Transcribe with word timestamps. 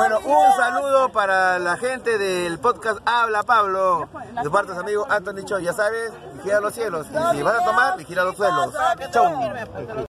Bueno, 0.00 0.20
un 0.20 0.56
saludo 0.56 1.08
para 1.08 1.58
la 1.58 1.76
gente 1.76 2.18
del 2.18 2.60
podcast 2.60 3.00
Habla 3.04 3.42
Pablo. 3.42 4.08
De 4.44 4.48
parte 4.48 4.70
de 4.70 4.74
su 4.76 4.80
amigo 4.80 5.04
Anthony 5.10 5.44
Cho, 5.44 5.58
ya 5.58 5.72
sabes, 5.72 6.12
vigila 6.34 6.60
los 6.60 6.72
cielos. 6.72 7.08
Y 7.08 7.36
si 7.36 7.42
vas 7.42 7.60
a 7.60 7.64
tomar, 7.64 7.98
vigila 7.98 8.22
los 8.22 8.36
suelos. 8.36 8.72
Chau. 9.10 10.06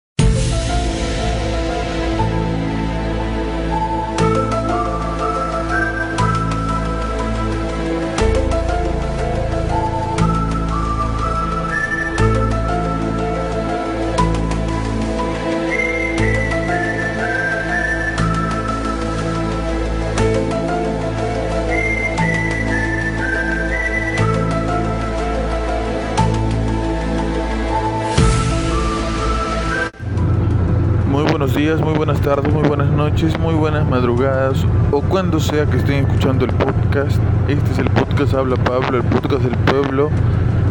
Buenos 31.42 31.56
días, 31.56 31.80
muy 31.80 31.94
buenas 31.94 32.20
tardes, 32.20 32.54
muy 32.54 32.62
buenas 32.68 32.88
noches, 32.92 33.36
muy 33.36 33.54
buenas 33.54 33.84
madrugadas 33.90 34.64
o 34.92 35.00
cuando 35.00 35.40
sea 35.40 35.66
que 35.66 35.78
estén 35.78 36.06
escuchando 36.06 36.44
el 36.44 36.52
podcast. 36.52 37.20
Este 37.48 37.72
es 37.72 37.78
el 37.80 37.90
podcast 37.90 38.34
Habla 38.34 38.54
Pablo, 38.54 38.98
el 38.98 39.02
podcast 39.02 39.42
del 39.42 39.56
pueblo, 39.56 40.08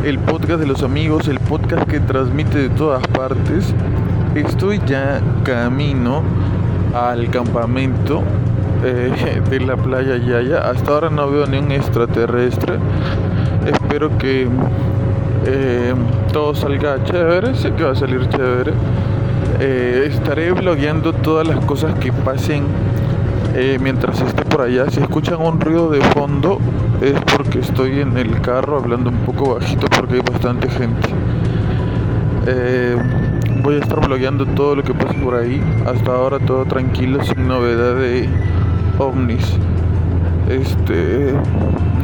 el 0.05 0.17
podcast 0.17 0.61
de 0.61 0.67
los 0.67 0.81
amigos, 0.81 1.27
el 1.27 1.41
podcast 1.41 1.89
que 1.89 1.99
transmite 1.99 2.57
de 2.57 2.69
todas 2.69 3.05
partes. 3.07 3.73
Estoy 4.33 4.79
ya 4.87 5.19
camino 5.43 6.23
al 6.95 7.29
campamento 7.31 8.23
eh, 8.85 9.41
de 9.49 9.59
la 9.59 9.75
playa 9.75 10.15
Yaya. 10.15 10.69
Hasta 10.69 10.89
ahora 10.89 11.09
no 11.09 11.29
veo 11.29 11.47
ni 11.47 11.57
un 11.57 11.73
extraterrestre. 11.73 12.75
Espero 13.65 14.17
que 14.17 14.47
eh, 15.47 15.93
todo 16.31 16.55
salga 16.55 17.03
chévere. 17.03 17.55
Sé 17.55 17.73
que 17.73 17.83
va 17.83 17.91
a 17.91 17.95
salir 17.95 18.25
chévere. 18.29 18.71
Eh, 19.59 20.07
estaré 20.09 20.51
blogueando 20.51 21.13
todas 21.13 21.47
las 21.47 21.63
cosas 21.65 21.93
que 21.99 22.11
pasen 22.11 22.63
eh, 23.55 23.77
mientras 23.81 24.21
esté 24.21 24.45
por 24.45 24.61
allá. 24.61 24.89
Si 24.89 24.99
escuchan 24.99 25.41
un 25.41 25.59
ruido 25.59 25.89
de 25.89 26.01
fondo 26.01 26.59
es 27.01 27.19
porque 27.35 27.59
estoy 27.59 27.99
en 27.99 28.17
el 28.17 28.39
carro 28.41 28.77
hablando 28.77 29.09
un 29.09 29.17
poco 29.17 29.55
bajito 29.55 29.87
porque 29.95 30.15
hay 30.15 30.21
bastante 30.21 30.69
gente. 30.69 31.09
Eh, 32.47 32.95
voy 33.61 33.75
a 33.75 33.79
estar 33.79 33.99
blogueando 33.99 34.45
todo 34.45 34.75
lo 34.75 34.83
que 34.83 34.93
pase 34.93 35.13
por 35.15 35.35
ahí. 35.35 35.61
Hasta 35.85 36.11
ahora 36.11 36.39
todo 36.39 36.65
tranquilo, 36.65 37.23
sin 37.23 37.47
novedad 37.47 37.95
de 37.95 38.29
ovnis. 38.97 39.57
Este, 40.49 41.33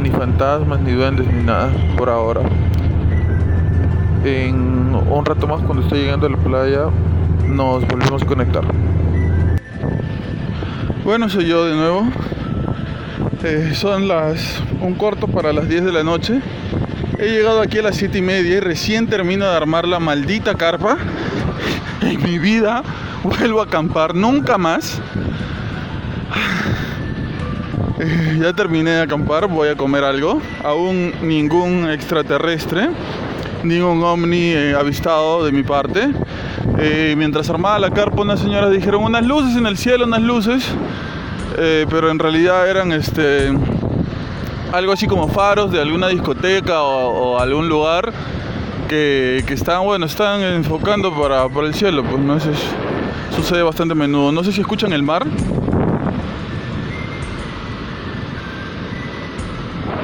ni 0.01 0.09
fantasmas, 0.09 0.79
ni 0.81 0.91
duendes, 0.91 1.27
ni 1.31 1.43
nada 1.43 1.69
por 1.97 2.09
ahora. 2.09 2.41
En 4.23 4.95
un 5.09 5.25
rato 5.25 5.47
más 5.47 5.61
cuando 5.61 5.83
esté 5.83 5.95
llegando 5.95 6.27
a 6.27 6.29
la 6.29 6.37
playa 6.37 6.89
nos 7.45 7.87
volvemos 7.87 8.21
a 8.21 8.25
conectar. 8.25 8.63
Bueno, 11.03 11.29
soy 11.29 11.47
yo 11.47 11.65
de 11.65 11.75
nuevo. 11.75 12.07
Eh, 13.43 13.71
son 13.73 14.07
las 14.07 14.61
un 14.81 14.95
corto 14.95 15.27
para 15.27 15.53
las 15.53 15.69
10 15.69 15.85
de 15.85 15.91
la 15.91 16.03
noche. 16.03 16.41
He 17.19 17.29
llegado 17.29 17.61
aquí 17.61 17.77
a 17.77 17.81
las 17.81 17.95
7 17.95 18.17
y 18.17 18.21
media 18.21 18.57
y 18.57 18.59
recién 18.59 19.07
termino 19.07 19.45
de 19.45 19.55
armar 19.55 19.87
la 19.87 19.99
maldita 19.99 20.55
carpa. 20.55 20.97
En 22.01 22.21
mi 22.21 22.39
vida 22.39 22.83
vuelvo 23.23 23.61
a 23.61 23.65
acampar 23.65 24.15
nunca 24.15 24.57
más. 24.57 25.01
Eh, 27.99 28.37
ya 28.39 28.53
terminé 28.53 28.91
de 28.91 29.01
acampar, 29.01 29.47
voy 29.47 29.69
a 29.69 29.75
comer 29.75 30.03
algo. 30.03 30.39
Aún 30.63 31.13
ningún 31.23 31.89
extraterrestre, 31.89 32.89
ningún 33.63 34.03
ovni 34.03 34.51
eh, 34.51 34.75
avistado 34.75 35.43
de 35.45 35.51
mi 35.51 35.63
parte. 35.63 36.09
Eh, 36.79 37.15
mientras 37.17 37.49
armaba 37.49 37.79
la 37.79 37.91
carpa, 37.91 38.21
unas 38.21 38.39
señoras 38.39 38.71
dijeron 38.71 39.03
unas 39.03 39.25
luces 39.25 39.55
en 39.55 39.65
el 39.65 39.77
cielo, 39.77 40.05
unas 40.05 40.21
luces, 40.21 40.63
eh, 41.57 41.85
pero 41.89 42.11
en 42.11 42.19
realidad 42.19 42.69
eran 42.69 42.91
este 42.91 43.51
algo 44.71 44.91
así 44.91 45.07
como 45.07 45.27
faros 45.27 45.71
de 45.71 45.81
alguna 45.81 46.07
discoteca 46.09 46.83
o, 46.83 47.39
algún 47.39 47.69
lugar 47.69 48.11
que, 48.89 49.43
que 49.47 49.53
están, 49.53 49.83
bueno, 49.83 50.05
están 50.05 50.41
enfocando 50.41 51.13
para, 51.13 51.47
para 51.49 51.67
el 51.67 51.73
cielo, 51.73 52.03
pues 52.03 52.21
no 52.21 52.37
sucede 53.35 53.63
bastante 53.63 53.93
a 53.93 53.95
menudo. 53.95 54.31
No 54.31 54.43
sé 54.43 54.51
si 54.51 54.61
escuchan 54.61 54.93
el 54.93 55.03
mar. 55.03 55.25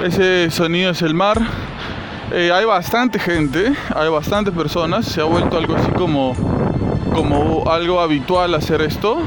Ese 0.03 0.51
sonido 0.51 0.91
es 0.91 1.01
el 1.01 1.13
mar. 1.13 1.39
Eh, 2.35 2.51
hay 2.51 2.65
bastante 2.65 3.19
gente, 3.19 3.73
hay 3.95 4.09
bastantes 4.09 4.55
personas. 4.55 5.05
Se 5.05 5.21
ha 5.21 5.25
vuelto 5.25 5.55
algo 5.55 5.75
así 5.75 5.91
como, 5.91 6.33
como 7.13 7.69
algo 7.69 7.99
habitual 7.99 8.55
hacer 8.55 8.81
esto. 8.81 9.19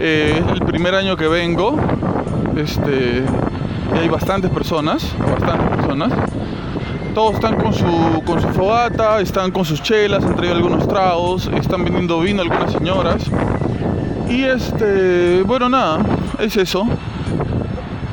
Eh, 0.00 0.42
es 0.44 0.52
el 0.52 0.66
primer 0.66 0.96
año 0.96 1.16
que 1.16 1.28
vengo. 1.28 1.76
Este, 2.56 3.22
y 3.94 3.98
hay 3.98 4.08
bastantes 4.08 4.50
personas, 4.50 5.06
bastantes 5.20 5.76
personas. 5.76 6.12
Todos 7.14 7.34
están 7.34 7.58
con 7.58 7.72
su, 7.72 8.20
con 8.26 8.42
su 8.42 8.48
fogata, 8.48 9.20
están 9.20 9.52
con 9.52 9.64
sus 9.64 9.80
chelas, 9.80 10.24
han 10.24 10.34
traído 10.34 10.56
algunos 10.56 10.88
tragos, 10.88 11.48
están 11.54 11.84
vendiendo 11.84 12.18
vino 12.18 12.42
algunas 12.42 12.72
señoras. 12.72 13.22
Y 14.28 14.42
este, 14.42 15.42
bueno, 15.42 15.68
nada, 15.68 16.00
es 16.40 16.56
eso. 16.56 16.88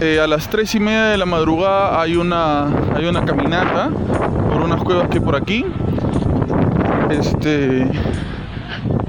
Eh, 0.05 0.19
a 0.19 0.27
las 0.27 0.49
3 0.49 0.75
y 0.75 0.79
media 0.81 1.05
de 1.05 1.17
la 1.17 1.25
madrugada 1.25 2.01
hay 2.01 2.17
una, 2.17 2.65
hay 2.93 3.05
una 3.05 3.23
caminata 3.23 3.89
por 4.51 4.61
unas 4.61 4.83
cuevas 4.83 5.07
que 5.07 5.21
por 5.21 5.33
aquí. 5.33 5.63
Este, 7.09 7.87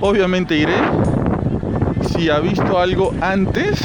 obviamente 0.00 0.56
iré. 0.56 0.76
Si 2.10 2.30
ha 2.30 2.38
visto 2.38 2.78
algo 2.78 3.12
antes, 3.20 3.82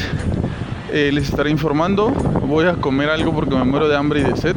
eh, 0.91 1.09
les 1.11 1.29
estaré 1.29 1.49
informando. 1.49 2.09
Voy 2.09 2.67
a 2.67 2.73
comer 2.73 3.09
algo 3.09 3.33
porque 3.33 3.55
me 3.55 3.63
muero 3.63 3.87
de 3.87 3.97
hambre 3.97 4.19
y 4.19 4.25
de 4.25 4.37
sed. 4.37 4.55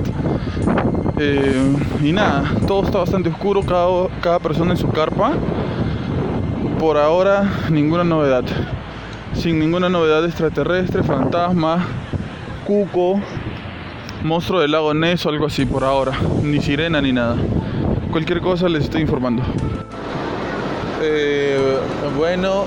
Eh, 1.20 1.74
y 2.02 2.12
nada, 2.12 2.44
todo 2.66 2.84
está 2.84 2.98
bastante 2.98 3.30
oscuro, 3.30 3.62
cada, 3.62 4.08
cada 4.20 4.40
persona 4.40 4.72
en 4.72 4.76
su 4.76 4.90
carpa. 4.90 5.32
Por 6.78 6.98
ahora, 6.98 7.50
ninguna 7.70 8.04
novedad. 8.04 8.44
Sin 9.32 9.58
ninguna 9.58 9.88
novedad 9.88 10.22
extraterrestre, 10.26 11.02
fantasma, 11.02 11.86
cuco, 12.66 13.20
monstruo 14.22 14.60
del 14.60 14.72
lago 14.72 14.94
Ness 14.94 15.26
o 15.26 15.28
algo 15.28 15.46
así 15.46 15.66
por 15.66 15.84
ahora. 15.84 16.12
Ni 16.42 16.60
sirena 16.60 17.00
ni 17.00 17.12
nada. 17.12 17.36
Cualquier 18.10 18.40
cosa 18.40 18.68
les 18.68 18.84
estoy 18.84 19.02
informando. 19.02 19.42
Eh, 21.02 21.78
bueno, 22.16 22.64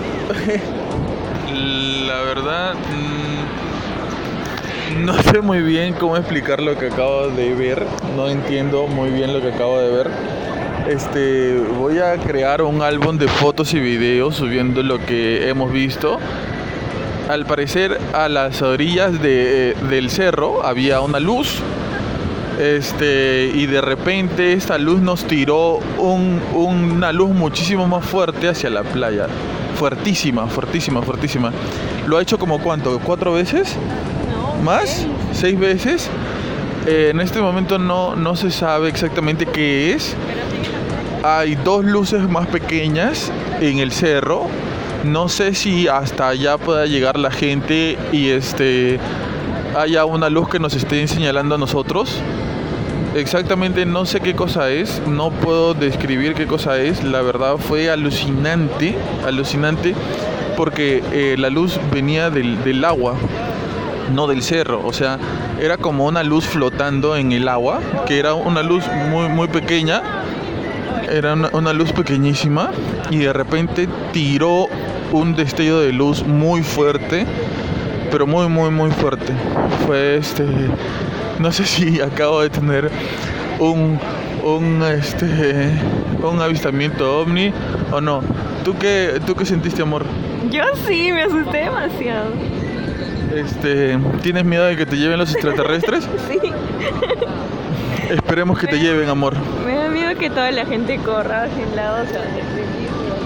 la 2.08 2.22
verdad 2.22 2.74
mm, 2.74 5.06
no 5.06 5.22
sé 5.24 5.42
muy 5.42 5.62
bien 5.62 5.94
cómo 5.94 6.18
explicar 6.18 6.62
lo 6.62 6.78
que 6.78 6.88
acabo 6.88 7.30
de 7.30 7.54
ver. 7.54 7.86
No 8.16 8.30
entiendo 8.30 8.88
muy 8.88 9.10
bien 9.10 9.34
lo 9.34 9.42
que 9.42 9.54
acabo 9.54 9.80
de 9.80 9.90
ver. 9.90 10.10
Este, 10.90 11.58
voy 11.80 12.00
a 12.00 12.18
crear 12.18 12.62
un 12.62 12.82
álbum 12.82 13.18
de 13.18 13.28
fotos 13.28 13.74
y 13.74 13.80
videos 13.80 14.36
subiendo 14.36 14.84
lo 14.84 15.04
que 15.04 15.50
hemos 15.50 15.72
visto. 15.72 16.20
Al 17.30 17.46
parecer 17.46 18.00
a 18.14 18.30
las 18.30 18.62
orillas 18.62 19.20
de, 19.22 19.72
eh, 19.72 19.76
del 19.90 20.10
cerro 20.10 20.64
había 20.66 21.02
una 21.02 21.20
luz. 21.20 21.56
Este, 22.60 23.52
y 23.54 23.66
de 23.66 23.82
repente 23.82 24.54
esta 24.54 24.78
luz 24.78 25.02
nos 25.02 25.26
tiró 25.26 25.80
un- 25.98 26.40
una 26.54 27.12
luz 27.12 27.32
muchísimo 27.32 27.88
más 27.88 28.06
fuerte 28.06 28.48
hacia 28.48 28.70
la 28.70 28.84
playa. 28.84 29.28
Fuertísima, 29.78 30.48
fuertísima, 30.48 31.02
fuertísima. 31.02 31.52
¿Lo 32.08 32.18
ha 32.18 32.22
hecho 32.22 32.38
como 32.40 32.60
cuánto? 32.60 32.98
¿Cuatro 33.00 33.34
veces? 33.34 33.76
¿Más? 34.64 35.06
¿Seis 35.34 35.60
veces? 35.60 36.10
Eh, 36.88 37.10
en 37.12 37.20
este 37.20 37.42
momento 37.42 37.78
no, 37.78 38.16
no 38.16 38.36
se 38.38 38.52
sabe 38.52 38.88
exactamente 38.88 39.46
qué 39.48 39.94
es. 39.94 40.16
Hay 41.24 41.56
dos 41.56 41.84
luces 41.84 42.22
más 42.30 42.48
pequeñas 42.48 43.32
en 43.60 43.80
el 43.80 43.92
cerro. 43.92 44.48
No 45.06 45.30
sé 45.30 45.54
si 45.54 45.88
hasta 45.88 46.30
allá 46.30 46.58
pueda 46.58 46.88
llegar 46.88 47.20
la 47.20 47.30
gente 47.30 47.96
y 48.12 48.30
este 48.30 49.00
haya 49.78 50.04
una 50.04 50.32
luz 50.32 50.50
que 50.50 50.58
nos 50.58 50.74
esté 50.74 51.08
señalando 51.08 51.56
a 51.56 51.58
nosotros. 51.60 52.18
Exactamente 53.14 53.86
no 53.86 54.08
sé 54.08 54.20
qué 54.20 54.34
cosa 54.34 54.72
es, 54.72 55.04
no 55.08 55.30
puedo 55.30 55.76
describir 55.76 56.34
qué 56.34 56.48
cosa 56.48 56.80
es. 56.80 57.04
La 57.04 57.22
verdad 57.22 57.58
fue 57.58 57.92
alucinante, 57.92 58.96
alucinante, 59.24 59.94
porque 60.58 61.04
eh, 61.14 61.36
la 61.38 61.52
luz 61.52 61.80
venía 61.94 62.32
del, 62.32 62.64
del 62.64 62.84
agua, 62.84 63.14
no 64.12 64.26
del 64.26 64.42
cerro. 64.42 64.82
O 64.84 64.92
sea, 64.92 65.20
era 65.62 65.78
como 65.78 66.08
una 66.08 66.24
luz 66.24 66.46
flotando 66.46 67.16
en 67.16 67.32
el 67.32 67.48
agua, 67.48 67.80
que 68.08 68.18
era 68.18 68.34
una 68.34 68.64
luz 68.64 68.84
muy, 69.12 69.30
muy 69.30 69.50
pequeña. 69.50 70.02
Era 71.12 71.34
una, 71.34 71.50
una 71.54 71.74
luz 71.74 71.92
pequeñísima 71.92 72.72
y 73.12 73.18
de 73.18 73.32
repente 73.32 73.88
tiró 74.12 74.68
un 75.12 75.36
destello 75.36 75.80
de 75.80 75.94
luz 75.94 76.26
muy 76.26 76.64
fuerte 76.64 77.26
pero 78.16 78.28
muy, 78.28 78.48
muy, 78.48 78.70
muy 78.70 78.92
fuerte. 78.92 79.34
Fue 79.86 80.16
este, 80.16 80.46
no 81.40 81.52
sé 81.52 81.66
si 81.66 82.00
acabo 82.02 82.42
de 82.42 82.50
tener 82.50 82.90
un, 83.60 84.00
un, 84.42 84.84
este, 84.84 85.70
un 86.24 86.42
avistamiento 86.42 87.20
ovni 87.20 87.52
o 87.92 88.00
no. 88.00 88.22
¿Tú 88.64 88.74
qué, 88.78 89.20
¿Tú 89.26 89.36
qué 89.36 89.46
sentiste, 89.46 89.82
amor? 89.82 90.06
Yo 90.50 90.64
sí, 90.88 91.12
me 91.12 91.24
asusté 91.24 91.58
demasiado. 91.58 92.32
Este, 93.36 94.00
¿Tienes 94.22 94.46
miedo 94.46 94.66
de 94.66 94.78
que 94.78 94.86
te 94.86 94.96
lleven 94.96 95.20
los 95.20 95.34
extraterrestres? 95.34 96.08
sí. 96.30 96.40
Esperemos 98.10 98.58
que 98.60 98.68
te 98.68 98.80
lleven, 98.80 99.10
amor. 99.10 99.36
Me 99.66 99.76
da 99.76 99.90
miedo 99.90 100.16
que 100.18 100.30
toda 100.30 100.52
la 100.52 100.66
gente 100.66 100.98
corra 101.00 101.44
hacia 101.44 101.64
el 101.64 101.76
lado, 101.76 102.04
o 102.04 102.08
sea, 102.08 102.22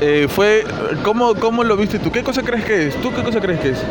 eh, 0.02 0.28
fue, 0.30 0.64
¿cómo, 1.04 1.36
¿Cómo 1.36 1.64
lo 1.64 1.76
viste 1.78 2.00
tú? 2.00 2.12
¿Qué 2.12 2.24
cosa 2.24 2.42
crees 2.42 2.66
que 2.66 2.88
es? 2.88 2.96
¿Tú 3.02 3.12
qué 3.14 3.22
cosa 3.24 3.40
crees 3.40 3.60
que 3.60 3.70
es? 3.70 3.84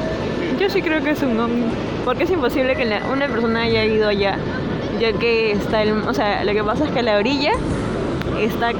Yo 0.59 0.69
sí 0.71 0.83
creo 0.83 1.03
que 1.03 1.11
es 1.11 1.23
un 1.23 1.39
ovni, 1.39 1.67
porque 2.05 2.25
es 2.25 2.31
imposible 2.31 2.75
que 2.75 2.85
una 3.13 3.29
persona 3.29 3.63
haya 3.63 3.85
ido 3.85 4.09
allá, 4.09 4.37
ya 4.99 5.13
que 5.13 5.53
está 5.53 5.83
el, 5.83 5.93
o 5.93 6.15
sea, 6.15 6.43
lo 6.45 6.53
que 6.53 6.65
pasa 6.65 6.87
es 6.87 6.91
que 6.91 7.03
la 7.03 7.17
orilla 7.17 7.53
está 8.41 8.73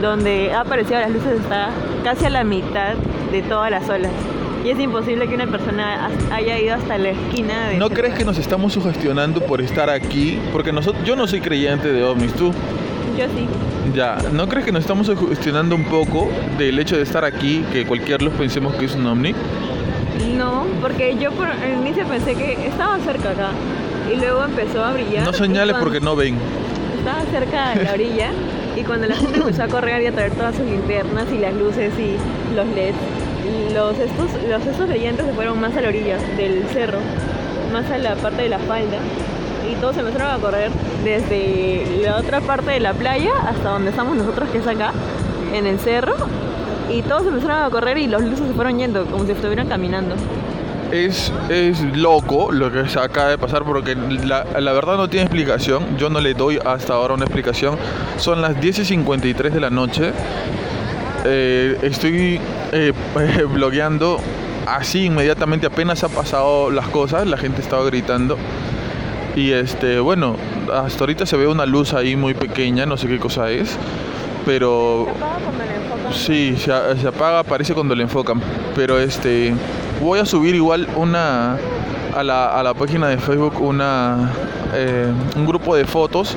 donde 0.00 0.52
ha 0.52 0.60
aparecido 0.60 1.00
las 1.00 1.10
luces 1.10 1.40
está 1.40 1.70
casi 2.04 2.26
a 2.26 2.30
la 2.30 2.44
mitad 2.44 2.94
de 3.32 3.42
todas 3.42 3.70
las 3.70 3.88
olas. 3.88 4.12
Y 4.64 4.70
es 4.70 4.78
imposible 4.78 5.28
que 5.28 5.34
una 5.34 5.46
persona 5.46 6.10
haya 6.32 6.58
ido 6.58 6.74
hasta 6.74 6.98
la 6.98 7.10
esquina 7.10 7.68
de... 7.68 7.76
¿No 7.76 7.88
crees 7.90 8.14
que 8.14 8.24
nos 8.24 8.38
estamos 8.38 8.72
sugestionando 8.72 9.40
por 9.40 9.60
estar 9.60 9.88
aquí? 9.88 10.38
Porque 10.52 10.72
nosotros, 10.72 11.04
yo 11.04 11.14
no 11.16 11.26
soy 11.26 11.40
creyente 11.40 11.92
de 11.92 12.02
ovnis, 12.02 12.34
¿tú? 12.34 12.52
Yo 13.16 13.24
sí. 13.26 13.46
Ya, 13.94 14.18
¿no 14.32 14.48
crees 14.48 14.64
que 14.64 14.72
nos 14.72 14.82
estamos 14.82 15.06
sugestionando 15.06 15.74
un 15.74 15.84
poco 15.84 16.28
del 16.58 16.78
hecho 16.78 16.96
de 16.96 17.02
estar 17.02 17.24
aquí, 17.24 17.64
que 17.72 17.86
cualquier 17.86 18.22
luz 18.22 18.34
pensemos 18.34 18.74
que 18.74 18.86
es 18.86 18.94
un 18.94 19.06
ovni? 19.06 19.34
No, 20.36 20.66
porque 20.80 21.16
yo 21.18 21.32
por 21.32 21.48
el 21.48 21.80
inicio 21.80 22.06
pensé 22.06 22.34
que 22.34 22.66
estaba 22.66 22.98
cerca 22.98 23.30
acá 23.30 23.50
y 24.12 24.16
luego 24.16 24.44
empezó 24.44 24.84
a 24.84 24.92
brillar. 24.92 25.24
No 25.24 25.32
señales 25.32 25.76
porque 25.80 26.00
no 26.00 26.16
ven. 26.16 26.36
Estaba 26.98 27.22
cerca 27.30 27.74
de 27.74 27.84
la 27.84 27.92
orilla 27.92 28.30
y 28.76 28.82
cuando 28.82 29.06
la 29.06 29.16
gente 29.16 29.38
empezó 29.38 29.62
a 29.62 29.68
correr 29.68 30.02
y 30.02 30.06
a 30.06 30.12
traer 30.12 30.32
todas 30.32 30.56
sus 30.56 30.64
linternas 30.66 31.26
y 31.32 31.38
las 31.38 31.54
luces 31.54 31.92
y 31.98 32.54
los 32.54 32.66
LEDs, 32.68 32.94
los 33.74 33.98
estos, 33.98 34.30
los 34.48 34.66
estos 34.66 34.88
brillantes 34.88 35.24
se 35.26 35.32
fueron 35.32 35.60
más 35.60 35.76
a 35.76 35.80
la 35.80 35.88
orilla 35.88 36.18
del 36.36 36.64
cerro, 36.72 36.98
más 37.72 37.90
a 37.90 37.98
la 37.98 38.16
parte 38.16 38.42
de 38.42 38.48
la 38.48 38.58
falda 38.58 38.98
todos 39.80 39.96
empezaron 39.96 40.30
a 40.30 40.38
correr 40.38 40.70
desde 41.04 42.00
la 42.02 42.16
otra 42.16 42.40
parte 42.40 42.70
de 42.70 42.80
la 42.80 42.92
playa 42.92 43.32
hasta 43.46 43.70
donde 43.70 43.90
estamos 43.90 44.16
nosotros 44.16 44.48
que 44.50 44.58
es 44.58 44.66
acá, 44.66 44.92
en 45.52 45.66
el 45.66 45.78
cerro 45.78 46.14
y 46.90 47.02
todos 47.02 47.26
empezaron 47.26 47.62
a 47.62 47.70
correr 47.70 47.98
y 47.98 48.06
los 48.06 48.22
luces 48.22 48.46
se 48.46 48.54
fueron 48.54 48.78
yendo 48.78 49.04
como 49.06 49.24
si 49.24 49.32
estuvieran 49.32 49.68
caminando. 49.68 50.14
Es, 50.92 51.30
es 51.50 51.82
loco 51.94 52.50
lo 52.50 52.72
que 52.72 52.88
se 52.88 52.98
acaba 52.98 53.28
de 53.28 53.36
pasar 53.36 53.62
porque 53.64 53.94
la, 53.94 54.46
la, 54.58 54.72
verdad 54.72 54.96
no 54.96 55.08
tiene 55.10 55.26
explicación. 55.26 55.98
Yo 55.98 56.08
no 56.08 56.18
le 56.18 56.32
doy 56.32 56.58
hasta 56.64 56.94
ahora 56.94 57.12
una 57.12 57.24
explicación. 57.24 57.76
Son 58.16 58.40
las 58.40 58.58
10 58.58 58.78
y 58.78 58.84
53 58.86 59.52
de 59.52 59.60
la 59.60 59.68
noche. 59.68 60.12
Eh, 61.26 61.76
estoy 61.82 62.40
eh, 62.72 62.92
así 64.66 65.04
inmediatamente 65.04 65.66
apenas 65.66 66.04
ha 66.04 66.08
pasado 66.08 66.70
las 66.70 66.88
cosas. 66.88 67.26
La 67.26 67.36
gente 67.36 67.60
estaba 67.60 67.84
gritando. 67.84 68.38
Y 69.38 69.52
este, 69.52 70.00
bueno, 70.00 70.34
hasta 70.74 70.98
ahorita 70.98 71.24
se 71.24 71.36
ve 71.36 71.46
una 71.46 71.64
luz 71.64 71.94
ahí 71.94 72.16
muy 72.16 72.34
pequeña, 72.34 72.86
no 72.86 72.96
sé 72.96 73.06
qué 73.06 73.20
cosa 73.20 73.48
es. 73.50 73.76
Pero 74.44 75.06
Sí, 76.12 76.56
se, 76.56 76.72
apaga, 76.72 77.38
aparece 77.38 77.72
cuando 77.72 77.94
le 77.94 78.02
enfocan. 78.02 78.40
Pero 78.74 78.98
este, 78.98 79.54
voy 80.00 80.18
a 80.18 80.26
subir 80.26 80.56
igual 80.56 80.88
una 80.96 81.56
a 82.16 82.24
la, 82.24 82.58
a 82.58 82.64
la 82.64 82.74
página 82.74 83.06
de 83.06 83.18
Facebook 83.18 83.60
una 83.60 84.32
eh, 84.74 85.12
un 85.36 85.46
grupo 85.46 85.76
de 85.76 85.84
fotos 85.84 86.36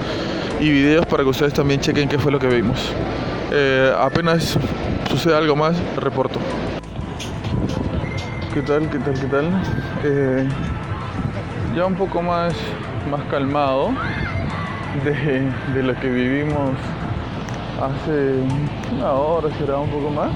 y 0.59 0.69
videos 0.69 1.07
para 1.07 1.23
que 1.23 1.29
ustedes 1.29 1.53
también 1.53 1.79
chequen 1.79 2.07
qué 2.07 2.19
fue 2.19 2.31
lo 2.31 2.37
que 2.37 2.47
vimos. 2.47 2.91
Eh, 3.51 3.91
apenas 3.99 4.59
sucede 5.09 5.35
algo 5.35 5.55
más, 5.55 5.75
reporto. 5.95 6.39
¿Qué 8.53 8.61
tal? 8.61 8.87
¿Qué 8.91 8.99
tal? 8.99 9.13
¿Qué 9.13 9.27
tal? 9.27 9.63
Eh, 10.03 10.47
ya 11.75 11.85
un 11.85 11.95
poco 11.95 12.21
más, 12.21 12.53
más 13.09 13.21
calmado 13.29 13.89
de, 15.03 15.49
de 15.73 15.83
lo 15.83 15.95
que 15.99 16.09
vivimos 16.09 16.71
hace 17.81 18.35
una 18.95 19.11
hora, 19.11 19.49
será 19.57 19.77
un 19.77 19.89
poco 19.89 20.09
más. 20.09 20.31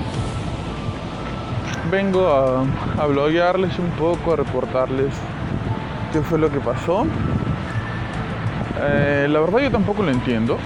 Vengo 1.92 2.28
a, 2.28 2.64
a 3.02 3.06
bloguearles 3.06 3.78
un 3.78 3.90
poco, 3.92 4.34
a 4.34 4.36
reportarles 4.38 5.14
qué 6.12 6.22
fue 6.22 6.40
lo 6.40 6.50
que 6.50 6.60
pasó. 6.60 7.06
Eh, 8.82 9.28
la 9.30 9.40
verdad 9.40 9.60
yo 9.60 9.72
tampoco 9.72 10.04
lo 10.04 10.12
entiendo. 10.12 10.58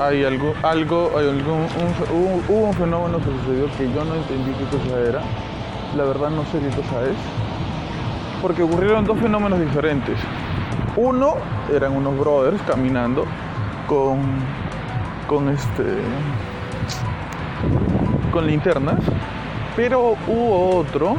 Hay 0.00 0.24
algo, 0.24 0.54
algo, 0.62 1.12
hay 1.16 1.28
algún, 1.28 1.66
hubo, 2.12 2.66
un 2.66 2.74
fenómeno 2.74 3.18
que 3.18 3.24
sucedió 3.24 3.66
que 3.78 3.92
yo 3.92 4.04
no 4.04 4.14
entendí 4.16 4.50
qué 4.52 4.76
cosa 4.76 5.00
era. 5.00 5.20
La 5.96 6.04
verdad 6.04 6.30
no 6.30 6.44
sé 6.46 6.58
qué 6.58 6.68
cosa 6.68 7.02
es. 7.04 7.16
Porque 8.42 8.62
ocurrieron 8.62 9.04
dos 9.04 9.18
fenómenos 9.18 9.60
diferentes. 9.60 10.18
Uno 10.96 11.34
eran 11.72 11.96
unos 11.96 12.18
brothers 12.18 12.60
caminando 12.62 13.24
con 13.88 14.18
con 15.28 15.48
este 15.48 15.82
con 18.30 18.46
linternas 18.46 19.00
pero 19.76 20.16
hubo 20.28 20.76
otro 20.76 21.16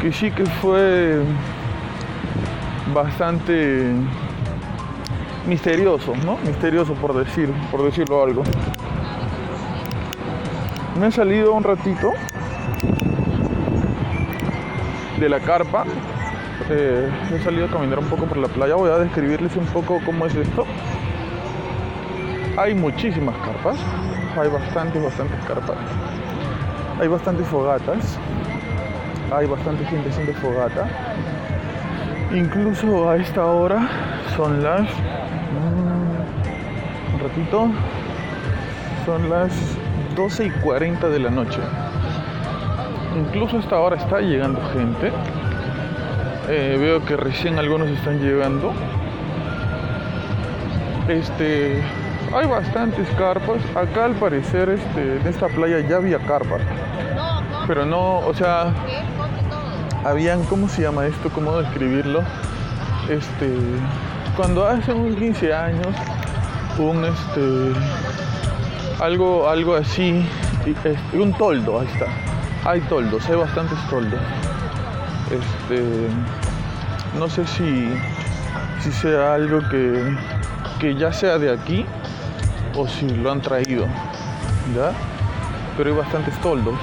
que 0.00 0.12
sí 0.12 0.30
que 0.30 0.44
fue 0.44 1.22
bastante 2.92 3.92
misterioso, 5.46 6.14
¿no? 6.24 6.36
Misterioso 6.44 6.94
por 6.94 7.14
decir, 7.14 7.50
por 7.70 7.82
decirlo 7.82 8.22
algo. 8.22 8.42
Me 11.00 11.08
he 11.08 11.12
salido 11.12 11.54
un 11.54 11.64
ratito 11.64 12.12
de 15.18 15.28
la 15.28 15.40
carpa. 15.40 15.84
He 16.70 17.40
salido 17.42 17.64
a 17.64 17.70
caminar 17.70 17.98
un 17.98 18.04
poco 18.06 18.26
por 18.26 18.36
la 18.36 18.48
playa. 18.48 18.74
Voy 18.74 18.90
a 18.90 18.98
describirles 18.98 19.56
un 19.56 19.64
poco 19.66 20.00
cómo 20.04 20.26
es 20.26 20.34
esto. 20.34 20.66
Hay 22.58 22.74
muchísimas 22.74 23.34
carpas, 23.38 23.78
hay 24.36 24.50
bastantes, 24.50 25.02
bastantes 25.02 25.42
carpas. 25.46 25.78
Hay 27.00 27.08
bastantes 27.08 27.46
fogatas, 27.46 28.18
hay 29.32 29.46
bastante 29.46 29.86
gente 29.86 30.10
haciendo 30.10 30.34
fogata. 30.34 30.86
Incluso 32.34 33.08
a 33.08 33.16
esta 33.16 33.46
hora 33.46 33.88
son 34.36 34.62
las... 34.62 34.82
Mm, 34.82 37.14
un 37.14 37.20
ratito. 37.20 37.70
Son 39.06 39.30
las 39.30 39.54
12 40.14 40.46
y 40.46 40.50
40 40.50 41.08
de 41.08 41.18
la 41.18 41.30
noche. 41.30 41.60
Incluso 43.16 43.56
a 43.56 43.60
esta 43.60 43.78
hora 43.78 43.96
está 43.96 44.20
llegando 44.20 44.60
gente. 44.72 45.10
Eh, 46.50 46.78
veo 46.80 47.04
que 47.04 47.14
recién 47.14 47.58
algunos 47.58 47.88
están 47.90 48.20
llegando. 48.20 48.72
Este, 51.06 51.82
hay 52.34 52.46
bastantes 52.46 53.06
carpas. 53.18 53.60
Acá 53.76 54.06
al 54.06 54.14
parecer 54.14 54.70
este, 54.70 55.18
en 55.18 55.26
esta 55.26 55.48
playa 55.48 55.80
ya 55.80 55.96
había 55.96 56.18
carpas. 56.20 56.62
Pero 57.66 57.84
no, 57.84 58.20
o 58.20 58.32
sea, 58.32 58.72
habían, 60.06 60.42
¿cómo 60.44 60.68
se 60.68 60.82
llama 60.82 61.06
esto? 61.06 61.28
¿Cómo 61.30 61.58
describirlo? 61.58 62.22
Este, 63.10 63.50
cuando 64.34 64.66
hace 64.66 64.94
un 64.94 65.16
15 65.16 65.52
años, 65.52 65.94
un 66.78 67.04
este, 67.04 67.72
algo, 69.04 69.50
algo 69.50 69.74
así, 69.74 70.24
este, 70.64 70.96
un 71.18 71.34
toldo, 71.34 71.80
ahí 71.80 71.88
está. 71.92 72.06
Hay 72.64 72.80
toldos, 72.82 73.28
hay 73.28 73.36
bastantes 73.36 73.78
toldos. 73.90 74.20
Este, 75.30 75.82
no 77.18 77.28
sé 77.28 77.44
si, 77.46 77.88
si 78.80 78.92
sea 78.92 79.34
algo 79.34 79.60
que, 79.68 80.16
que 80.78 80.94
ya 80.94 81.12
sea 81.12 81.38
de 81.38 81.52
aquí 81.52 81.84
o 82.76 82.86
si 82.86 83.08
lo 83.08 83.32
han 83.32 83.40
traído, 83.40 83.86
¿ya? 84.74 84.92
Pero 85.76 85.90
hay 85.90 85.96
bastantes 85.96 86.38
toldos. 86.40 86.74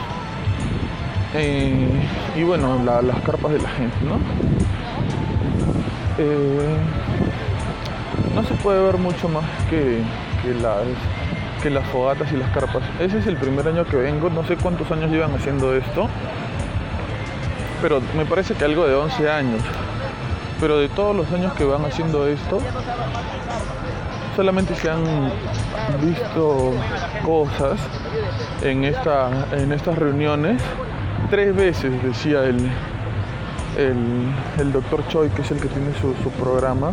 Eh, 1.34 1.90
y 2.36 2.44
bueno, 2.44 2.82
las 2.84 3.22
carpas 3.22 3.52
de 3.52 3.60
la 3.60 3.70
gente, 3.70 3.98
¿no? 4.04 4.20
Eh, 6.18 6.78
no 8.34 8.44
se 8.44 8.54
puede 8.56 8.82
ver 8.82 8.98
mucho 8.98 9.30
más 9.30 9.46
que, 9.70 10.02
que, 10.42 10.54
las, 10.62 10.84
que 11.64 11.70
las 11.70 11.86
fogatas 11.88 12.32
y 12.32 12.38
las 12.38 12.50
carpas. 12.52 12.84
Ese 13.00 13.20
es 13.20 13.28
el 13.28 13.38
primer 13.38 13.68
año 13.68 13.86
que 13.86 13.98
vengo, 13.98 14.30
no 14.30 14.46
sé 14.46 14.58
cuántos 14.58 14.92
años 14.92 15.12
llevan 15.12 15.34
haciendo 15.34 15.74
esto, 15.76 16.10
pero 17.82 18.02
me 18.18 18.26
parece 18.26 18.54
que 18.54 18.66
algo 18.66 18.86
de 18.88 18.96
11 18.96 19.30
años. 19.30 19.62
Pero 20.60 20.78
de 20.78 20.90
todos 20.90 21.16
los 21.16 21.32
años 21.32 21.54
que 21.54 21.66
van 21.66 21.84
haciendo 21.86 22.28
esto, 22.28 22.60
solamente 24.36 24.76
se 24.76 24.90
han 24.90 25.04
visto 26.02 26.74
cosas 27.26 27.80
en, 28.62 28.84
esta, 28.86 29.48
en 29.52 29.72
estas 29.72 29.98
reuniones. 29.98 30.62
Tres 31.30 31.56
veces 31.56 31.92
decía 32.04 32.44
el, 32.44 32.70
el, 33.78 34.72
doctor 34.72 35.06
Choi, 35.08 35.30
que 35.30 35.42
es 35.42 35.52
el 35.52 35.60
que 35.60 35.68
tiene 35.68 35.92
su, 36.00 36.30
programa, 36.32 36.92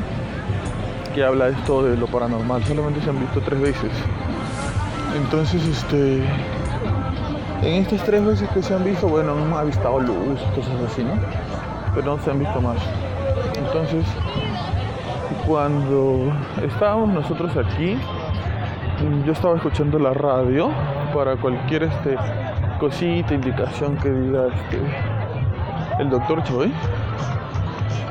que 1.15 1.25
habla 1.25 1.49
esto 1.49 1.83
de 1.85 1.97
lo 1.97 2.07
paranormal. 2.07 2.65
Solamente 2.65 3.01
se 3.03 3.11
han 3.11 3.21
visto 3.21 3.41
tres 3.41 3.61
veces. 3.61 3.91
Entonces, 5.17 5.63
este, 5.67 6.25
en 7.63 7.83
estas 7.83 8.03
tres 8.05 8.25
veces 8.25 8.49
que 8.51 8.63
se 8.63 8.75
han 8.75 8.85
visto, 8.85 9.07
bueno, 9.09 9.35
no 9.35 9.59
ha 9.59 9.65
visto 9.65 10.01
luz, 10.01 10.41
cosas 10.55 10.91
así, 10.91 11.03
¿no? 11.05 11.13
Pero 11.95 12.17
no 12.17 12.23
se 12.23 12.31
han 12.31 12.39
visto 12.39 12.61
más. 12.61 12.79
Entonces, 13.75 14.05
cuando 15.47 16.31
estábamos 16.63 17.09
nosotros 17.09 17.57
aquí, 17.57 17.97
yo 19.25 19.33
estaba 19.33 19.57
escuchando 19.57 19.99
la 19.99 20.13
radio 20.13 20.69
para 21.15 21.37
cualquier 21.37 21.85
este, 21.85 22.19
cosita, 22.79 23.33
indicación 23.33 23.97
que 23.97 24.11
diga 24.11 24.49
este, 24.49 26.03
el 26.03 26.11
doctor 26.11 26.45
Choi. 26.45 26.71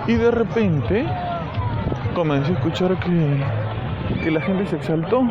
Y 0.08 0.16
de 0.16 0.32
repente 0.32 1.06
comencé 2.16 2.54
a 2.54 2.56
escuchar 2.56 2.98
que, 2.98 3.44
que 4.24 4.32
la 4.32 4.42
gente 4.42 4.66
se 4.66 4.78
exaltó. 4.78 5.22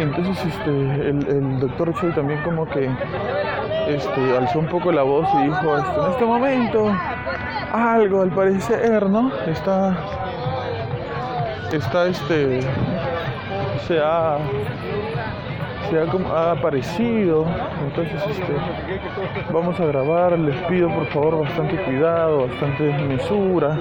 Entonces 0.00 0.44
este, 0.44 1.10
el, 1.10 1.60
doctor 1.60 1.94
Choi 1.94 2.12
también 2.12 2.42
como 2.42 2.66
que 2.66 2.90
este, 3.86 4.36
alzó 4.36 4.58
un 4.58 4.66
poco 4.66 4.90
la 4.90 5.02
voz 5.04 5.28
y 5.34 5.44
dijo, 5.44 5.78
este, 5.78 6.00
en 6.00 6.10
este 6.10 6.24
momento 6.24 6.92
algo 7.72 8.22
al 8.22 8.30
parecer, 8.30 9.08
¿no? 9.08 9.30
Está, 9.46 9.96
está 11.72 12.06
este, 12.06 12.60
se 13.86 13.98
ha, 14.00 14.38
se 15.90 15.98
ha, 15.98 16.52
aparecido, 16.52 17.46
entonces 17.84 18.22
este, 18.30 18.54
vamos 19.52 19.78
a 19.80 19.86
grabar, 19.86 20.38
les 20.38 20.56
pido 20.64 20.88
por 20.88 21.06
favor 21.06 21.40
bastante 21.44 21.76
cuidado, 21.84 22.48
bastante 22.48 22.92
mesura 23.04 23.78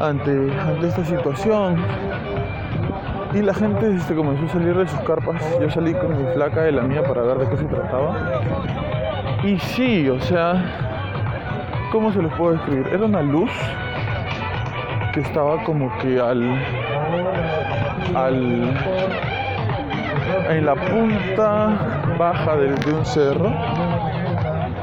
ante, 0.00 0.30
ante 0.60 0.88
esta 0.88 1.04
situación 1.04 1.76
y 3.34 3.40
la 3.40 3.54
gente 3.54 3.94
este, 3.94 4.14
comenzó 4.14 4.44
a 4.44 4.48
salir 4.48 4.76
de 4.76 4.86
sus 4.86 5.00
carpas. 5.00 5.42
Yo 5.58 5.70
salí 5.70 5.94
con 5.94 6.16
mi 6.16 6.32
flaca 6.34 6.62
de 6.62 6.72
la 6.72 6.82
mía 6.82 7.02
para 7.02 7.22
ver 7.22 7.38
de 7.38 7.48
qué 7.48 7.56
se 7.56 7.64
trataba. 7.64 8.42
Y 9.42 9.58
sí, 9.58 10.08
o 10.08 10.20
sea, 10.20 10.81
¿cómo 11.92 12.10
se 12.10 12.22
los 12.22 12.32
puedo 12.32 12.54
describir? 12.54 12.88
Era 12.88 13.04
una 13.04 13.20
luz 13.20 13.50
que 15.12 15.20
estaba 15.20 15.62
como 15.62 15.94
que 15.98 16.18
al. 16.18 16.42
al. 18.16 18.74
en 20.48 20.66
la 20.66 20.74
punta 20.74 22.16
baja 22.18 22.56
de, 22.56 22.74
de 22.74 22.92
un 22.94 23.04
cerro. 23.04 23.52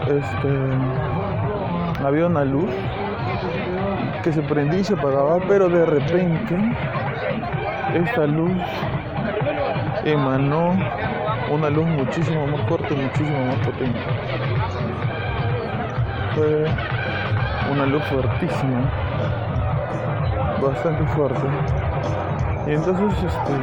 Este. 0.08 0.50
había 2.06 2.28
una 2.28 2.46
luz 2.46 2.70
que 4.24 4.32
se 4.32 4.44
prendía 4.44 4.80
y 4.80 4.84
se 4.84 4.94
apagaba, 4.94 5.40
pero 5.48 5.68
de 5.68 5.86
repente 5.86 6.56
esta 7.96 8.28
luz 8.28 8.52
emanó 10.06 10.78
una 11.52 11.70
luz 11.72 11.88
muchísimo 11.88 12.46
más 12.46 12.62
fuerte, 12.68 12.94
muchísimo 12.94 13.46
más 13.46 13.56
potente. 13.58 14.00
Una 17.72 17.86
luz 17.86 18.04
fuertísima, 18.06 18.90
bastante 20.62 21.04
fuerte. 21.14 21.48
Y 22.68 22.72
entonces, 22.72 23.24
este, 23.24 23.54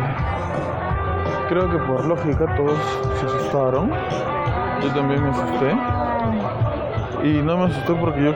creo 1.49 1.71
que 1.71 1.79
por 1.79 2.05
lógica 2.05 2.47
todos 2.57 2.79
se 3.21 3.27
asustaron. 3.27 3.91
Yo 4.83 4.89
también 4.95 5.23
me 5.23 5.31
asusté. 5.31 5.77
Y 7.25 7.43
no 7.43 7.57
me 7.57 7.65
asusté 7.65 7.95
porque 7.95 8.23
yo 8.23 8.35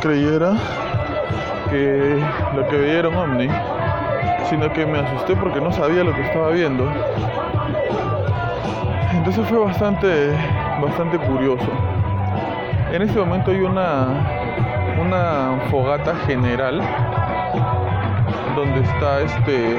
creyera 0.00 0.54
que 1.70 2.22
lo 2.54 2.66
que 2.68 2.76
veía 2.76 2.98
era 3.00 3.10
sino 4.48 4.72
que 4.72 4.84
me 4.84 4.98
asusté 4.98 5.34
porque 5.36 5.60
no 5.60 5.72
sabía 5.72 6.04
lo 6.04 6.14
que 6.14 6.22
estaba 6.22 6.50
viendo. 6.50 6.86
Entonces 9.12 9.46
fue 9.46 9.58
bastante, 9.58 10.32
bastante 10.82 11.18
curioso. 11.18 11.66
En 12.92 13.02
este 13.02 13.18
momento 13.18 13.50
hay 13.50 13.60
una, 13.60 14.41
una 15.00 15.58
fogata 15.70 16.14
general 16.26 16.80
donde 18.54 18.80
está 18.80 19.20
este 19.20 19.76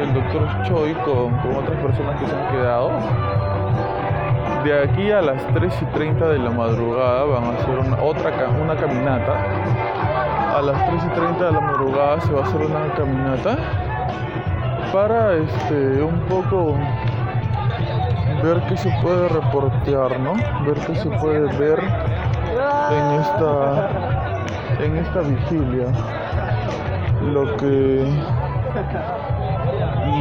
el 0.00 0.12
doctor 0.12 0.48
Choi 0.64 0.92
con, 1.04 1.34
otras 1.56 1.80
personas 1.80 2.20
que 2.20 2.26
se 2.26 2.34
han 2.34 2.52
quedado. 2.52 2.90
De 4.64 4.82
aquí 4.82 5.10
a 5.10 5.20
las 5.20 5.46
3 5.54 5.82
y 5.82 5.84
30 5.86 6.28
de 6.28 6.38
la 6.38 6.50
madrugada 6.50 7.24
van 7.24 7.44
a 7.44 7.50
hacer 7.50 7.78
una, 7.78 8.02
otra 8.02 8.32
una 8.62 8.76
caminata. 8.76 9.34
A 10.56 10.62
las 10.62 10.86
3 10.86 11.04
y 11.04 11.08
30 11.14 11.44
de 11.44 11.52
la 11.52 11.60
madrugada 11.60 12.20
se 12.20 12.32
va 12.32 12.40
a 12.40 12.44
hacer 12.44 12.60
una 12.60 12.94
caminata 12.94 13.56
para 14.92 15.34
este 15.34 16.02
un 16.02 16.20
poco 16.28 16.76
ver 18.42 18.62
qué 18.68 18.76
se 18.76 18.90
puede 19.02 19.28
reportear, 19.28 20.20
¿no? 20.20 20.34
Ver 20.64 20.78
qué 20.86 20.94
se 20.94 21.10
puede 21.10 21.40
ver 21.58 21.80
en 22.90 23.20
esta 23.20 24.13
en 24.80 24.96
esta 24.96 25.20
vigilia. 25.20 25.86
Lo 27.32 27.56
que 27.56 28.04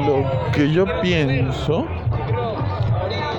lo 0.07 0.51
que 0.51 0.71
yo 0.71 0.85
pienso 1.01 1.85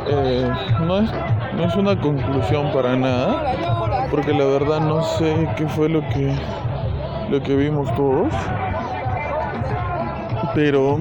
eh, 0.08 0.50
no 0.80 0.98
es 0.98 1.10
no 1.56 1.64
es 1.64 1.76
una 1.76 2.00
conclusión 2.00 2.72
para 2.72 2.96
nada, 2.96 4.06
porque 4.10 4.32
la 4.32 4.44
verdad 4.44 4.80
no 4.80 5.02
sé 5.02 5.48
qué 5.56 5.66
fue 5.68 5.88
lo 5.88 6.00
que 6.08 6.34
lo 7.30 7.42
que 7.42 7.56
vimos 7.56 7.94
todos 7.94 8.32
pero 10.54 10.98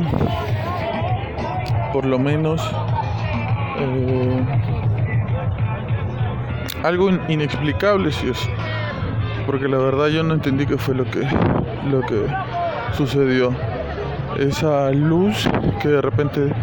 por 1.94 2.06
lo 2.06 2.18
menos 2.18 2.62
eh, 3.78 4.46
algo 6.84 7.12
inexplicable 7.28 8.12
si 8.12 8.30
es 8.30 8.50
porque 9.46 9.68
la 9.68 9.78
verdad 9.78 10.08
yo 10.08 10.24
no 10.24 10.34
entendí 10.34 10.66
qué 10.66 10.78
fue 10.78 10.96
lo 10.96 11.06
que 11.06 11.28
lo 11.90 12.02
que 12.02 12.26
sucedió 12.96 13.54
esa 14.38 14.92
luz 14.92 15.48
que 15.82 15.90
de 15.90 16.02
repente 16.02 16.54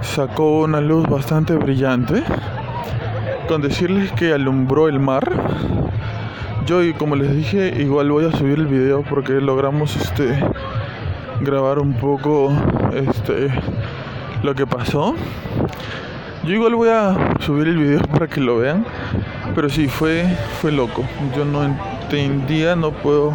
sacó 0.00 0.60
una 0.62 0.80
luz 0.80 1.06
bastante 1.08 1.54
brillante 1.54 2.22
con 3.48 3.62
decirles 3.62 4.12
que 4.12 4.32
alumbró 4.32 4.88
el 4.88 4.98
mar 4.98 5.30
yo 6.66 6.80
como 6.98 7.16
les 7.16 7.34
dije 7.34 7.74
igual 7.78 8.10
voy 8.10 8.24
a 8.26 8.32
subir 8.32 8.58
el 8.58 8.66
video 8.66 9.02
porque 9.02 9.34
logramos 9.34 9.96
este 9.96 10.38
grabar 11.40 11.78
un 11.78 11.94
poco 11.94 12.52
este 12.94 13.50
lo 14.42 14.54
que 14.54 14.66
pasó. 14.66 15.14
Yo 16.44 16.50
igual 16.50 16.74
voy 16.74 16.88
a 16.88 17.36
subir 17.40 17.68
el 17.68 17.76
video 17.76 18.00
para 18.10 18.26
que 18.26 18.40
lo 18.40 18.58
vean, 18.58 18.84
pero 19.54 19.68
sí 19.68 19.88
fue 19.88 20.26
fue 20.60 20.72
loco. 20.72 21.04
Yo 21.36 21.44
no 21.44 21.62
entendía, 22.02 22.76
no 22.76 22.90
puedo 22.92 23.32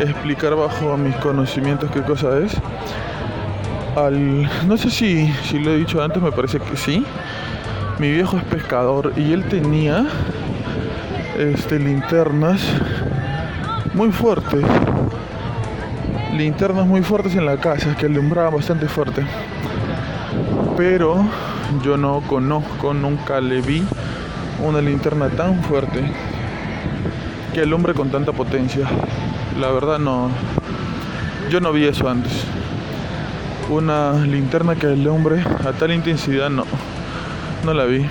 explicar 0.00 0.54
bajo 0.54 0.96
mis 0.96 1.14
conocimientos 1.16 1.90
qué 1.90 2.02
cosa 2.02 2.38
es. 2.38 2.52
Al, 3.96 4.48
no 4.66 4.76
sé 4.76 4.90
si, 4.90 5.32
si 5.44 5.58
lo 5.58 5.72
he 5.72 5.76
dicho 5.76 6.02
antes, 6.02 6.22
me 6.22 6.32
parece 6.32 6.60
que 6.60 6.76
sí. 6.76 7.04
Mi 7.98 8.10
viejo 8.10 8.36
es 8.36 8.44
pescador 8.44 9.12
y 9.16 9.32
él 9.32 9.44
tenía 9.44 10.06
este 11.36 11.78
linternas 11.78 12.60
muy 13.94 14.10
fuertes 14.10 14.64
linternas 16.36 16.86
muy 16.86 17.02
fuertes 17.02 17.34
en 17.34 17.46
la 17.46 17.56
casa 17.56 17.96
que 17.96 18.06
alumbraban 18.06 18.54
bastante 18.54 18.86
fuerte. 18.86 19.24
Pero 20.76 21.24
yo 21.82 21.96
no 21.96 22.22
conozco, 22.28 22.94
nunca 22.94 23.40
le 23.40 23.60
vi 23.60 23.82
una 24.64 24.80
linterna 24.80 25.28
tan 25.28 25.62
fuerte 25.64 26.00
que 27.52 27.62
alumbre 27.62 27.94
con 27.94 28.10
tanta 28.10 28.32
potencia. 28.32 28.86
La 29.60 29.70
verdad 29.70 29.98
no, 29.98 30.30
yo 31.50 31.60
no 31.60 31.72
vi 31.72 31.84
eso 31.84 32.08
antes. 32.08 32.44
Una 33.70 34.12
linterna 34.24 34.76
que 34.76 34.86
alumbre 34.86 35.42
a 35.66 35.72
tal 35.72 35.92
intensidad 35.92 36.50
no, 36.50 36.64
no 37.64 37.74
la 37.74 37.84
vi. 37.84 38.06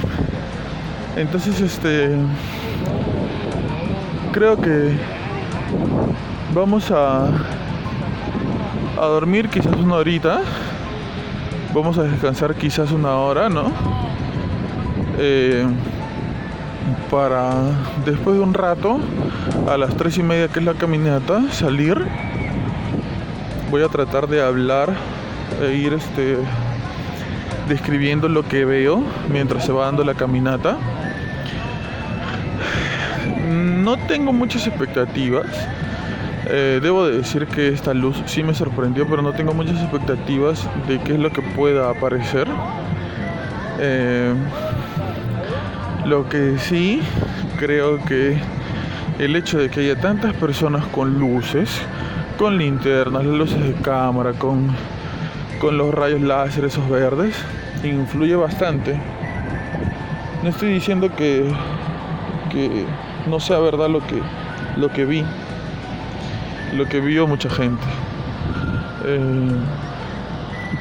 Entonces 1.15 1.61
este, 1.61 2.11
creo 4.31 4.59
que 4.61 4.91
vamos 6.53 6.91
a 6.91 7.29
a 8.99 9.05
dormir 9.05 9.49
quizás 9.49 9.75
una 9.75 9.95
horita. 9.95 10.41
Vamos 11.73 11.97
a 11.97 12.03
descansar 12.03 12.55
quizás 12.55 12.91
una 12.91 13.15
hora, 13.15 13.49
¿no? 13.49 13.71
Eh, 15.19 15.65
para 17.09 17.53
después 18.05 18.37
de 18.37 18.43
un 18.43 18.53
rato, 18.53 18.99
a 19.69 19.77
las 19.77 19.95
tres 19.95 20.17
y 20.17 20.23
media 20.23 20.47
que 20.47 20.59
es 20.59 20.65
la 20.65 20.73
caminata, 20.73 21.41
salir. 21.51 22.05
Voy 23.69 23.83
a 23.83 23.87
tratar 23.87 24.27
de 24.27 24.41
hablar 24.41 24.93
e 25.61 25.73
ir 25.73 25.93
este 25.93 26.37
describiendo 27.67 28.29
lo 28.29 28.43
que 28.43 28.65
veo 28.65 29.03
mientras 29.29 29.65
se 29.65 29.71
va 29.71 29.85
dando 29.85 30.03
la 30.03 30.13
caminata. 30.13 30.77
No 33.47 33.97
tengo 34.07 34.33
muchas 34.33 34.67
expectativas. 34.67 35.47
Eh, 36.49 36.79
debo 36.81 37.05
de 37.07 37.17
decir 37.17 37.45
que 37.47 37.67
esta 37.69 37.93
luz 37.93 38.21
sí 38.25 38.41
me 38.41 38.53
sorprendió, 38.53 39.05
pero 39.07 39.21
no 39.21 39.33
tengo 39.33 39.53
muchas 39.53 39.81
expectativas 39.81 40.65
de 40.87 40.99
qué 40.99 41.13
es 41.13 41.19
lo 41.19 41.29
que 41.29 41.41
pueda 41.41 41.89
aparecer. 41.89 42.47
Eh, 43.79 44.33
lo 46.07 46.29
que 46.29 46.57
sí 46.57 47.01
creo 47.59 48.03
que 48.05 48.37
el 49.19 49.35
hecho 49.35 49.57
de 49.57 49.69
que 49.69 49.81
haya 49.81 49.99
tantas 49.99 50.33
personas 50.35 50.85
con 50.87 51.19
luces, 51.19 51.81
con 52.37 52.57
linternas, 52.57 53.25
las 53.25 53.37
luces 53.37 53.61
de 53.61 53.73
cámara, 53.81 54.31
con, 54.31 54.69
con 55.59 55.77
los 55.77 55.93
rayos 55.93 56.21
láser, 56.21 56.63
esos 56.63 56.87
verdes, 56.89 57.35
influye 57.83 58.35
bastante. 58.37 58.97
No 60.43 60.49
estoy 60.49 60.69
diciendo 60.69 61.13
que, 61.13 61.51
que 62.51 62.85
no 63.29 63.41
sea 63.41 63.59
verdad 63.59 63.89
lo 63.89 63.99
que, 63.99 64.21
lo 64.77 64.87
que 64.89 65.03
vi, 65.03 65.25
lo 66.73 66.85
que 66.85 67.01
vio 67.01 67.27
mucha 67.27 67.49
gente. 67.49 67.83
Eh, 69.03 69.51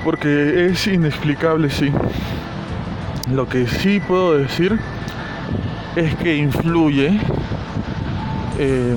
porque 0.05 0.67
es 0.67 0.87
inexplicable, 0.87 1.69
sí. 1.69 1.91
Lo 3.33 3.49
que 3.49 3.67
sí 3.67 3.99
puedo 3.99 4.39
decir 4.39 4.79
es 5.97 6.15
que 6.17 6.37
influye 6.37 7.19
eh, 8.59 8.97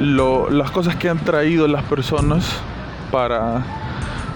las 0.00 0.70
cosas 0.72 0.96
que 0.96 1.08
han 1.08 1.18
traído 1.20 1.68
las 1.68 1.84
personas 1.84 2.44
para, 3.10 3.62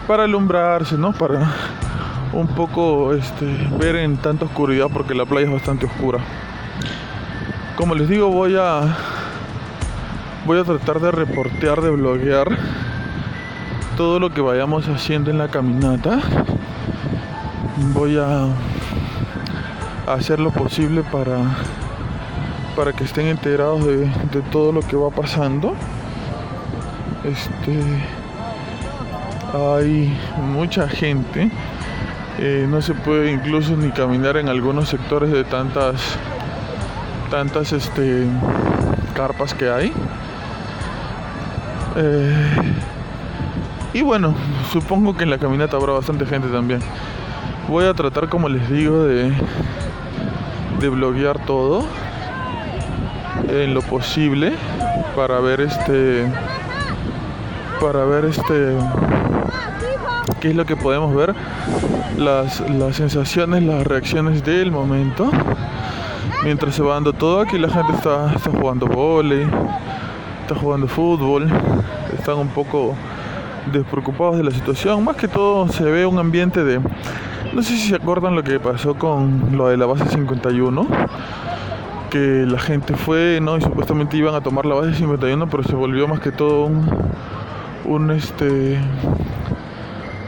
para 0.06 0.24
alumbrarse, 0.24 0.96
¿no? 0.96 1.12
Para 1.12 1.52
un 2.32 2.46
poco 2.46 3.12
este, 3.12 3.68
ver 3.78 3.96
en 3.96 4.16
tanta 4.18 4.44
oscuridad 4.44 4.86
porque 4.92 5.14
la 5.14 5.26
playa 5.26 5.46
es 5.46 5.52
bastante 5.52 5.86
oscura. 5.86 6.20
Como 7.76 7.94
les 7.94 8.08
digo, 8.08 8.28
voy 8.28 8.56
a 8.56 8.96
voy 10.46 10.58
a 10.58 10.64
tratar 10.64 11.00
de 11.00 11.10
reportear, 11.10 11.80
de 11.80 11.90
bloguear 11.90 12.56
todo 13.96 14.20
lo 14.20 14.30
que 14.30 14.40
vayamos 14.40 14.88
haciendo 14.88 15.30
en 15.30 15.38
la 15.38 15.48
caminata. 15.48 16.20
Voy 17.94 18.16
a 18.16 18.46
hacer 20.14 20.40
lo 20.40 20.50
posible 20.50 21.02
para 21.02 21.38
para 22.76 22.92
que 22.92 23.04
estén 23.04 23.26
enterados 23.26 23.84
de, 23.84 24.08
todo 24.50 24.72
lo 24.72 24.80
que 24.80 24.96
va 24.96 25.10
pasando. 25.10 25.74
Este 27.24 27.78
hay 29.52 30.16
mucha 30.52 30.88
gente. 30.88 31.50
Eh, 32.38 32.66
no 32.68 32.80
se 32.80 32.94
puede 32.94 33.32
incluso 33.32 33.76
ni 33.76 33.90
caminar 33.90 34.36
en 34.36 34.48
algunos 34.48 34.88
sectores 34.88 35.30
de 35.30 35.44
tantas 35.44 36.00
tantas 37.30 37.72
este 37.72 38.26
carpas 39.14 39.52
que 39.52 39.68
hay. 39.68 39.92
Eh, 41.96 42.72
y 43.92 44.02
bueno, 44.02 44.34
supongo 44.72 45.16
que 45.16 45.24
en 45.24 45.30
la 45.30 45.38
caminata 45.38 45.76
habrá 45.76 45.92
bastante 45.92 46.24
gente 46.24 46.48
también. 46.48 46.80
Voy 47.68 47.84
a 47.84 47.94
tratar, 47.94 48.28
como 48.28 48.48
les 48.48 48.68
digo, 48.70 49.04
de, 49.04 49.32
de 50.80 50.88
bloguear 50.88 51.38
todo 51.44 51.84
en 53.48 53.74
lo 53.74 53.82
posible 53.82 54.52
para 55.14 55.38
ver 55.40 55.60
este 55.60 56.26
para 57.80 58.04
ver 58.04 58.24
este 58.24 58.76
qué 60.40 60.48
es 60.48 60.56
lo 60.56 60.64
que 60.64 60.76
podemos 60.76 61.14
ver 61.14 61.34
las, 62.16 62.60
las 62.70 62.96
sensaciones 62.96 63.62
las 63.62 63.86
reacciones 63.86 64.44
del 64.44 64.70
momento. 64.70 65.30
Mientras 66.44 66.74
se 66.74 66.82
va 66.82 66.94
dando 66.94 67.12
todo 67.12 67.40
aquí 67.40 67.58
la 67.58 67.68
gente 67.68 67.92
está, 67.92 68.32
está 68.34 68.50
jugando 68.50 68.86
volei 68.86 69.46
está 70.42 70.54
jugando 70.54 70.88
fútbol 70.88 71.48
están 72.18 72.38
un 72.38 72.48
poco 72.48 72.94
despreocupados 73.70 74.36
de 74.38 74.44
la 74.44 74.50
situación. 74.50 75.04
Más 75.04 75.16
que 75.16 75.28
todo 75.28 75.68
se 75.68 75.84
ve 75.84 76.06
un 76.06 76.18
ambiente 76.18 76.64
de 76.64 76.80
no 77.52 77.62
sé 77.62 77.76
si 77.76 77.88
se 77.88 77.96
acuerdan 77.96 78.34
lo 78.36 78.42
que 78.42 78.60
pasó 78.60 78.94
con 78.94 79.56
lo 79.56 79.68
de 79.68 79.76
la 79.76 79.86
base 79.86 80.06
51 80.08 80.86
que 82.10 82.44
la 82.46 82.58
gente 82.58 82.94
fue, 82.94 83.38
¿no? 83.40 83.56
Y 83.56 83.62
supuestamente 83.62 84.16
iban 84.16 84.34
a 84.34 84.40
tomar 84.40 84.66
la 84.66 84.74
base 84.74 84.94
51, 84.94 85.48
pero 85.48 85.62
se 85.62 85.74
volvió 85.74 86.08
más 86.08 86.20
que 86.20 86.32
todo 86.32 86.68
un, 87.84 88.10
este, 88.10 88.78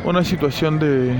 una 0.04 0.22
situación 0.22 0.78
de, 0.78 1.16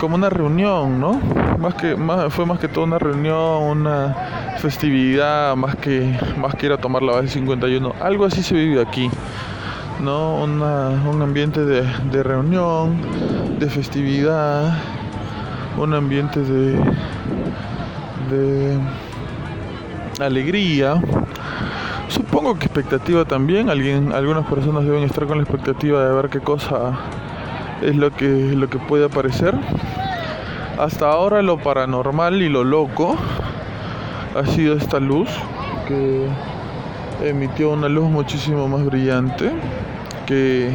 como 0.00 0.16
una 0.16 0.28
reunión, 0.28 1.00
¿no? 1.00 1.20
Más 1.58 1.74
que, 1.74 1.94
más, 1.94 2.32
fue 2.34 2.46
más 2.46 2.58
que 2.58 2.68
todo 2.68 2.84
una 2.84 2.98
reunión, 2.98 3.62
una 3.62 4.14
festividad, 4.58 5.54
más 5.54 5.76
que, 5.76 6.18
más 6.36 6.54
que 6.56 6.66
ir 6.66 6.72
a 6.72 6.78
tomar 6.78 7.02
la 7.02 7.12
base 7.12 7.28
51. 7.28 7.94
Algo 8.00 8.24
así 8.24 8.42
se 8.42 8.56
vive 8.56 8.82
aquí. 8.82 9.08
¿no? 10.00 10.42
Un 10.42 11.22
ambiente 11.22 11.64
de, 11.64 12.22
reunión, 12.22 12.98
de 13.58 13.68
festividad, 13.68 14.76
un 15.76 15.94
ambiente 15.94 16.40
de, 16.40 16.72
de 18.30 18.78
alegría. 20.20 21.00
Supongo 22.08 22.58
que 22.58 22.66
expectativa 22.66 23.24
también. 23.24 23.70
Alguien, 23.70 24.12
algunas 24.12 24.46
personas 24.46 24.84
deben 24.84 25.04
estar 25.04 25.26
con 25.26 25.38
la 25.38 25.44
expectativa 25.44 26.04
de 26.04 26.14
ver 26.14 26.28
qué 26.28 26.40
cosa 26.40 26.98
es 27.82 27.96
lo 27.96 28.10
que, 28.10 28.26
lo 28.26 28.68
que 28.68 28.78
puede 28.78 29.06
aparecer. 29.06 29.54
Hasta 30.78 31.08
ahora 31.10 31.42
lo 31.42 31.58
paranormal 31.58 32.42
y 32.42 32.48
lo 32.48 32.64
loco 32.64 33.16
ha 34.36 34.46
sido 34.46 34.76
esta 34.76 34.98
luz 34.98 35.28
que 35.86 36.26
emitió 37.22 37.70
una 37.70 37.88
luz 37.88 38.10
muchísimo 38.10 38.66
más 38.68 38.84
brillante 38.84 39.50
que 40.26 40.70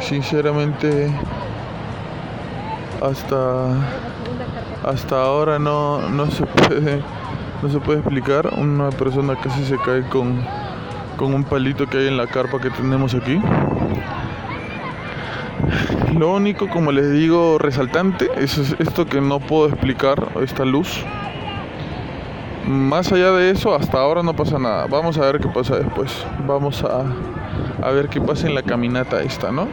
sinceramente 0.00 1.10
hasta 3.02 3.76
hasta 4.84 5.22
ahora 5.22 5.58
no, 5.58 6.08
no 6.10 6.30
se 6.30 6.44
puede 6.46 7.02
no 7.62 7.70
se 7.70 7.80
puede 7.80 8.00
explicar 8.00 8.50
una 8.58 8.90
persona 8.90 9.36
casi 9.36 9.64
se 9.64 9.78
cae 9.78 10.02
con, 10.08 10.44
con 11.16 11.32
un 11.32 11.44
palito 11.44 11.86
que 11.86 11.98
hay 11.98 12.08
en 12.08 12.16
la 12.18 12.26
carpa 12.26 12.60
que 12.60 12.68
tenemos 12.70 13.14
aquí. 13.14 13.40
Lo 16.14 16.32
único 16.34 16.68
como 16.68 16.92
les 16.92 17.10
digo 17.12 17.58
resaltante 17.58 18.28
es 18.36 18.58
esto 18.78 19.06
que 19.06 19.20
no 19.20 19.40
puedo 19.40 19.68
explicar 19.68 20.32
esta 20.42 20.64
luz 20.64 21.02
más 22.66 23.12
allá 23.12 23.32
de 23.32 23.50
eso 23.50 23.74
hasta 23.74 23.98
ahora 23.98 24.22
no 24.22 24.34
pasa 24.34 24.58
nada 24.58 24.86
vamos 24.86 25.18
a 25.18 25.20
ver 25.20 25.40
qué 25.40 25.48
pasa 25.48 25.76
después 25.76 26.26
vamos 26.46 26.82
a, 26.82 27.04
a 27.82 27.90
ver 27.90 28.08
qué 28.08 28.20
pasa 28.20 28.46
en 28.46 28.54
la 28.54 28.62
caminata 28.62 29.22
esta 29.22 29.52
no 29.52 29.68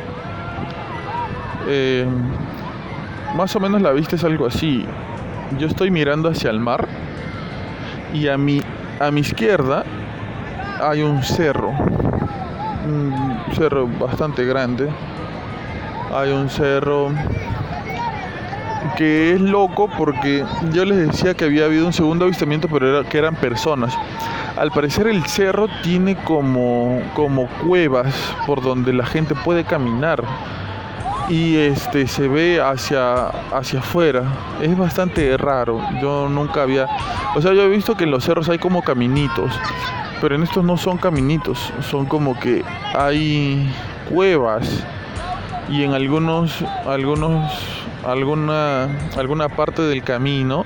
eh, 1.67 2.05
más 3.35 3.55
o 3.55 3.59
menos 3.59 3.81
la 3.81 3.91
vista 3.91 4.15
es 4.15 4.23
algo 4.23 4.45
así. 4.45 4.85
Yo 5.57 5.67
estoy 5.67 5.91
mirando 5.91 6.29
hacia 6.29 6.49
el 6.49 6.59
mar 6.59 6.87
y 8.13 8.27
a 8.27 8.37
mi, 8.37 8.61
a 8.99 9.11
mi 9.11 9.21
izquierda 9.21 9.83
hay 10.81 11.01
un 11.01 11.23
cerro, 11.23 11.69
un 11.69 13.41
cerro 13.53 13.87
bastante 13.87 14.45
grande. 14.45 14.89
Hay 16.13 16.31
un 16.31 16.49
cerro 16.49 17.09
que 18.97 19.33
es 19.33 19.41
loco 19.41 19.89
porque 19.97 20.45
yo 20.71 20.85
les 20.85 21.07
decía 21.07 21.33
que 21.33 21.45
había 21.45 21.65
habido 21.65 21.85
un 21.85 21.93
segundo 21.93 22.25
avistamiento, 22.25 22.67
pero 22.67 22.99
era, 22.99 23.07
que 23.07 23.17
eran 23.17 23.35
personas. 23.35 23.97
Al 24.57 24.71
parecer 24.71 25.07
el 25.07 25.25
cerro 25.25 25.67
tiene 25.83 26.15
como, 26.15 27.01
como 27.13 27.47
cuevas 27.65 28.13
por 28.45 28.61
donde 28.61 28.93
la 28.93 29.05
gente 29.05 29.33
puede 29.35 29.63
caminar 29.63 30.23
y 31.29 31.55
este 31.55 32.07
se 32.07 32.27
ve 32.27 32.59
hacia 32.61 33.27
hacia 33.27 33.79
afuera. 33.79 34.23
Es 34.61 34.77
bastante 34.77 35.37
raro. 35.37 35.81
Yo 36.01 36.27
nunca 36.29 36.63
había, 36.63 36.87
o 37.35 37.41
sea, 37.41 37.53
yo 37.53 37.63
he 37.63 37.69
visto 37.69 37.95
que 37.95 38.03
en 38.03 38.11
los 38.11 38.23
cerros 38.23 38.49
hay 38.49 38.59
como 38.59 38.81
caminitos, 38.81 39.51
pero 40.19 40.35
en 40.35 40.43
estos 40.43 40.63
no 40.63 40.77
son 40.77 40.97
caminitos, 40.97 41.71
son 41.89 42.05
como 42.05 42.39
que 42.39 42.63
hay 42.93 43.71
cuevas 44.09 44.83
y 45.69 45.83
en 45.83 45.93
algunos 45.93 46.63
algunos 46.85 47.51
alguna 48.05 48.89
alguna 49.17 49.49
parte 49.49 49.81
del 49.81 50.03
camino 50.03 50.65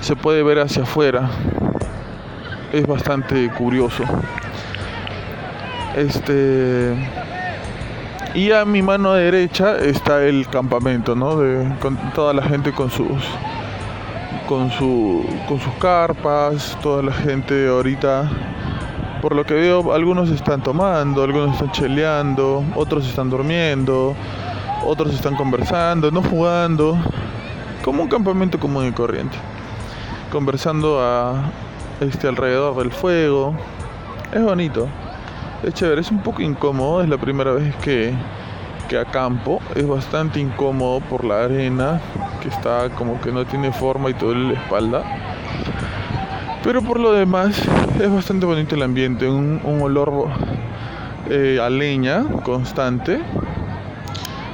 se 0.00 0.16
puede 0.16 0.42
ver 0.42 0.60
hacia 0.60 0.82
afuera. 0.82 1.28
Es 2.72 2.86
bastante 2.86 3.48
curioso. 3.50 4.04
Este 5.96 6.94
y 8.34 8.52
a 8.52 8.64
mi 8.64 8.82
mano 8.82 9.14
derecha 9.14 9.78
está 9.78 10.22
el 10.24 10.46
campamento, 10.48 11.14
¿no? 11.14 11.36
De, 11.38 11.66
toda 12.14 12.34
la 12.34 12.42
gente 12.42 12.72
con 12.72 12.90
sus 12.90 13.22
con 14.46 14.70
su 14.70 15.24
con 15.48 15.58
sus 15.58 15.72
carpas, 15.74 16.76
toda 16.82 17.02
la 17.02 17.12
gente 17.12 17.68
ahorita 17.68 18.30
por 19.22 19.34
lo 19.34 19.44
que 19.44 19.54
veo 19.54 19.92
algunos 19.92 20.30
están 20.30 20.62
tomando, 20.62 21.22
algunos 21.22 21.54
están 21.54 21.72
cheleando, 21.72 22.64
otros 22.74 23.06
están 23.08 23.30
durmiendo, 23.30 24.14
otros 24.84 25.14
están 25.14 25.34
conversando, 25.36 26.10
no 26.10 26.22
jugando, 26.22 26.98
como 27.84 28.02
un 28.02 28.08
campamento 28.08 28.58
común 28.58 28.86
y 28.86 28.92
corriente. 28.92 29.36
conversando 30.30 31.00
a 31.00 31.50
este 32.00 32.28
alrededor 32.28 32.76
del 32.76 32.90
fuego. 32.90 33.54
Es 34.32 34.42
bonito, 34.42 34.88
es 35.62 35.72
chévere, 35.74 36.00
es 36.00 36.10
un 36.10 36.18
poco 36.18 36.42
incómodo, 36.42 37.02
es 37.02 37.08
la 37.08 37.16
primera 37.16 37.52
vez 37.52 37.74
que, 37.76 38.12
que 38.88 38.98
acampo, 38.98 39.60
es 39.74 39.86
bastante 39.86 40.40
incómodo 40.40 41.00
por 41.00 41.24
la 41.24 41.44
arena, 41.44 42.00
que 42.42 42.48
está 42.48 42.90
como 42.90 43.20
que 43.20 43.32
no 43.32 43.44
tiene 43.46 43.72
forma 43.72 44.10
y 44.10 44.14
todo 44.14 44.32
en 44.32 44.52
la 44.52 44.60
espalda. 44.60 45.04
Pero 46.66 46.82
por 46.82 46.98
lo 46.98 47.12
demás 47.12 47.62
es 48.00 48.12
bastante 48.12 48.44
bonito 48.44 48.74
el 48.74 48.82
ambiente, 48.82 49.28
un, 49.28 49.60
un 49.62 49.82
olor 49.82 50.26
eh, 51.30 51.60
a 51.62 51.70
leña 51.70 52.24
constante. 52.42 53.20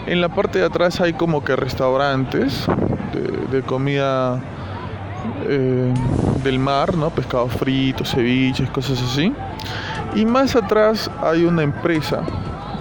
En 0.06 0.20
la 0.20 0.28
parte 0.28 0.58
de 0.58 0.66
atrás 0.66 1.00
hay 1.00 1.14
como 1.14 1.42
que 1.42 1.56
restaurantes 1.56 2.66
de, 3.50 3.62
comida 3.62 4.42
eh, 5.48 5.94
del 6.44 6.58
mar, 6.58 6.94
¿no? 6.98 7.08
Pescado 7.08 7.48
frito, 7.48 8.04
ceviches, 8.04 8.68
cosas 8.68 9.00
así. 9.02 9.32
Y 10.14 10.26
más 10.26 10.54
atrás 10.54 11.10
hay 11.22 11.46
una 11.46 11.62
empresa, 11.62 12.20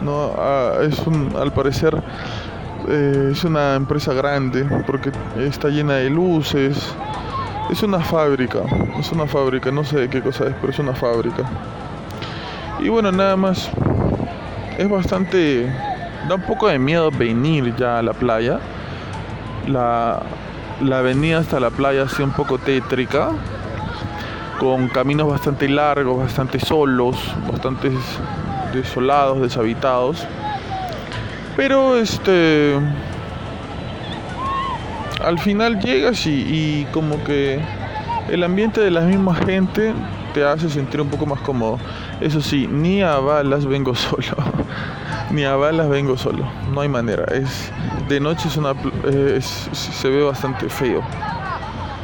¿no? 0.04 0.34
Ah, 0.38 0.74
es 0.82 1.00
un, 1.08 1.34
al 1.40 1.54
parecer 1.54 1.96
eh, 2.90 3.30
es 3.32 3.46
una 3.46 3.76
empresa 3.76 4.12
grande 4.14 4.66
porque 4.86 5.14
está 5.38 5.70
llena 5.70 5.94
de 5.94 6.10
luces. 6.10 6.94
Es 7.72 7.84
una 7.84 8.02
fábrica, 8.02 8.60
es 9.00 9.14
una 9.14 9.26
fábrica, 9.26 9.72
no 9.72 9.86
sé 9.86 10.02
de 10.02 10.10
qué 10.10 10.22
cosa 10.22 10.48
es, 10.48 10.54
pero 10.60 10.74
es 10.74 10.80
una 10.80 10.94
fábrica. 10.94 11.44
Y 12.82 12.90
bueno, 12.90 13.14
nada 13.14 13.38
más. 13.38 13.70
Es 14.78 14.90
bastante... 14.90 15.74
Da 16.28 16.36
un 16.36 16.42
poco 16.42 16.68
de 16.68 16.78
miedo 16.78 17.10
venir 17.12 17.74
ya 17.78 18.00
a 18.00 18.02
la 18.02 18.12
playa. 18.12 18.60
La, 19.68 20.22
la 20.82 21.00
avenida 21.00 21.38
hasta 21.38 21.62
la 21.62 21.70
playa 21.70 22.04
ha 22.04 22.24
un 22.24 22.32
poco 22.32 22.58
tétrica. 22.58 23.30
Con 24.60 24.90
caminos 24.90 25.30
bastante 25.30 25.70
largos, 25.70 26.18
bastante 26.18 26.60
solos, 26.60 27.16
bastante 27.50 27.90
desolados, 28.74 29.42
deshabitados. 29.42 30.28
Pero 31.56 31.96
este... 31.96 32.76
Al 35.24 35.40
final 35.40 35.80
llegas 35.80 36.26
y, 36.26 36.32
y 36.32 36.88
como 36.92 37.24
que 37.24 37.60
el 38.30 38.44
ambiente 38.44 38.82
de 38.82 38.92
la 38.92 39.02
misma 39.02 39.36
gente 39.36 39.94
te 40.34 40.44
hace 40.44 40.70
sentir 40.70 41.02
un 41.02 41.10
poco 41.10 41.26
más 41.26 41.42
cómodo. 41.42 41.78
Eso 42.20 42.42
sí, 42.42 42.68
ni 42.68 43.02
a 43.02 43.18
balas 43.18 43.66
vengo 43.66 43.96
solo. 43.96 44.36
ni 45.32 45.44
a 45.44 45.56
balas 45.56 45.90
vengo 45.90 46.18
solo. 46.18 46.46
No 46.74 46.82
hay 46.82 46.90
manera. 46.90 47.26
Es 47.34 47.72
de 48.08 48.20
noche 48.20 48.48
es 48.48 48.58
una 48.58 48.74
se 49.72 50.10
ve 50.10 50.24
bastante 50.24 50.70
feo. 50.70 51.02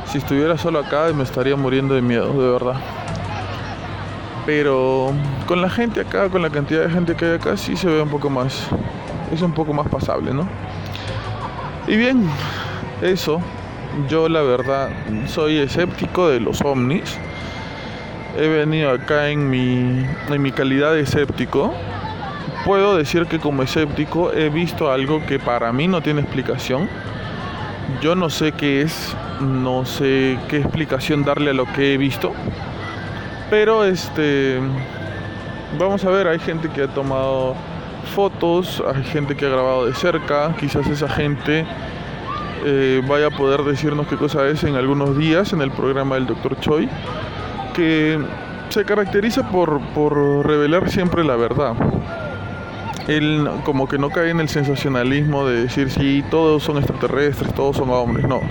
Si 0.06 0.18
estuviera 0.20 0.58
solo 0.58 0.80
acá 0.80 1.12
me 1.14 1.24
estaría 1.24 1.56
muriendo 1.56 1.94
de 1.94 2.02
miedo, 2.02 2.32
de 2.34 2.52
verdad. 2.52 2.80
Pero 4.46 5.12
con 5.46 5.62
la 5.62 5.70
gente 5.70 6.00
acá, 6.00 6.30
con 6.30 6.42
la 6.42 6.50
cantidad 6.50 6.84
de 6.84 6.90
gente 6.90 7.16
que 7.16 7.26
hay 7.26 7.36
acá, 7.36 7.58
sí 7.58 7.76
se 7.76 7.88
ve 7.88 8.02
un 8.02 8.10
poco 8.10 8.30
más. 8.30 8.68
Es 9.34 9.42
un 9.42 9.52
poco 9.52 9.74
más 9.74 9.90
pasable, 9.90 10.34
¿no? 10.34 10.48
Y 11.86 11.98
bien, 11.98 12.30
eso. 13.02 13.42
Yo 14.10 14.30
la 14.30 14.42
verdad 14.42 14.90
soy 15.28 15.58
escéptico 15.58 16.30
de 16.30 16.40
los 16.40 16.62
ovnis 16.62 17.18
he 18.38 18.48
venido 18.48 18.92
acá 18.92 19.30
en 19.30 19.50
mi, 19.50 20.06
en 20.30 20.42
mi 20.42 20.52
calidad 20.52 20.94
de 20.94 21.02
escéptico, 21.02 21.74
puedo 22.66 22.96
decir 22.96 23.26
que 23.26 23.40
como 23.40 23.64
escéptico 23.64 24.32
he 24.32 24.50
visto 24.50 24.92
algo 24.92 25.26
que 25.26 25.40
para 25.40 25.74
mí 25.74 25.88
no 25.88 26.02
tiene 26.02 26.22
explicación. 26.22 26.88
Yo 28.02 28.16
no 28.16 28.30
sé 28.30 28.52
qué 28.52 28.82
es, 28.82 29.16
no 29.42 29.86
sé 29.86 30.38
qué 30.50 30.58
explicación 30.58 31.24
darle 31.24 31.52
a 31.52 31.54
lo 31.54 31.66
que 31.74 31.94
he 31.94 31.98
visto. 31.98 32.34
Pero 33.50 33.86
este 33.86 34.60
vamos 35.80 36.06
a 36.06 36.10
ver, 36.10 36.28
hay 36.28 36.40
gente 36.40 36.70
que 36.70 36.84
ha 36.84 36.88
tomado 36.88 37.56
fotos, 38.14 38.84
hay 38.94 39.04
gente 39.04 39.36
que 39.36 39.46
ha 39.46 39.50
grabado 39.50 39.86
de 39.86 39.96
cerca, 39.96 40.54
quizás 40.60 40.88
esa 40.88 41.10
gente 41.10 41.66
eh, 42.70 43.02
vaya 43.08 43.28
a 43.28 43.30
poder 43.30 43.64
decirnos 43.64 44.08
qué 44.08 44.18
cosa 44.18 44.46
es 44.50 44.62
en 44.66 44.76
algunos 44.76 45.18
días 45.18 45.54
en 45.54 45.62
el 45.62 45.72
programa 45.72 46.16
del 46.16 46.26
Dr. 46.26 46.60
Choi 46.60 46.90
que 47.74 48.20
se 48.68 48.84
caracteriza 48.84 49.50
por, 49.50 49.80
revelar 50.46 50.90
siempre 50.90 51.24
la 51.24 51.38
verdad. 51.38 51.76
Él 53.08 53.50
como 53.64 53.88
que 53.88 53.98
no 53.98 54.10
cae 54.10 54.32
en 54.32 54.42
el 54.42 54.50
sensacionalismo 54.50 55.48
de 55.48 55.62
decir 55.62 55.90
si 55.90 56.26
todos 56.30 56.62
son 56.62 56.78
extraterrestres, 56.78 57.54
todos 57.54 57.78
son 57.78 57.90
hombres, 57.90 58.28
no. 58.28 58.42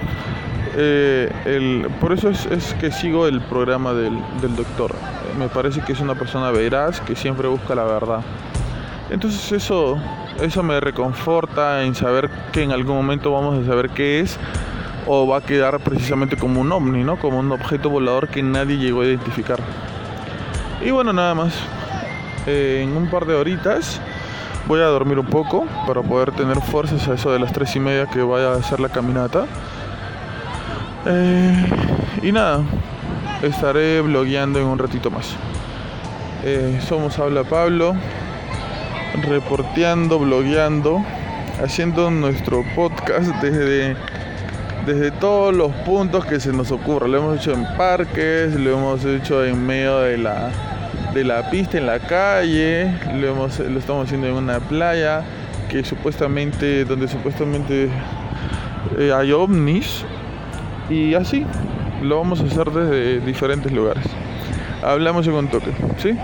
Eh, 0.79 1.87
por 2.01 2.15
eso 2.15 2.31
es, 2.31 2.75
que 2.81 2.91
sigo 2.91 3.27
el 3.27 3.43
programa 3.43 3.93
del, 3.93 4.19
doctor. 4.57 4.95
Me 5.39 5.49
parece 5.49 5.83
que 5.83 5.93
es 5.93 6.01
una 6.01 6.15
persona 6.15 6.51
veraz 6.53 7.03
que 7.03 7.15
siempre 7.15 7.49
busca 7.49 7.75
la 7.75 7.85
verdad. 7.85 8.23
Entonces 9.11 9.53
eso, 9.53 9.99
eso 10.41 10.63
me 10.63 10.81
reconforta 10.81 11.85
en 11.85 11.95
saber 11.95 12.29
que 12.53 12.63
en 12.63 12.73
algún 12.73 12.97
momento 12.97 13.33
vamos 13.33 13.63
a 13.63 13.67
saber 13.67 13.91
qué 13.91 14.21
es 14.21 14.39
o 15.07 15.27
va 15.27 15.39
a 15.39 15.41
quedar 15.41 15.79
precisamente 15.81 16.37
como 16.37 16.61
un 16.61 16.73
ovni, 16.73 17.05
¿no? 17.05 17.17
Como 17.17 17.39
un 17.39 17.53
objeto 17.53 17.91
volador 17.91 18.29
que 18.29 18.43
nadie 18.43 18.77
llegó 18.77 19.03
a 19.03 19.07
identificar. 19.07 19.61
Y 20.85 20.91
bueno, 20.91 21.13
nada 21.13 21.35
más. 21.35 21.55
Eh, 22.47 22.83
en 22.85 22.97
un 22.97 23.09
par 23.09 23.27
de 23.27 23.35
horitas 23.35 24.01
voy 24.69 24.81
a 24.81 24.85
dormir 24.85 25.19
un 25.19 25.27
poco 25.27 25.67
para 25.85 26.01
poder 26.03 26.31
tener 26.31 26.61
fuerzas 26.61 27.09
a 27.09 27.15
eso 27.15 27.33
de 27.33 27.41
las 27.41 27.53
tres 27.53 27.75
y 27.75 27.81
media 27.81 28.07
que 28.07 28.23
vaya 28.23 28.53
a 28.53 28.57
hacer 28.57 28.79
la 28.81 28.89
caminata. 28.89 29.47
Eh, 31.07 31.67
y 32.23 32.33
nada, 32.33 32.63
estaré 33.43 34.01
blogueando 34.01 34.61
en 34.61 34.67
un 34.67 34.79
ratito 34.79 35.11
más. 35.11 35.35
Eh, 36.45 36.81
somos 36.87 37.19
Habla 37.19 37.45
Pablo, 37.45 37.97
reporteando, 39.23 40.19
blogueando, 40.19 41.05
haciendo 41.63 42.11
nuestro 42.11 42.65
podcast 42.75 43.29
desde 43.43 43.97
desde 44.87 45.11
todos 45.11 45.53
los 45.53 45.73
puntos 45.85 46.25
que 46.25 46.39
se 46.39 46.53
nos 46.53 46.71
ocurra. 46.71 47.09
Lo 47.09 47.19
hemos 47.19 47.41
hecho 47.41 47.53
en 47.53 47.67
parques, 47.77 48.55
lo 48.55 48.79
hemos 48.79 49.05
hecho 49.05 49.45
en 49.45 49.67
medio 49.67 49.99
de 49.99 50.17
la, 50.17 50.51
de 51.13 51.25
la 51.25 51.51
pista, 51.51 51.77
en 51.77 51.87
la 51.87 51.99
calle, 51.99 52.95
lo, 53.15 53.29
hemos, 53.29 53.59
lo 53.59 53.79
estamos 53.79 54.07
haciendo 54.07 54.29
en 54.29 54.35
una 54.35 54.61
playa 54.61 55.25
que 55.69 55.85
supuestamente, 55.85 56.85
donde 56.85 57.09
supuestamente 57.09 57.91
eh, 58.97 59.13
hay 59.13 59.33
ovnis 59.33 60.05
y 60.89 61.15
así 61.15 61.45
lo 62.01 62.19
vamos 62.19 62.41
a 62.41 62.45
hacer 62.45 62.71
desde 62.71 63.21
diferentes 63.21 63.73
lugares. 63.73 64.05
Hablamos 64.85 65.27
en 65.27 65.35
un 65.35 65.49
toque, 65.49 65.73
¿sí? 65.99 66.17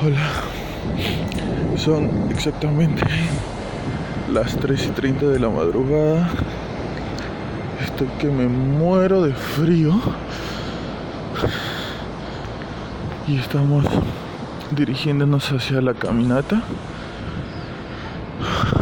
Hola. 0.00 0.28
Son 1.76 2.30
exactamente 2.30 3.02
las 4.32 4.56
3 4.56 4.86
y 4.86 4.90
30 4.90 5.26
de 5.26 5.40
la 5.40 5.48
madrugada. 5.48 6.28
Estoy 7.82 8.06
que 8.20 8.28
me 8.28 8.46
muero 8.46 9.22
de 9.22 9.32
frío. 9.34 10.00
Y 13.26 13.38
estamos 13.38 13.86
dirigiéndonos 14.70 15.50
hacia 15.50 15.80
la 15.80 15.94
caminata. 15.94 16.62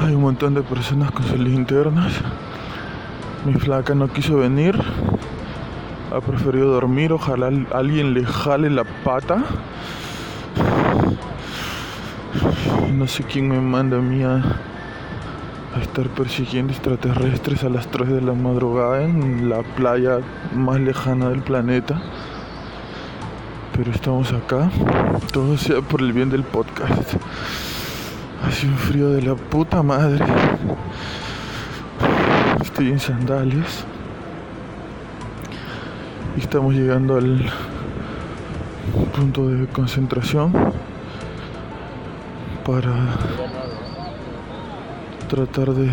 Hay 0.03 0.15
un 0.15 0.21
montón 0.21 0.53
de 0.53 0.61
personas 0.61 1.13
con 1.13 1.25
sus 1.25 1.39
linternas. 1.39 2.13
Mi 3.47 3.55
flaca 3.55 3.95
no 3.95 4.09
quiso 4.09 4.37
venir. 4.37 4.79
Ha 6.15 6.21
preferido 6.21 6.73
dormir. 6.73 7.15
Ojalá 7.15 7.51
alguien 7.73 8.13
le 8.13 8.27
jale 8.27 8.69
la 8.69 8.85
pata. 8.85 9.43
No 12.97 13.07
sé 13.07 13.25
quién 13.25 13.47
me 13.47 13.61
manda 13.61 13.99
a 13.99 14.01
mí 14.01 14.23
a 14.23 14.43
estar 15.83 16.09
persiguiendo 16.09 16.73
extraterrestres 16.73 17.63
a 17.63 17.69
las 17.69 17.89
3 17.89 18.09
de 18.09 18.21
la 18.23 18.33
madrugada 18.33 19.03
en 19.03 19.51
la 19.51 19.63
playa 19.63 20.21
más 20.55 20.81
lejana 20.81 21.29
del 21.29 21.43
planeta. 21.43 22.01
Pero 23.77 23.91
estamos 23.91 24.33
acá, 24.33 24.71
todo 25.31 25.59
sea 25.59 25.83
por 25.83 26.01
el 26.01 26.15
bien 26.15 26.31
del 26.31 26.43
podcast. 26.43 27.17
Hace 28.49 28.67
un 28.67 28.79
frío 28.79 29.11
de 29.11 29.21
la 29.21 29.35
puta 29.35 29.83
madre. 29.83 30.25
Estoy 32.63 32.93
en 32.93 32.99
sandalias. 32.99 33.85
Y 36.39 36.41
estamos 36.41 36.73
llegando 36.73 37.17
al 37.17 37.45
punto 39.15 39.49
de 39.49 39.67
concentración 39.67 40.55
para 42.67 42.93
tratar 45.29 45.73
de 45.73 45.89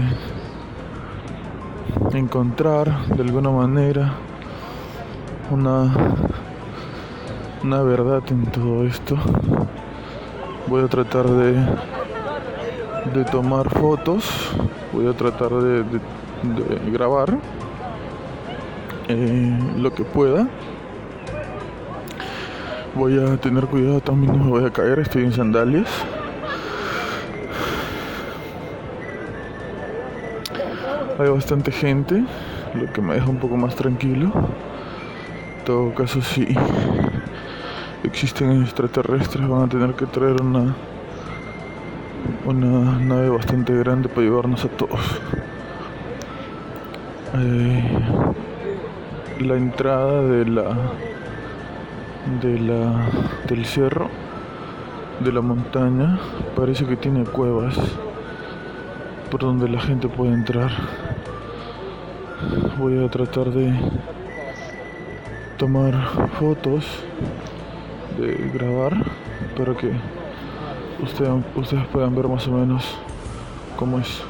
encontrar 2.14 3.06
de 3.10 3.22
alguna 3.22 3.52
manera 3.52 4.14
una, 5.52 5.94
una 7.64 7.84
verdad 7.84 8.24
en 8.30 8.48
todo 8.48 8.86
esto. 8.86 9.16
Voy 10.66 10.84
a 10.84 10.88
tratar 10.88 11.30
de, 11.30 11.54
de 13.14 13.26
tomar 13.26 13.70
fotos, 13.70 14.50
voy 14.92 15.08
a 15.08 15.14
tratar 15.14 15.52
de, 15.52 15.84
grabar 16.92 17.38
eh, 19.10 19.60
lo 19.78 19.94
que 19.94 20.04
pueda. 20.04 20.48
Voy 22.96 23.20
a 23.20 23.38
tener 23.38 23.68
cuidado 23.68 24.02
también, 24.02 24.36
no 24.36 24.46
me 24.46 24.50
voy 24.50 24.66
a 24.66 24.72
caer, 24.72 24.98
estoy 24.98 25.24
en 25.24 25.34
sandalias. 25.34 25.88
Hay 31.24 31.30
bastante 31.30 31.72
gente, 31.72 32.22
lo 32.74 32.92
que 32.92 33.02
me 33.02 33.14
deja 33.14 33.30
un 33.30 33.38
poco 33.38 33.56
más 33.56 33.78
tranquilo. 33.78 34.30
En 35.60 35.64
todo 35.64 35.94
caso, 35.94 36.22
si 36.22 36.54
existen 38.04 38.62
extraterrestres, 38.62 39.48
van 39.48 39.62
a 39.64 39.70
tener 39.70 39.94
que 39.94 40.06
traer 40.06 40.42
una 40.42 40.76
una 42.46 43.00
nave 43.00 43.30
bastante 43.30 43.74
grande 43.74 44.10
para 44.10 44.24
llevarnos 44.24 44.66
a 44.66 44.68
todos. 44.68 45.00
Eh, 47.36 47.84
la 49.40 49.56
entrada 49.56 50.24
de 50.24 50.46
la 50.46 50.76
de 52.42 52.60
la 52.60 53.10
del 53.48 53.64
cerro 53.66 54.10
de 55.22 55.32
la 55.32 55.40
montaña 55.40 56.20
parece 56.54 56.86
que 56.86 56.98
tiene 56.98 57.24
cuevas 57.24 57.80
por 59.30 59.42
donde 59.42 59.68
la 59.70 59.80
gente 59.80 60.08
puede 60.08 60.34
entrar. 60.34 60.72
Voy 62.78 63.04
a 63.04 63.10
tratar 63.10 63.52
de 63.52 63.74
tomar 65.58 65.94
fotos, 66.40 66.86
de 68.18 68.50
grabar 68.54 68.94
para 69.58 69.76
que 69.76 69.92
ustedes, 71.02 71.86
puedan 71.92 72.16
ver 72.16 72.28
más 72.28 72.48
o 72.48 72.52
menos 72.52 72.84
cómo 73.78 74.00
es. 74.00 74.22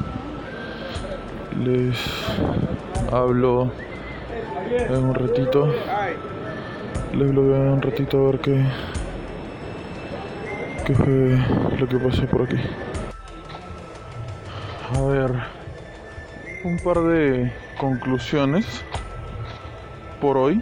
Les 1.64 1.98
hablo 3.12 3.72
en 4.70 5.04
un 5.04 5.16
ratito. 5.16 5.74
Les 7.14 7.30
blogueo 7.30 7.56
en 7.56 7.74
un 7.74 7.82
ratito 7.82 8.18
a 8.18 8.32
ver 8.32 8.40
qué, 8.40 8.64
qué 10.86 10.96
fue 10.96 11.38
lo 11.80 11.88
que 11.88 11.98
pasó 11.98 12.26
por 12.26 12.44
aquí. 12.44 12.58
A 14.96 15.02
ver, 15.02 15.32
un 16.64 16.78
par 16.78 17.02
de 17.02 17.52
conclusiones 17.80 18.66
por 20.22 20.38
hoy 20.38 20.62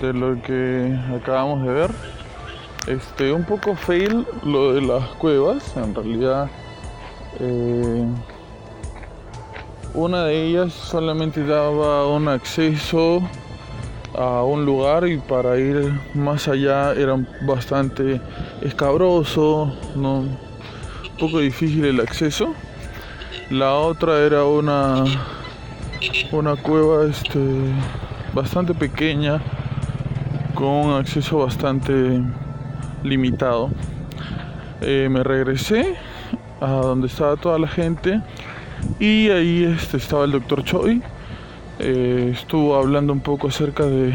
de 0.00 0.12
lo 0.12 0.40
que 0.40 0.96
acabamos 1.12 1.66
de 1.66 1.72
ver. 1.72 1.90
Este, 2.86 3.32
un 3.32 3.44
poco 3.44 3.74
fail 3.74 4.24
lo 4.44 4.74
de 4.74 4.82
las 4.82 5.08
cuevas, 5.16 5.76
en 5.76 5.94
realidad 5.94 6.48
eh, 7.40 8.06
una 9.94 10.26
de 10.26 10.42
ellas 10.46 10.72
solamente 10.72 11.44
daba 11.44 12.06
un 12.06 12.28
acceso 12.28 13.20
a 14.14 14.44
un 14.44 14.64
lugar 14.64 15.08
y 15.08 15.18
para 15.18 15.58
ir 15.58 15.92
más 16.14 16.46
allá 16.46 16.92
era 16.92 17.16
bastante 17.40 18.20
escabroso, 18.60 19.74
¿no? 19.96 20.20
un 20.20 21.16
poco 21.18 21.40
difícil 21.40 21.84
el 21.84 22.00
acceso. 22.00 22.54
La 23.52 23.74
otra 23.74 24.18
era 24.20 24.46
una, 24.46 25.04
una 26.30 26.56
cueva 26.56 27.04
este, 27.04 27.38
bastante 28.32 28.72
pequeña 28.72 29.42
con 30.54 30.68
un 30.68 30.94
acceso 30.94 31.36
bastante 31.36 32.22
limitado. 33.04 33.68
Eh, 34.80 35.06
me 35.10 35.22
regresé 35.22 35.96
a 36.62 36.70
donde 36.70 37.08
estaba 37.08 37.36
toda 37.36 37.58
la 37.58 37.68
gente 37.68 38.22
y 38.98 39.28
ahí 39.28 39.64
este, 39.64 39.98
estaba 39.98 40.24
el 40.24 40.32
doctor 40.32 40.64
Choi. 40.64 41.02
Eh, 41.78 42.30
estuvo 42.32 42.74
hablando 42.74 43.12
un 43.12 43.20
poco 43.20 43.48
acerca 43.48 43.84
de 43.84 44.14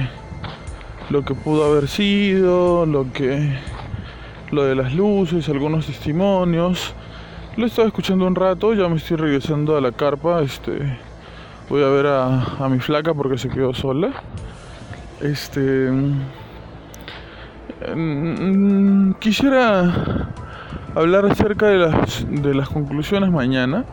lo 1.12 1.24
que 1.24 1.36
pudo 1.36 1.64
haber 1.64 1.88
sido, 1.88 2.88
lo 2.88 3.14
que 3.14 3.56
lo 4.50 4.64
de 4.64 4.74
las 4.74 4.96
luces, 4.96 5.48
algunos 5.48 5.86
testimonios. 5.86 6.96
Lo 7.58 7.64
he 7.64 7.70
estado 7.70 7.88
escuchando 7.88 8.28
un 8.28 8.36
rato, 8.36 8.76
ya 8.76 8.88
me 8.88 8.98
estoy 8.98 9.18
regresando 9.18 9.76
a 9.76 9.82
la 9.82 9.92
carpa. 9.92 10.44
Este, 10.44 10.78
voy 11.68 11.82
a 11.82 11.88
ver 11.88 12.06
a, 12.06 12.68
mi 12.70 12.78
flaca 12.78 13.16
porque 13.16 13.40
se 13.40 13.50
quedó 13.50 13.74
sola. 13.74 14.12
Este. 15.22 15.90
Mm, 17.96 19.14
quisiera 19.14 20.30
hablar 20.94 21.26
acerca 21.26 21.66
de 21.66 21.80
las, 21.80 22.28
de 22.30 22.54
las 22.54 22.70
conclusiones 22.70 23.32
mañana, 23.32 23.86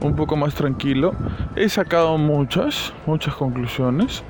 un 0.00 0.16
poco 0.16 0.34
más 0.34 0.56
tranquilo. 0.56 1.14
He 1.54 1.68
sacado 1.68 2.18
muchas, 2.18 2.92
muchas 3.06 3.36
conclusiones. 3.36 4.24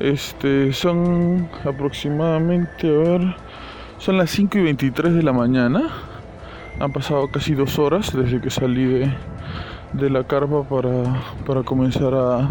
Este, 0.00 0.72
son 0.72 1.48
aproximadamente, 1.64 2.88
a 2.88 3.08
ver, 3.08 3.36
son 3.98 4.16
las 4.16 4.30
5 4.30 4.58
y 4.58 4.62
23 4.62 5.14
de 5.14 5.22
la 5.22 5.32
mañana. 5.32 5.92
Han 6.78 6.92
pasado 6.92 7.28
casi 7.28 7.54
dos 7.54 7.78
horas 7.78 8.12
desde 8.14 8.38
que 8.38 8.50
salí 8.50 8.84
de, 9.94 10.10
la 10.10 10.24
carpa 10.24 10.62
para, 10.64 11.62
comenzar 11.62 12.12
a, 12.12 12.50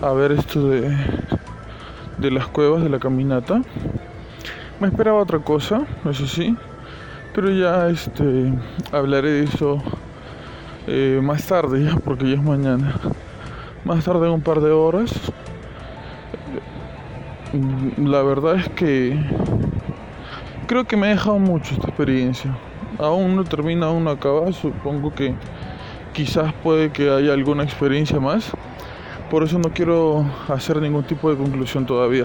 a 0.00 0.12
ver 0.12 0.30
esto 0.30 0.68
de, 0.68 0.96
de 2.18 2.30
las 2.30 2.46
cuevas, 2.46 2.84
de 2.84 2.88
la 2.88 3.00
caminata. 3.00 3.60
Me 4.78 4.86
esperaba 4.86 5.18
otra 5.18 5.40
cosa, 5.40 5.84
eso 6.08 6.28
sí, 6.28 6.56
pero 7.34 7.50
ya 7.50 7.88
este 7.88 8.52
hablaré 8.92 9.30
de 9.30 9.44
eso 9.44 9.82
eh, 10.86 11.18
más 11.20 11.44
tarde, 11.44 11.90
porque 12.04 12.30
ya 12.30 12.36
es 12.36 12.42
mañana. 12.42 12.94
Más 13.84 14.04
tarde 14.04 14.28
en 14.28 14.34
un 14.34 14.42
par 14.42 14.60
de 14.60 14.70
horas. 14.70 15.12
La 17.96 18.22
verdad 18.22 18.56
es 18.56 18.68
que 18.68 19.18
creo 20.68 20.84
que 20.84 20.96
me 20.96 21.08
ha 21.08 21.10
dejado 21.10 21.40
mucho 21.40 21.74
esta 21.74 21.88
experiencia 21.88 22.56
aún 22.98 23.36
no 23.36 23.44
termina, 23.44 23.86
aún 23.86 24.04
no 24.04 24.10
acaba. 24.10 24.52
Supongo 24.52 25.14
que 25.14 25.34
quizás 26.12 26.52
puede 26.62 26.90
que 26.90 27.10
haya 27.10 27.32
alguna 27.32 27.62
experiencia 27.62 28.20
más. 28.20 28.50
Por 29.30 29.42
eso 29.42 29.58
no 29.58 29.70
quiero 29.70 30.24
hacer 30.48 30.80
ningún 30.80 31.04
tipo 31.04 31.30
de 31.30 31.36
conclusión 31.36 31.86
todavía. 31.86 32.24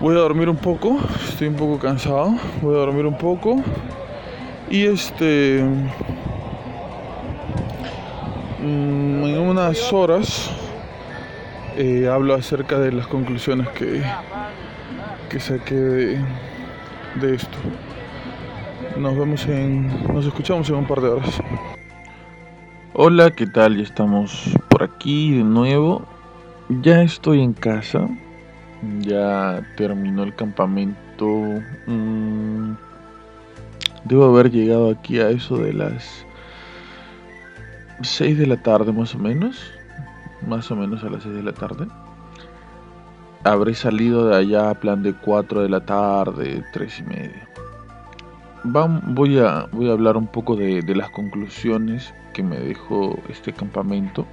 Voy 0.00 0.16
a 0.16 0.20
dormir 0.20 0.48
un 0.48 0.56
poco, 0.56 0.98
estoy 1.28 1.48
un 1.48 1.56
poco 1.56 1.78
cansado. 1.78 2.34
Voy 2.62 2.74
a 2.74 2.78
dormir 2.78 3.06
un 3.06 3.18
poco. 3.18 3.62
Y 4.70 4.84
este. 4.84 5.64
Mm, 8.62 9.24
en 9.24 9.38
unas 9.38 9.92
horas 9.92 10.50
eh, 11.76 12.08
hablo 12.12 12.34
acerca 12.34 12.78
de 12.78 12.92
las 12.92 13.06
conclusiones 13.06 13.68
que, 13.70 14.02
que 15.30 15.40
saqué 15.40 15.74
de, 15.74 16.24
de 17.14 17.34
esto. 17.34 17.56
Nos 18.96 19.16
vemos 19.16 19.46
en. 19.46 19.86
Nos 20.12 20.26
escuchamos 20.26 20.68
en 20.68 20.76
un 20.76 20.86
par 20.86 21.00
de 21.00 21.08
horas. 21.08 21.40
Hola, 22.92 23.30
¿qué 23.30 23.46
tal? 23.46 23.76
Ya 23.76 23.84
estamos 23.84 24.50
por 24.68 24.82
aquí 24.82 25.36
de 25.36 25.44
nuevo. 25.44 26.06
Ya 26.68 27.02
estoy 27.02 27.40
en 27.40 27.52
casa. 27.52 28.08
Ya 28.98 29.62
terminó 29.76 30.24
el 30.24 30.34
campamento. 30.34 31.26
Mm, 31.86 32.72
debo 34.04 34.24
haber 34.24 34.50
llegado 34.50 34.90
aquí 34.90 35.20
a 35.20 35.30
eso 35.30 35.58
de 35.58 35.72
las 35.72 36.26
6 38.02 38.38
de 38.38 38.46
la 38.46 38.60
tarde 38.62 38.92
más 38.92 39.14
o 39.14 39.18
menos. 39.18 39.72
Más 40.46 40.70
o 40.70 40.76
menos 40.76 41.04
a 41.04 41.10
las 41.10 41.22
6 41.22 41.34
de 41.36 41.42
la 41.42 41.52
tarde. 41.52 41.86
Habré 43.44 43.74
salido 43.74 44.28
de 44.28 44.36
allá 44.36 44.70
a 44.70 44.74
plan 44.74 45.02
de 45.02 45.14
4 45.14 45.62
de 45.62 45.68
la 45.68 45.80
tarde, 45.80 46.62
3 46.72 46.98
y 46.98 47.02
media 47.04 47.49
voy, 48.64 49.38
a, 49.38 49.66
voy 49.72 49.88
a 49.88 49.92
hablar 49.92 50.16
un 50.16 50.26
poco 50.26 50.56
de, 50.56 50.82
las 50.94 51.10
conclusiones 51.10 52.14
que 52.32 52.42
me 52.42 52.58
dejó 52.58 53.18
este 53.28 53.52
campamento. 53.52 54.26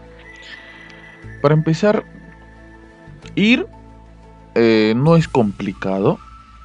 Para 1.42 1.54
empezar, 1.54 2.04
ir 3.36 3.68
eh, 4.56 4.94
no 4.96 5.16
es 5.16 5.28
complicado. 5.28 6.20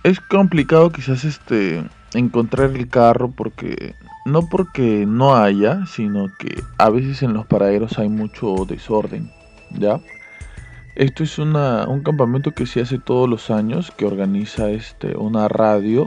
Es 0.04 0.20
complicado 0.20 0.90
quizás 0.90 1.24
este 1.24 1.84
encontrar 2.14 2.70
el 2.70 2.88
carro 2.88 3.30
porque 3.30 3.94
no 4.24 4.48
porque 4.48 5.04
no 5.06 5.36
haya, 5.36 5.86
sino 5.86 6.28
que 6.38 6.62
a 6.78 6.90
veces 6.90 7.22
en 7.22 7.32
los 7.32 7.46
paraderos 7.46 7.98
hay 7.98 8.08
mucho 8.08 8.64
desorden, 8.66 9.30
¿ya? 9.70 10.00
Esto 10.94 11.24
es 11.24 11.38
una, 11.38 11.86
un 11.88 12.02
campamento 12.02 12.52
que 12.52 12.66
se 12.66 12.82
hace 12.82 12.98
todos 12.98 13.28
los 13.28 13.50
años, 13.50 13.90
que 13.96 14.04
organiza 14.04 14.70
este, 14.70 15.16
una 15.16 15.48
radio 15.48 16.06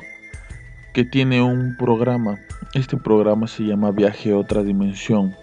que 0.96 1.04
tiene 1.04 1.42
un 1.44 1.76
programa. 1.76 2.40
Este 2.74 2.96
programa 2.96 3.48
se 3.48 3.64
llama 3.64 3.92
Viaje 3.92 4.32
a 4.32 4.38
otra 4.38 4.64
dimensión. 4.64 5.36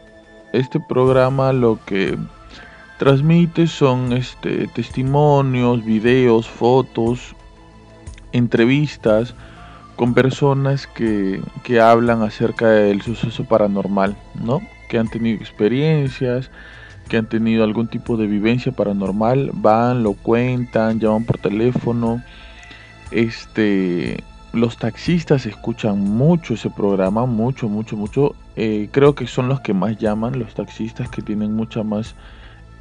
Este 0.54 0.80
programa 0.80 1.52
lo 1.52 1.78
que 1.84 2.16
transmite 2.98 3.66
son 3.66 4.14
este, 4.14 4.66
testimonios, 4.68 5.84
videos, 5.84 6.48
fotos, 6.48 7.36
entrevistas 8.32 9.34
con 9.96 10.14
personas 10.14 10.86
que, 10.86 11.42
que 11.64 11.82
hablan 11.82 12.22
acerca 12.22 12.68
del 12.68 13.02
suceso 13.02 13.44
paranormal, 13.44 14.16
¿no? 14.42 14.62
Que 14.88 14.98
han 14.98 15.08
tenido 15.08 15.36
experiencias, 15.36 16.50
que 17.10 17.18
han 17.18 17.28
tenido 17.28 17.62
algún 17.62 17.88
tipo 17.88 18.16
de 18.16 18.26
vivencia 18.26 18.72
paranormal, 18.72 19.50
van, 19.52 20.02
lo 20.02 20.14
cuentan, 20.14 20.98
llaman 20.98 21.26
por 21.26 21.36
teléfono. 21.36 22.22
Este, 23.10 24.16
los 24.52 24.76
taxistas 24.76 25.46
escuchan 25.46 25.98
mucho 25.98 26.54
ese 26.54 26.70
programa, 26.70 27.26
mucho, 27.26 27.68
mucho, 27.68 27.96
mucho. 27.96 28.34
Eh, 28.56 28.88
creo 28.90 29.14
que 29.14 29.26
son 29.26 29.48
los 29.48 29.60
que 29.60 29.72
más 29.72 29.96
llaman, 29.98 30.38
los 30.38 30.54
taxistas 30.54 31.08
que 31.08 31.22
tienen 31.22 31.54
mucha 31.54 31.82
más 31.82 32.14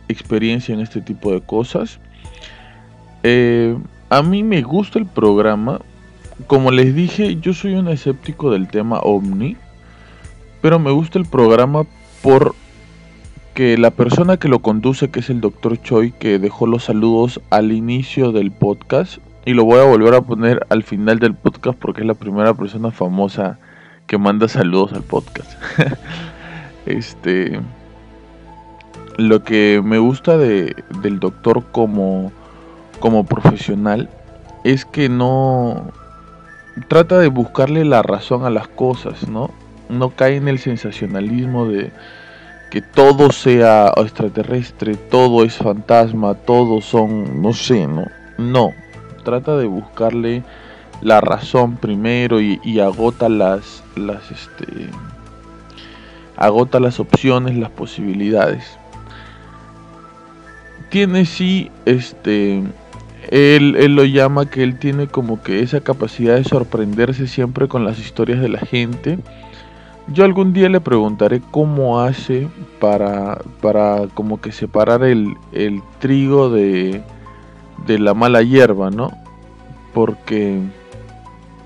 experiencia 0.10 0.74
en 0.74 0.82
este 0.82 1.02
tipo 1.02 1.32
de 1.32 1.42
cosas. 1.42 2.00
Eh, 3.24 3.78
a 4.10 4.22
mí 4.22 4.44
me 4.44 4.62
gusta 4.62 5.00
el 5.00 5.06
programa. 5.06 5.80
Como 6.48 6.72
les 6.72 6.94
dije, 6.94 7.38
yo 7.40 7.54
soy 7.54 7.76
un 7.76 7.88
escéptico 7.88 8.52
del 8.52 8.68
tema 8.68 9.00
ovni. 9.00 9.56
Pero 10.62 10.78
me 10.78 10.92
gusta 10.92 11.18
el 11.18 11.26
programa 11.26 11.86
por 12.22 12.54
que 13.54 13.78
la 13.78 13.92
persona 13.92 14.38
que 14.38 14.48
lo 14.48 14.60
conduce, 14.60 15.10
que 15.10 15.20
es 15.20 15.30
el 15.30 15.42
doctor 15.42 15.82
Choi, 15.82 16.12
que 16.12 16.40
dejó 16.40 16.68
los 16.68 16.86
saludos 16.86 17.42
al 17.50 17.72
inicio 17.72 18.32
del 18.32 18.52
podcast, 18.52 19.18
y 19.46 19.54
lo 19.54 19.66
voy 19.66 19.80
a 19.80 19.84
volver 19.84 20.14
a 20.14 20.22
poner 20.22 20.66
al 20.70 20.84
final 20.84 21.20
del 21.20 21.34
podcast 21.34 21.78
porque 21.78 22.02
es 22.02 22.08
la 22.08 22.14
primera 22.14 22.54
persona 22.54 22.92
famosa 22.92 23.58
que 24.08 24.18
manda 24.18 24.48
saludos 24.48 24.94
al 24.94 25.04
podcast. 25.04 25.52
este, 26.86 27.60
lo 29.18 29.44
que 29.44 29.82
me 29.84 29.98
gusta 29.98 30.38
de, 30.38 30.76
del 31.02 31.20
doctor 31.20 31.64
como, 31.72 32.32
como 33.00 33.26
profesional 33.26 34.10
es 34.64 34.86
que 34.86 35.10
no 35.10 35.92
trata 36.88 37.20
de 37.20 37.28
buscarle 37.28 37.84
la 37.86 38.02
razón 38.02 38.46
a 38.46 38.50
las 38.50 38.68
cosas, 38.68 39.28
¿no? 39.28 39.50
No 39.90 40.12
cae 40.12 40.38
en 40.38 40.48
el 40.48 40.60
sensacionalismo 40.60 41.66
de 41.66 41.92
que 42.70 42.82
todo 42.82 43.32
sea 43.32 43.92
extraterrestre, 43.98 44.96
todo 44.96 45.44
es 45.44 45.58
fantasma, 45.58 46.36
todos 46.36 46.86
son, 46.86 47.42
no 47.42 47.52
sé, 47.52 47.86
no, 47.88 48.06
no, 48.38 48.72
trata 49.22 49.58
de 49.58 49.68
buscarle 49.68 50.44
la 51.02 51.22
razón 51.22 51.78
primero 51.78 52.40
y, 52.42 52.80
agota 52.80 53.30
las, 53.30 53.84
las, 53.96 54.32
este, 54.32 54.88
agota 56.38 56.80
las 56.80 57.00
opciones, 57.00 57.58
las 57.58 57.72
posibilidades. 57.72 58.78
Tiene 60.90 61.26
sí, 61.26 61.72
este, 61.86 62.62
él, 63.30 63.76
él 63.78 63.96
lo 63.96 64.04
llama 64.04 64.50
que 64.50 64.64
él 64.64 64.78
tiene 64.78 65.08
como 65.08 65.42
que 65.42 65.62
esa 65.62 65.82
capacidad 65.82 66.36
de 66.36 66.44
sorprenderse 66.44 67.28
siempre 67.28 67.68
con 67.68 67.86
las 67.86 67.98
historias 67.98 68.42
de 68.42 68.50
la 68.50 68.60
gente 68.60 69.20
yo 70.08 70.26
algún 70.26 70.54
día 70.54 70.68
le 70.70 70.82
preguntaré 70.82 71.42
cómo 71.52 72.02
hace 72.02 72.48
para, 72.80 73.40
para 73.62 74.08
como 74.14 74.42
que 74.42 74.52
separar 74.52 75.04
el, 75.04 75.36
trigo 76.00 76.50
de, 76.50 77.02
de 77.86 78.00
la 78.00 78.14
mala 78.14 78.42
hierba, 78.42 78.90
¿no? 78.90 79.12
Porque 79.94 80.60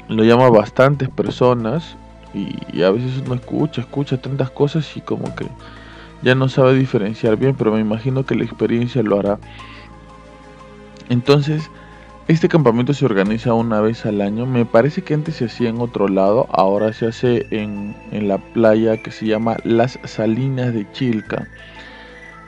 lo 0.08 0.23
llama 0.23 0.49
bastantes 0.49 1.10
personas 1.10 1.97
y, 2.34 2.82
a 2.82 2.91
veces 2.91 3.21
uno 3.25 3.36
escucha, 3.36 3.82
escucha 3.82 4.17
tantas 4.21 4.49
cosas 4.49 4.95
y 4.97 5.01
como 5.01 5.34
que 5.36 5.47
ya 6.21 6.36
no 6.36 6.49
sabe 6.49 6.75
diferenciar 6.75 7.38
bien, 7.38 7.56
pero 7.56 7.71
me 7.71 7.80
imagino 7.80 8.25
que 8.25 8.36
la 8.36 8.43
experiencia 8.43 9.04
lo 9.04 9.19
hará. 9.19 9.39
Entonces, 11.10 11.69
este 12.28 12.49
campamento 12.49 12.93
se 12.95 13.06
organiza 13.06 13.54
una 13.54 13.82
vez 13.82 14.06
al 14.06 14.19
año. 14.21 14.47
Me 14.47 14.65
parece 14.65 15.04
que 15.04 15.13
antes 15.13 15.36
se 15.36 15.45
hacía 15.45 15.69
en 15.69 15.80
otro 15.80 16.08
lado. 16.08 16.47
Ahora 16.51 16.91
se 16.91 17.06
hace 17.06 17.45
en, 17.51 17.95
la 18.12 18.39
playa 18.39 18.97
que 18.97 19.12
se 19.12 19.28
llama 19.28 19.58
Las 19.63 19.99
Salinas 20.06 20.73
de 20.73 20.91
Chilca. 20.91 21.47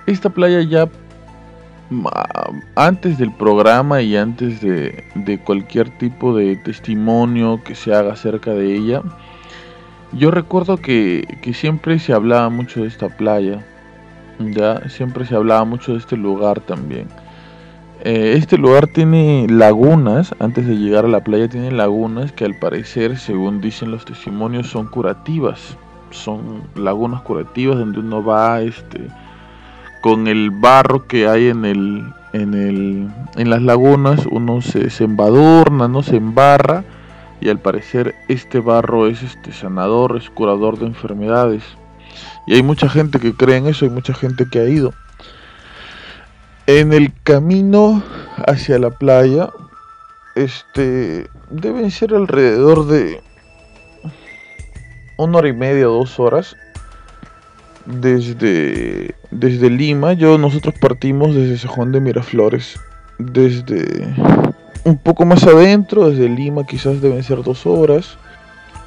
Esta 0.07 0.31
playa 0.31 0.61
ya 0.61 0.89
antes 2.75 3.17
del 3.17 3.31
programa 3.31 4.01
y 4.01 4.17
antes 4.17 4.61
de, 4.61 5.39
cualquier 5.45 5.89
tipo 5.97 6.35
de 6.35 6.55
testimonio 6.57 7.61
que 7.63 7.75
se 7.75 7.93
haga 7.93 8.13
acerca 8.13 8.53
de 8.53 8.75
ella, 8.75 9.01
yo 10.13 10.31
recuerdo 10.31 10.77
que, 10.77 11.25
siempre 11.53 11.99
se 11.99 12.13
hablaba 12.13 12.49
mucho 12.49 12.81
de 12.81 12.87
esta 12.87 13.09
playa. 13.09 13.65
Ya, 14.39 14.87
siempre 14.89 15.25
se 15.25 15.35
hablaba 15.35 15.65
mucho 15.65 15.93
de 15.93 15.99
este 15.99 16.15
lugar 16.15 16.59
también. 16.61 17.07
Eh, 18.03 18.35
este 18.37 18.57
lugar 18.57 18.87
tiene 18.87 19.47
lagunas, 19.49 20.35
antes 20.39 20.67
de 20.67 20.77
llegar 20.77 21.05
a 21.05 21.07
la 21.07 21.23
playa 21.23 21.47
tiene 21.49 21.71
lagunas 21.71 22.31
que 22.31 22.45
al 22.45 22.53
parecer, 22.59 23.17
según 23.17 23.59
dicen 23.59 23.89
los 23.89 24.05
testimonios, 24.05 24.67
son 24.67 24.87
curativas. 24.87 25.77
Son 26.11 26.61
lagunas 26.75 27.21
curativas 27.21 27.77
donde 27.77 27.99
uno 27.99 28.23
va 28.23 28.61
este, 28.61 29.07
con 30.01 30.27
el 30.27 30.51
barro 30.51 31.07
que 31.07 31.27
hay 31.27 31.47
en, 31.47 31.65
el, 31.65 32.13
en, 32.33 32.53
el, 32.53 33.09
en 33.35 33.49
las 33.49 33.61
lagunas, 33.61 34.25
uno 34.29 34.61
se, 34.61 34.89
se 34.89 35.03
embadurna, 35.03 35.87
no 35.87 36.03
se 36.03 36.17
embarra 36.17 36.83
y 37.39 37.49
al 37.49 37.59
parecer 37.59 38.15
este 38.27 38.59
barro 38.59 39.07
es 39.07 39.23
este 39.23 39.51
sanador, 39.51 40.17
es 40.17 40.29
curador 40.29 40.79
de 40.79 40.87
enfermedades. 40.87 41.63
Y 42.45 42.55
hay 42.55 42.63
mucha 42.63 42.89
gente 42.89 43.19
que 43.19 43.33
cree 43.33 43.57
en 43.57 43.67
eso, 43.67 43.85
hay 43.85 43.91
mucha 43.91 44.13
gente 44.13 44.45
que 44.49 44.59
ha 44.59 44.63
ido. 44.65 44.93
En 46.65 46.93
el 46.93 47.13
camino 47.23 48.03
hacia 48.47 48.79
la 48.79 48.91
playa, 48.91 49.49
este, 50.35 51.29
deben 51.49 51.91
ser 51.91 52.13
alrededor 52.13 52.87
de 52.87 53.21
una 55.17 55.39
hora 55.39 55.47
y 55.47 55.53
media, 55.53 55.85
dos 55.85 56.19
horas 56.19 56.55
desde, 57.87 59.15
desde 59.31 59.69
Lima. 59.69 60.13
Yo, 60.13 60.37
nosotros 60.37 60.75
partimos 60.79 61.33
desde 61.33 61.57
San 61.57 61.91
de 61.91 62.01
Miraflores, 62.01 62.79
desde 63.17 64.13
un 64.83 64.97
poco 64.97 65.25
más 65.25 65.43
adentro, 65.43 66.09
desde 66.09 66.29
Lima 66.29 66.65
quizás 66.65 67.01
deben 67.01 67.23
ser 67.23 67.41
dos 67.43 67.65
horas. 67.65 68.17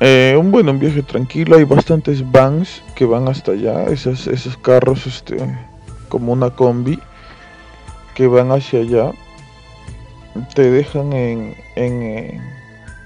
Eh, 0.00 0.36
un 0.38 0.50
buen 0.50 0.78
viaje 0.78 1.02
tranquilo, 1.02 1.56
hay 1.56 1.64
bastantes 1.64 2.30
vans 2.30 2.82
que 2.94 3.04
van 3.04 3.28
hasta 3.28 3.52
allá, 3.52 3.84
esos, 3.84 4.26
esos 4.28 4.56
carros 4.56 5.06
este, 5.06 5.36
como 6.08 6.32
una 6.32 6.50
combi 6.50 6.98
que 8.14 8.26
van 8.26 8.50
hacia 8.50 8.80
allá 8.80 9.12
te 10.54 10.70
dejan 10.70 11.12
en, 11.12 11.54
en, 11.76 12.40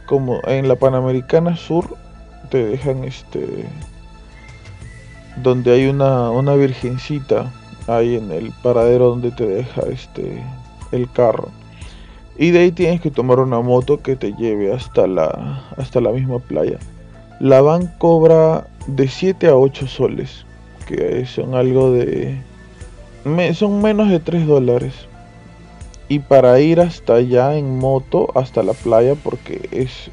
como 0.07 0.41
en 0.47 0.69
la 0.69 0.77
Panamericana 0.77 1.57
Sur 1.57 1.97
te 2.51 2.65
dejan 2.65 3.05
este 3.05 3.67
donde 5.43 5.73
hay 5.73 5.87
una, 5.87 6.31
una 6.31 6.55
virgencita 6.55 7.51
ahí 7.87 8.17
en 8.17 8.31
el 8.33 8.53
paradero 8.63 9.11
donde 9.11 9.31
te 9.31 9.47
deja 9.47 9.83
este 9.91 10.43
el 10.93 11.11
carro 11.11 11.49
y 12.37 12.51
de 12.51 12.61
ahí 12.61 12.73
tienes 12.73 13.01
que 13.01 13.11
tomar 13.11 13.41
una 13.41 13.61
moto 13.61 14.01
que 14.01 14.17
te 14.17 14.33
lleve 14.35 14.73
hasta 14.73 15.07
la 15.07 15.65
hasta 15.77 16.01
la 16.01 16.11
misma 16.11 16.39
playa 16.39 16.79
la 17.41 17.61
van 17.61 17.89
cobra 17.99 18.67
de 18.87 19.09
7 19.09 19.49
a 19.49 19.57
8 19.57 19.87
soles 19.87 20.47
que 20.87 21.27
son 21.27 21.55
algo 21.55 21.93
de 21.93 22.39
son 23.55 23.81
menos 23.81 24.11
de 24.11 24.21
3 24.21 24.47
dólares. 24.47 24.93
Y 26.09 26.19
para 26.19 26.61
ir 26.61 26.81
hasta 26.81 27.15
allá 27.15 27.57
en 27.57 27.79
moto, 27.79 28.31
hasta 28.35 28.63
la 28.63 28.75
playa, 28.75 29.15
porque 29.15 29.69
es 29.73 30.11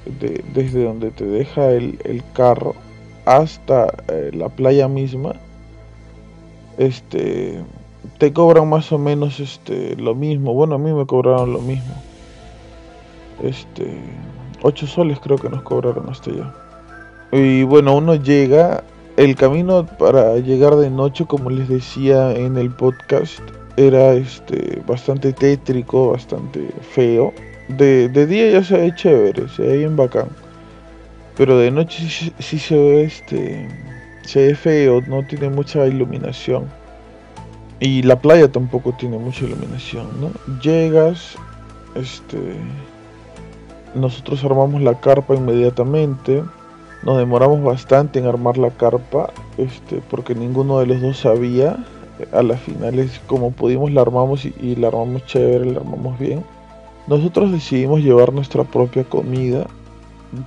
desde 0.54 0.86
donde 0.86 1.12
te 1.12 1.26
deja 1.26 1.70
el, 1.72 2.24
carro 2.34 2.76
hasta 3.38 3.88
eh, 4.08 4.32
la 4.34 4.50
playa 4.50 4.88
misma, 4.88 5.34
este, 6.78 7.62
te 8.18 8.34
cobran 8.34 8.70
más 8.70 8.92
o 8.92 8.98
menos 8.98 9.40
este, 9.40 9.96
lo 9.96 10.16
mismo. 10.16 10.54
Bueno, 10.54 10.76
a 10.76 10.78
mí 10.78 10.92
me 10.94 11.06
cobraron 11.06 11.54
lo 11.54 11.60
mismo. 11.60 11.94
Este, 13.44 13.98
8 14.62 14.88
soles 14.88 15.20
creo 15.20 15.38
que 15.38 15.50
nos 15.50 15.64
cobraron 15.64 16.10
hasta 16.10 16.32
allá. 16.32 16.54
Y 17.32 17.64
bueno, 17.64 17.96
uno 17.96 18.16
llega 18.16 18.84
el 19.18 19.36
camino 19.36 19.86
para 19.86 20.38
llegar 20.38 20.76
de 20.76 20.90
noche, 20.90 21.26
como 21.26 21.50
les 21.50 21.70
decía 21.70 22.34
en 22.34 22.58
el 22.58 22.70
podcast, 22.72 23.42
era 23.78 24.14
este 24.14 24.82
bastante 24.88 25.34
tétrico, 25.34 26.12
bastante 26.12 26.70
feo. 26.82 27.34
De, 27.70 28.10
día 28.10 28.52
ya 28.52 28.64
se 28.64 28.78
ve 28.78 28.94
chévere, 28.96 29.48
se 29.50 29.62
ve 29.62 29.78
bien 29.78 29.96
bacán. 29.96 30.28
Pero 31.42 31.58
de 31.58 31.72
noche 31.72 32.08
sí, 32.38 32.60
se 32.60 32.76
ve 32.78 33.04
este 33.06 33.68
se 34.22 34.46
ve 34.46 34.54
feo, 34.54 35.02
no 35.08 35.24
tiene 35.24 35.50
mucha 35.50 35.88
iluminación. 35.88 36.66
Y 37.80 38.04
la 38.04 38.20
playa 38.20 38.52
tampoco 38.52 38.94
tiene 38.94 39.18
mucha 39.18 39.46
iluminación. 39.46 40.06
Llegas, 40.62 41.36
este 41.96 42.38
nosotros 43.96 44.44
armamos 44.44 44.84
la 44.84 45.00
carpa 45.00 45.34
inmediatamente 45.34 46.44
nos 47.02 47.18
demoramos 47.18 47.64
bastante 47.64 48.20
en 48.20 48.28
armar 48.28 48.60
la 48.60 48.70
carpa, 48.70 49.32
este, 49.58 50.00
porque 50.12 50.36
ninguno 50.36 50.78
de 50.78 50.86
los 50.86 51.02
dos 51.02 51.18
sabía. 51.18 51.84
A 52.34 52.44
las 52.44 52.60
finales, 52.60 53.20
como 53.26 53.50
pudimos, 53.50 53.92
la 53.92 54.02
armamos 54.02 54.46
y, 54.46 54.76
la 54.76 54.90
armamos 54.90 55.26
chévere, 55.26 55.66
la 55.66 55.80
armamos 55.80 56.20
bien. 56.20 56.46
Nosotros 57.08 57.52
decidimos 57.52 58.02
llevar 58.02 58.32
nuestra 58.32 58.64
propia 58.64 59.04
comida, 59.06 59.66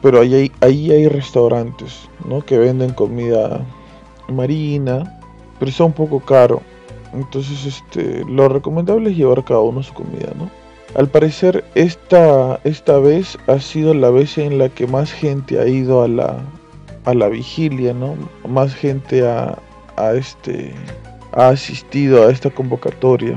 pero 0.03 0.21
ahí 0.21 0.35
hay, 0.35 0.53
ahí 0.61 0.91
hay 0.91 1.09
restaurantes, 1.09 2.09
¿no? 2.29 2.43
Que 2.43 2.59
venden 2.59 2.93
comida 2.93 3.65
marina, 4.29 5.21
pero 5.59 5.71
está 5.71 5.85
un 5.85 5.93
poco 5.93 6.21
caro. 6.21 6.63
Entonces, 7.13 7.65
este, 7.67 8.25
lo 8.25 8.49
recomendable 8.49 9.11
es 9.11 9.17
llevar 9.17 9.45
cada 9.45 9.61
uno 9.61 9.83
su 9.83 9.95
comida, 9.95 10.33
¿no? 10.37 10.51
Al 10.97 11.09
parecer, 11.09 11.65
esta, 11.75 12.61
esta 12.65 12.99
vez 12.99 13.37
ha 13.47 13.59
sido 13.61 13.95
la 13.95 14.11
vez 14.11 14.39
en 14.39 14.59
la 14.59 14.69
que 14.69 14.87
más 14.87 15.13
gente 15.13 15.61
ha 15.61 15.67
ido 15.67 16.03
a 16.03 16.09
la, 16.09 16.39
a 17.05 17.15
la 17.15 17.29
vigilia, 17.29 17.93
¿no? 17.93 18.15
Más 18.49 18.75
gente 18.75 19.27
ha, 19.27 19.59
este, 20.15 20.73
ha 21.33 21.49
asistido 21.49 22.27
a 22.27 22.31
esta 22.31 22.51
convocatoria. 22.51 23.37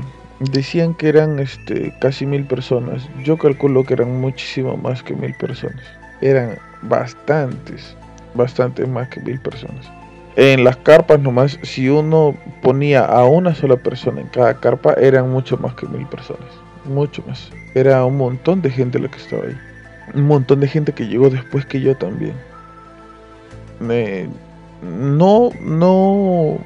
Decían 0.52 0.94
que 0.94 1.08
eran 1.08 1.40
este, 1.40 1.92
casi 2.00 2.26
mil 2.26 2.44
personas. 2.46 3.08
Yo 3.24 3.36
calculo 3.38 3.82
que 3.84 3.94
eran 3.94 4.20
muchísimo 4.20 4.76
más 4.76 5.02
que 5.02 5.14
mil 5.14 5.34
personas. 5.34 5.82
Eran 6.20 6.58
bastantes, 6.82 7.96
bastante 8.34 8.86
más 8.86 9.08
que 9.08 9.20
mil 9.20 9.40
personas. 9.40 9.90
En 10.36 10.62
las 10.62 10.76
carpas 10.76 11.18
nomás, 11.18 11.58
si 11.62 11.88
uno 11.88 12.34
ponía 12.62 13.04
a 13.04 13.24
una 13.24 13.54
sola 13.54 13.76
persona 13.76 14.20
en 14.20 14.28
cada 14.28 14.54
carpa, 14.54 14.94
eran 14.94 15.30
mucho 15.30 15.56
más 15.58 15.74
que 15.74 15.86
mil 15.86 16.06
personas. 16.06 16.48
Mucho 16.84 17.22
más. 17.26 17.50
Era 17.74 18.04
un 18.04 18.16
montón 18.16 18.62
de 18.62 18.70
gente 18.70 18.98
la 18.98 19.08
que 19.08 19.18
estaba 19.18 19.44
ahí. 19.44 19.56
Un 20.14 20.26
montón 20.26 20.60
de 20.60 20.68
gente 20.68 20.92
que 20.92 21.06
llegó 21.06 21.28
después 21.28 21.66
que 21.66 21.80
yo 21.80 21.96
también. 21.96 22.34
Me, 23.80 24.28
no, 24.82 25.50
no 25.60 26.58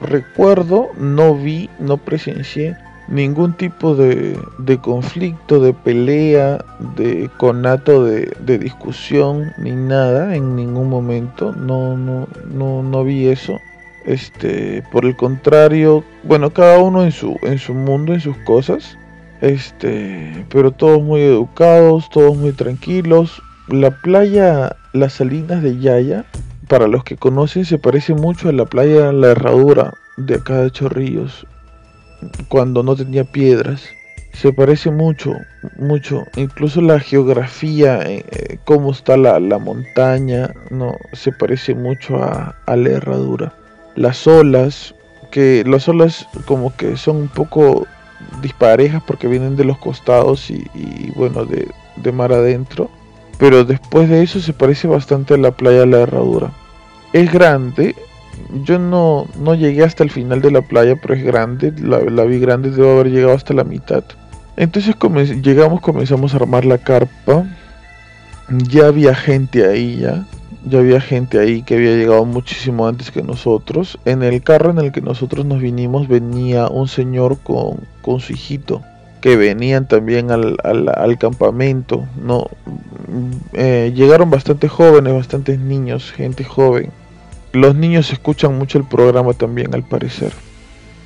recuerdo, 0.00 0.90
no 0.96 1.36
vi, 1.36 1.70
no 1.78 1.96
presencié 1.96 2.76
ningún 3.08 3.54
tipo 3.54 3.94
de, 3.94 4.38
de 4.58 4.78
conflicto, 4.78 5.60
de 5.60 5.72
pelea, 5.72 6.64
de 6.96 7.30
conato 7.36 8.04
de, 8.04 8.32
de, 8.40 8.58
discusión, 8.58 9.52
ni 9.58 9.72
nada 9.72 10.36
en 10.36 10.56
ningún 10.56 10.88
momento. 10.88 11.52
No, 11.52 11.96
no, 11.96 12.28
no, 12.52 12.82
no 12.82 13.04
vi 13.04 13.28
eso. 13.28 13.58
Este, 14.04 14.82
por 14.90 15.04
el 15.04 15.16
contrario, 15.16 16.04
bueno, 16.24 16.50
cada 16.50 16.78
uno 16.78 17.04
en 17.04 17.12
su, 17.12 17.36
en 17.42 17.58
su 17.58 17.74
mundo, 17.74 18.14
en 18.14 18.20
sus 18.20 18.36
cosas. 18.38 18.98
Este, 19.40 20.46
pero 20.50 20.70
todos 20.70 21.02
muy 21.02 21.20
educados, 21.20 22.08
todos 22.10 22.36
muy 22.36 22.52
tranquilos. 22.52 23.42
La 23.68 23.90
playa, 23.90 24.76
las 24.92 25.14
salinas 25.14 25.62
de 25.62 25.78
Yaya, 25.78 26.24
para 26.68 26.86
los 26.86 27.04
que 27.04 27.16
conocen, 27.16 27.64
se 27.64 27.78
parece 27.78 28.14
mucho 28.14 28.48
a 28.48 28.52
la 28.52 28.64
playa 28.64 29.12
La 29.12 29.32
Herradura 29.32 29.94
de 30.16 30.36
acá 30.36 30.62
de 30.62 30.70
Chorrillos 30.70 31.46
cuando 32.48 32.82
no 32.82 32.96
tenía 32.96 33.24
piedras. 33.24 33.82
Se 34.32 34.52
parece 34.52 34.90
mucho, 34.90 35.34
mucho. 35.78 36.24
Incluso 36.36 36.80
la 36.80 36.98
geografía, 36.98 38.00
eh, 38.02 38.24
eh, 38.30 38.58
cómo 38.64 38.92
está 38.92 39.16
la, 39.16 39.38
montaña, 39.58 40.50
no, 40.70 40.96
se 41.12 41.32
parece 41.32 41.74
mucho 41.74 42.16
a, 42.22 42.54
la 42.66 42.88
herradura. 42.88 43.52
Las 43.94 44.26
olas, 44.26 44.94
que 45.30 45.64
las 45.66 45.86
olas 45.88 46.26
como 46.46 46.74
que 46.76 46.96
son 46.96 47.16
un 47.16 47.28
poco 47.28 47.86
disparejas 48.40 49.02
porque 49.06 49.28
vienen 49.28 49.56
de 49.56 49.64
los 49.64 49.78
costados 49.78 50.50
y, 50.50 51.12
bueno, 51.14 51.44
de, 51.44 51.68
de, 51.96 52.12
mar 52.12 52.32
adentro. 52.32 52.90
Pero 53.38 53.64
después 53.64 54.08
de 54.08 54.22
eso 54.22 54.40
se 54.40 54.54
parece 54.54 54.88
bastante 54.88 55.34
a 55.34 55.38
la 55.38 55.50
playa 55.50 55.80
de 55.80 55.86
la 55.86 56.00
herradura. 56.00 56.52
Es 57.12 57.30
grande, 57.30 57.94
yo 58.64 58.78
no, 58.78 59.26
no 59.38 59.54
llegué 59.54 59.84
hasta 59.84 60.04
el 60.04 60.10
final 60.10 60.40
de 60.40 60.50
la 60.50 60.62
playa, 60.62 60.96
pero 60.96 61.14
es 61.14 61.22
grande, 61.22 61.72
la, 61.80 62.24
vi 62.24 62.38
grande, 62.38 62.70
debo 62.70 62.92
haber 62.92 63.10
llegado 63.10 63.34
hasta 63.34 63.54
la 63.54 63.64
mitad. 63.64 64.04
Entonces 64.56 64.94
llegamos, 65.42 65.80
comenzamos 65.80 66.34
a 66.34 66.36
armar 66.36 66.64
la 66.64 66.78
carpa. 66.78 67.46
Ya 68.68 68.86
había 68.86 69.14
gente 69.14 69.66
ahí 69.66 69.98
ya. 69.98 70.26
Ya 70.64 70.78
había 70.78 71.00
gente 71.00 71.40
ahí 71.40 71.62
que 71.62 71.74
había 71.74 71.96
llegado 71.96 72.24
muchísimo 72.24 72.86
antes 72.86 73.10
que 73.10 73.22
nosotros. 73.22 73.98
En 74.04 74.22
el 74.22 74.42
carro 74.42 74.70
en 74.70 74.78
el 74.78 74.92
que 74.92 75.00
nosotros 75.00 75.44
nos 75.44 75.60
vinimos 75.60 76.06
venía 76.06 76.68
un 76.68 76.86
señor 76.86 77.38
con, 77.38 77.80
con 78.02 78.20
su 78.20 78.34
hijito. 78.34 78.82
Que 79.20 79.36
venían 79.36 79.88
también 79.88 80.30
al, 80.30 80.56
al, 80.62 81.18
campamento. 81.18 82.04
No, 82.20 82.46
eh, 83.54 83.92
llegaron 83.94 84.30
bastante 84.30 84.68
jóvenes, 84.68 85.14
bastantes 85.14 85.58
niños, 85.58 86.12
gente 86.12 86.44
joven 86.44 86.90
los 87.52 87.74
niños 87.74 88.12
escuchan 88.12 88.58
mucho 88.58 88.78
el 88.78 88.84
programa 88.84 89.32
también, 89.34 89.74
al 89.74 89.82
parecer. 89.82 90.32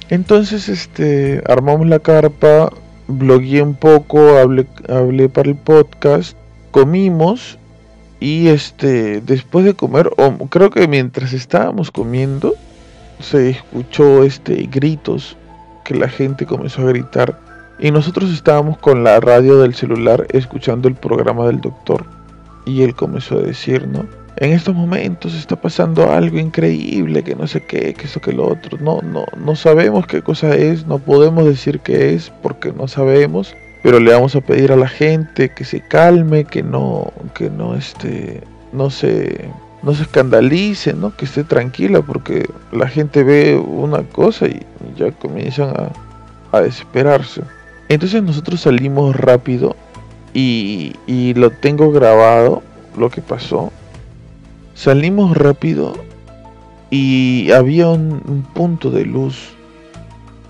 Entonces, 0.09 0.69
este, 0.69 1.43
armamos 1.49 1.87
la 1.87 1.99
carpa, 1.99 2.71
blogueé 3.09 3.63
un 3.63 3.75
poco, 3.75 4.39
hablé, 4.39 4.67
hablé 4.89 5.29
para 5.29 5.51
el 5.51 5.57
podcast, 5.57 6.37
comimos 6.71 7.59
y 8.21 8.49
este, 8.49 9.21
después 9.21 9.65
de 9.65 9.75
comer, 9.75 10.11
o 10.17 10.33
creo 10.49 10.71
que 10.71 10.87
mientras 10.89 11.33
estábamos 11.33 11.91
comiendo, 11.91 12.55
se 13.21 13.51
escuchó 13.51 14.25
este 14.25 14.69
gritos 14.71 15.37
que 15.85 15.95
la 15.95 16.09
gente 16.09 16.47
comenzó 16.47 16.83
a 16.83 16.87
gritar 16.87 17.39
y 17.79 17.91
nosotros 17.91 18.31
estábamos 18.31 18.79
con 18.79 19.05
la 19.05 19.21
radio 19.21 19.61
del 19.61 19.75
celular 19.75 20.27
escuchando 20.31 20.89
el 20.89 20.95
programa 20.95 21.47
del 21.47 21.61
doctor 21.61 22.07
y 22.65 22.83
él 22.83 22.95
comenzó 22.95 23.39
a 23.39 23.43
decir, 23.43 23.87
¿no? 23.87 24.05
En 24.39 24.53
estos 24.53 24.75
momentos 24.75 25.35
está 25.35 25.57
pasando 25.57 26.13
algo 26.13 26.39
increíble, 26.39 27.23
que 27.23 27.35
no 27.35 27.47
sé 27.47 27.63
qué, 27.63 27.95
que 27.95 28.05
eso, 28.05 28.21
que 28.21 28.33
lo 28.33 28.47
otro. 28.49 28.79
No, 28.79 29.01
no, 29.03 29.25
no 29.37 29.57
sabemos 29.57 30.07
qué 30.07 30.23
cosa 30.23 30.55
es, 30.55 30.87
no 30.87 30.99
podemos 30.99 31.45
decir 31.47 31.81
qué 31.81 32.15
es 32.15 32.31
porque 32.43 32.73
no 32.73 32.87
sabemos, 32.87 33.55
pero 33.83 33.99
le 33.99 34.13
vamos 34.13 34.37
a 34.37 34.43
pedir 34.43 34.73
a 34.73 34.77
la 34.77 34.89
gente 34.89 35.49
que 35.49 35.65
se 35.65 35.81
calme, 35.81 36.45
que 36.45 36.63
no, 36.63 37.13
que 37.35 37.49
no 37.49 37.75
este, 37.75 38.43
no 38.73 38.91
se, 38.91 39.49
no 39.83 39.95
se 39.95 40.03
escandalice, 40.03 40.93
¿no? 40.93 41.17
Que 41.17 41.25
esté 41.25 41.43
tranquila 41.43 42.03
porque 42.03 42.47
la 42.73 42.89
gente 42.89 43.25
ve 43.25 43.57
una 43.57 44.03
cosa 44.03 44.49
y 44.49 44.61
ya 44.99 45.13
comienzan 45.13 45.71
a, 45.71 46.57
a 46.57 46.61
desesperarse. 46.61 47.41
Entonces 47.89 48.23
nosotros 48.23 48.61
salimos 48.61 49.17
rápido 49.17 49.77
y, 50.35 50.95
y 51.07 51.33
lo 51.35 51.51
tengo 51.51 51.91
grabado, 51.91 52.63
lo 52.99 53.09
que 53.09 53.23
pasó 53.23 53.73
Salimos 54.77 55.35
rápido 55.35 55.95
y 56.91 57.51
había 57.53 57.89
un, 57.89 58.47
punto 58.53 58.91
de 58.91 59.07
luz 59.07 59.55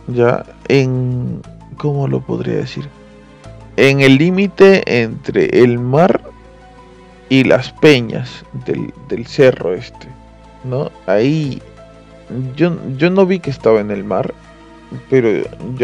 ya 0.08 0.44
en 0.66 1.40
¿cómo 1.76 2.08
lo 2.08 2.20
podría 2.20 2.56
decir? 2.56 2.88
En 3.76 4.00
el 4.00 4.18
límite 4.18 5.00
entre 5.00 5.62
el 5.62 5.78
mar 5.78 6.22
y 7.28 7.44
las 7.44 7.70
peñas 7.74 8.44
del, 8.66 9.26
cerro 9.28 9.72
este, 9.74 10.08
¿no? 10.64 10.90
Ahí 11.06 11.62
yo, 12.56 12.76
yo 12.98 13.10
no 13.10 13.26
vi 13.26 13.38
que 13.38 13.50
estaba 13.50 13.80
en 13.80 13.92
el 13.92 14.02
mar, 14.02 14.34
pero 15.08 15.28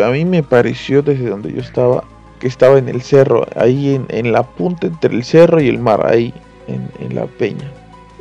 a 0.05 0.11
mí 0.11 0.25
me 0.25 0.43
pareció 0.43 1.01
desde 1.01 1.29
donde 1.29 1.53
yo 1.53 1.61
estaba 1.61 2.03
que 2.41 2.49
estaba 2.49 2.77
en 2.77 2.89
el 2.89 3.03
cerro, 3.03 3.47
ahí 3.55 4.05
en, 4.09 4.33
la 4.33 4.43
punta 4.43 4.89
entre 4.89 5.15
el 5.15 5.23
cerro 5.23 5.61
y 5.61 5.69
el 5.69 5.79
mar, 5.79 6.05
ahí 6.05 6.35
en 6.67 7.15
la 7.15 7.27
peña. 7.27 7.71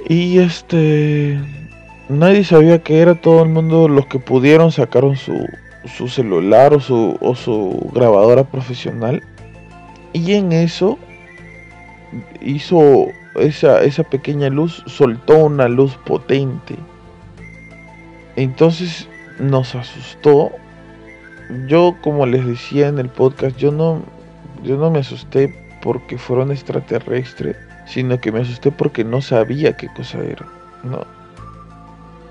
Y 0.07 0.39
este. 0.39 1.39
Nadie 2.09 2.43
sabía 2.43 2.83
que 2.83 2.99
era 2.99 3.15
todo 3.15 3.43
el 3.43 3.49
mundo. 3.49 3.87
Los 3.87 4.07
que 4.07 4.19
pudieron 4.19 4.71
sacaron 4.71 5.15
su, 5.15 5.47
su 5.97 6.07
celular 6.07 6.73
o 6.73 6.79
su, 6.79 7.17
o 7.21 7.35
su 7.35 7.89
grabadora 7.93 8.43
profesional. 8.43 9.23
Y 10.13 10.33
en 10.33 10.51
eso 10.51 10.97
hizo 12.41 13.07
esa, 13.35 13.81
esa 13.83 14.03
pequeña 14.03 14.49
luz, 14.49 14.83
soltó 14.87 15.37
una 15.45 15.69
luz 15.69 15.95
potente. 16.05 16.75
Entonces 18.35 19.07
nos 19.39 19.75
asustó. 19.75 20.51
Yo, 21.67 21.95
como 22.01 22.25
les 22.25 22.45
decía 22.45 22.87
en 22.87 22.99
el 22.99 23.09
podcast, 23.09 23.57
yo 23.57 23.71
no, 23.71 24.01
yo 24.63 24.77
no 24.77 24.89
me 24.89 24.99
asusté 24.99 25.53
porque 25.81 26.17
fueron 26.17 26.51
extraterrestres 26.51 27.57
sino 27.91 28.19
que 28.19 28.31
me 28.31 28.39
asusté 28.39 28.71
porque 28.71 29.03
no 29.03 29.21
sabía 29.21 29.75
qué 29.75 29.87
cosa 29.89 30.19
era. 30.19 30.45
¿no? 30.83 31.05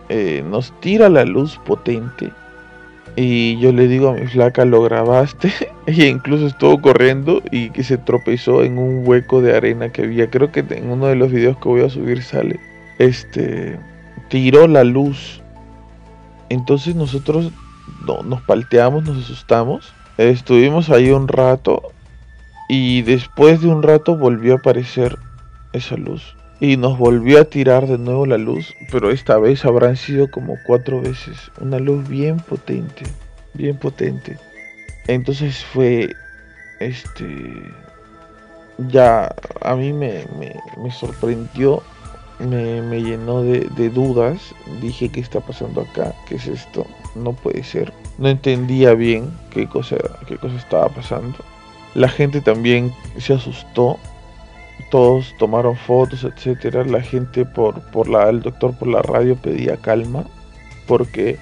Eh, 0.08 0.42
nos 0.48 0.72
tira 0.80 1.08
la 1.08 1.24
luz 1.24 1.60
potente 1.64 2.32
y 3.16 3.58
yo 3.58 3.72
le 3.72 3.88
digo 3.88 4.08
a 4.08 4.14
mi 4.14 4.26
flaca, 4.26 4.64
lo 4.64 4.82
grabaste. 4.82 5.52
Ella 5.86 6.06
incluso 6.06 6.46
estuvo 6.46 6.80
corriendo 6.80 7.42
y 7.50 7.70
que 7.70 7.84
se 7.84 7.98
tropezó 7.98 8.62
en 8.62 8.78
un 8.78 9.06
hueco 9.06 9.42
de 9.42 9.56
arena 9.56 9.90
que 9.90 10.02
había. 10.02 10.30
Creo 10.30 10.50
que 10.52 10.60
en 10.60 10.90
uno 10.90 11.06
de 11.06 11.16
los 11.16 11.30
videos 11.30 11.58
que 11.58 11.68
voy 11.68 11.82
a 11.82 11.90
subir 11.90 12.22
sale. 12.22 12.58
Este 12.98 13.78
tiró 14.28 14.66
la 14.66 14.84
luz. 14.84 15.42
Entonces 16.48 16.94
nosotros 16.94 17.52
no, 18.06 18.22
nos 18.22 18.40
palteamos, 18.42 19.04
nos 19.04 19.24
asustamos. 19.24 19.92
Estuvimos 20.16 20.90
ahí 20.90 21.10
un 21.10 21.28
rato 21.28 21.92
y 22.68 23.02
después 23.02 23.60
de 23.60 23.68
un 23.68 23.82
rato 23.82 24.16
volvió 24.16 24.54
a 24.54 24.56
aparecer 24.58 25.18
esa 25.72 25.96
luz. 25.96 26.36
Y 26.60 26.76
nos 26.76 26.98
volvió 26.98 27.40
a 27.40 27.44
tirar 27.44 27.86
de 27.86 27.96
nuevo 27.96 28.26
la 28.26 28.36
luz, 28.36 28.74
pero 28.92 29.10
esta 29.10 29.38
vez 29.38 29.64
habrán 29.64 29.96
sido 29.96 30.30
como 30.30 30.56
cuatro 30.66 31.00
veces. 31.00 31.50
Una 31.58 31.78
luz 31.78 32.06
bien 32.06 32.38
potente, 32.38 33.04
bien 33.54 33.78
potente. 33.78 34.36
Entonces 35.06 35.64
fue, 35.64 36.14
este, 36.80 37.62
ya 38.88 39.34
a 39.62 39.74
mí 39.74 39.92
me, 39.92 40.26
me, 40.38 40.90
sorprendió, 40.90 41.82
me, 42.38 43.02
llenó 43.02 43.42
de, 43.42 43.60
de 43.76 43.88
dudas. 43.88 44.54
Dije, 44.82 45.08
¿qué 45.08 45.20
está 45.20 45.40
pasando 45.40 45.80
acá? 45.80 46.14
¿Qué 46.28 46.36
es 46.36 46.46
esto? 46.46 46.86
No 47.14 47.32
puede 47.32 47.64
ser. 47.64 47.92
no 48.18 48.28
entendía 48.28 48.94
bien 48.94 49.30
qué 49.50 49.66
cosa, 49.66 49.96
qué 50.26 50.36
cosa 50.36 50.56
estaba 50.56 50.88
pasando. 50.90 51.38
La 51.94 52.08
gente 52.08 52.40
también 52.40 52.92
se 53.18 53.32
asustó, 53.32 53.98
todos 54.90 55.34
tomaron 55.38 55.76
fotos, 55.76 56.24
etcétera. 56.24 56.84
La 56.84 57.00
gente 57.00 57.44
por, 57.46 57.80
por 57.80 58.08
la, 58.08 58.28
el 58.28 58.42
doctor 58.42 58.74
por 58.74 58.88
la 58.88 59.02
radio 59.02 59.36
pedía 59.36 59.76
calma 59.76 60.24
porque 60.86 61.38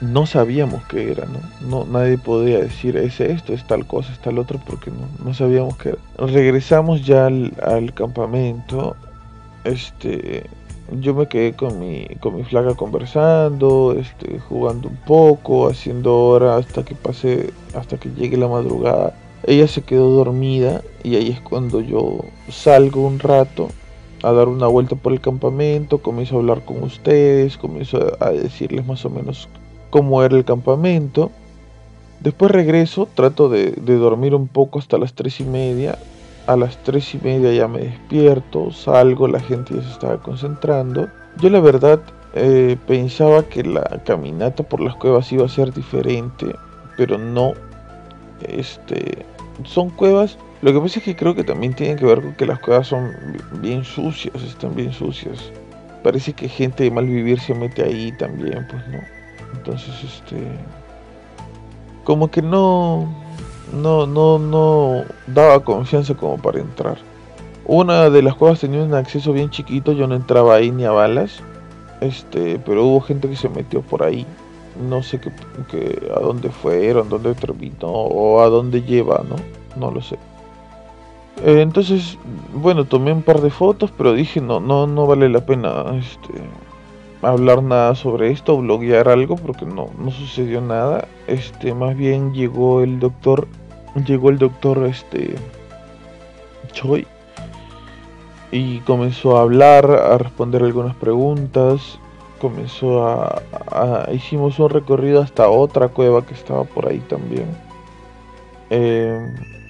no 0.00 0.26
sabíamos 0.26 0.84
qué 0.86 1.12
era, 1.12 1.26
¿no? 1.26 1.40
no 1.68 1.84
nadie 1.84 2.18
podía 2.18 2.58
decir 2.58 2.96
es 2.96 3.20
esto, 3.20 3.52
es 3.52 3.66
tal 3.66 3.86
cosa, 3.86 4.12
es 4.12 4.18
tal 4.20 4.38
otro, 4.38 4.60
porque 4.66 4.90
no, 4.90 5.06
no 5.24 5.34
sabíamos 5.34 5.76
qué 5.76 5.90
era. 5.90 5.98
Regresamos 6.26 7.04
ya 7.04 7.26
al, 7.26 7.92
campamento, 7.94 8.96
este, 9.64 10.46
yo 11.00 11.14
me 11.14 11.26
quedé 11.26 11.52
con 11.54 11.78
mi, 11.78 12.06
con 12.20 12.36
mi 12.36 12.44
flaca 12.44 12.74
conversando, 12.74 13.94
este, 13.98 14.38
jugando 14.38 14.88
un 14.88 14.96
poco, 14.96 15.68
haciendo 15.68 16.16
hora 16.16 16.56
hasta 16.56 16.84
que 16.84 16.94
pase, 16.94 17.52
hasta 17.74 17.96
que 17.98 18.10
llegue 18.10 18.36
la 18.36 18.48
madrugada. 18.48 19.14
Ella 19.46 19.68
se 19.68 19.82
quedó 19.82 20.10
dormida 20.10 20.82
y 21.04 21.14
ahí 21.14 21.30
es 21.30 21.40
cuando 21.40 21.80
yo 21.80 22.24
salgo 22.48 23.06
un 23.06 23.20
rato 23.20 23.68
a 24.22 24.32
dar 24.32 24.48
una 24.48 24.66
vuelta 24.66 24.96
por 24.96 25.12
el 25.12 25.20
campamento, 25.20 25.98
comienzo 25.98 26.36
a 26.36 26.38
hablar 26.40 26.64
con 26.64 26.82
ustedes, 26.82 27.56
comienzo 27.56 28.16
a 28.18 28.30
decirles 28.30 28.84
más 28.84 29.04
o 29.04 29.10
menos 29.10 29.48
cómo 29.90 30.22
era 30.24 30.36
el 30.36 30.44
campamento. 30.44 31.30
Después 32.20 32.50
regreso, 32.50 33.06
trato 33.14 33.48
de, 33.48 33.72
dormir 33.72 34.34
un 34.34 34.48
poco 34.48 34.80
hasta 34.80 34.98
las 34.98 35.14
tres 35.14 35.40
y 35.40 35.44
media 35.44 35.98
a 36.46 36.56
las 36.56 36.82
tres 36.84 37.12
y 37.14 37.18
media 37.18 37.52
ya 37.52 37.66
me 37.66 37.80
despierto, 37.80 38.70
salgo, 38.70 39.26
la 39.26 39.40
gente 39.40 39.74
ya 39.74 39.82
se 39.82 39.90
estaba 39.90 40.22
concentrando. 40.22 41.08
Yo 41.40 41.50
la 41.50 41.58
verdad 41.60 42.00
eh, 42.34 42.76
pensaba 42.86 43.42
que 43.42 43.64
la 43.64 43.82
caminata 44.04 44.62
por 44.62 44.80
las 44.80 44.94
cuevas 44.94 45.30
iba 45.32 45.44
a 45.44 45.48
ser 45.48 45.72
diferente, 45.72 46.54
pero 46.96 47.18
no. 47.18 47.54
Este, 48.42 49.26
son 49.64 49.90
cuevas. 49.90 50.38
Lo 50.62 50.72
que 50.72 50.80
pasa 50.80 50.98
es 50.98 51.04
que 51.04 51.16
creo 51.16 51.34
que 51.34 51.44
también 51.44 51.74
tienen 51.74 51.96
que 51.98 52.06
ver 52.06 52.20
con 52.20 52.34
que 52.34 52.46
las 52.46 52.58
cuevas 52.60 52.86
son 52.88 53.12
bien 53.60 53.84
sucias, 53.84 54.42
están 54.42 54.74
bien 54.74 54.92
sucias. 54.92 55.52
Parece 56.02 56.32
que 56.32 56.48
gente 56.48 56.84
de 56.84 56.90
mal 56.90 57.06
vivir 57.06 57.40
se 57.40 57.54
mete 57.54 57.82
ahí 57.82 58.12
también, 58.12 58.66
pues 58.70 58.86
no. 58.88 58.98
Entonces, 59.54 59.94
este, 60.04 60.36
como 62.04 62.30
que 62.30 62.42
no, 62.42 63.12
no, 63.72 64.06
no, 64.06 64.38
no 64.38 65.04
daba 65.26 65.60
confianza 65.60 66.14
como 66.14 66.38
para 66.38 66.60
entrar. 66.60 66.96
Una 67.64 68.10
de 68.10 68.22
las 68.22 68.34
cuevas 68.36 68.60
tenía 68.60 68.82
un 68.82 68.94
acceso 68.94 69.32
bien 69.32 69.50
chiquito, 69.50 69.92
yo 69.92 70.06
no 70.06 70.14
entraba 70.14 70.54
ahí 70.54 70.70
ni 70.70 70.84
a 70.84 70.92
balas. 70.92 71.42
Este, 72.00 72.58
pero 72.58 72.84
hubo 72.84 73.00
gente 73.00 73.28
que 73.28 73.36
se 73.36 73.48
metió 73.48 73.82
por 73.82 74.02
ahí. 74.02 74.24
No 74.88 75.02
sé 75.02 75.20
qué, 75.20 75.30
a 76.14 76.20
dónde 76.20 76.50
fueron, 76.50 77.08
dónde 77.08 77.34
terminó 77.34 77.88
o 77.88 78.40
a 78.40 78.48
dónde 78.48 78.82
lleva, 78.82 79.24
¿no? 79.28 79.36
No 79.78 79.90
lo 79.90 80.02
sé. 80.02 80.16
Eh, 81.44 81.60
entonces, 81.60 82.18
bueno, 82.54 82.84
tomé 82.84 83.12
un 83.12 83.22
par 83.22 83.40
de 83.40 83.50
fotos, 83.50 83.92
pero 83.96 84.14
dije, 84.14 84.40
no, 84.40 84.60
no, 84.60 84.86
no 84.86 85.06
vale 85.06 85.28
la 85.28 85.44
pena 85.44 85.84
este, 85.98 86.32
hablar 87.22 87.62
nada 87.62 87.94
sobre 87.94 88.30
esto, 88.30 88.56
bloguear 88.58 89.08
algo, 89.08 89.36
porque 89.36 89.66
no, 89.66 89.90
no 89.98 90.10
sucedió 90.10 90.60
nada. 90.60 91.08
Este, 91.26 91.74
más 91.74 91.96
bien 91.96 92.32
llegó 92.32 92.82
el 92.82 93.00
doctor, 93.00 93.46
llegó 94.06 94.30
el 94.30 94.38
doctor, 94.38 94.84
este, 94.86 95.34
Choi, 96.72 97.06
y 98.50 98.78
comenzó 98.80 99.36
a 99.36 99.42
hablar, 99.42 99.90
a 99.90 100.16
responder 100.18 100.62
algunas 100.62 100.96
preguntas. 100.96 101.98
Comenzó 102.40 103.06
a, 103.06 104.08
hicimos 104.12 104.58
un 104.58 104.70
recorrido 104.70 105.22
hasta 105.22 105.48
otra 105.48 105.88
cueva 105.88 106.24
que 106.24 106.34
estaba 106.34 106.64
por 106.64 106.88
ahí 106.88 107.00
también. 107.00 107.46
Eh, 108.70 109.18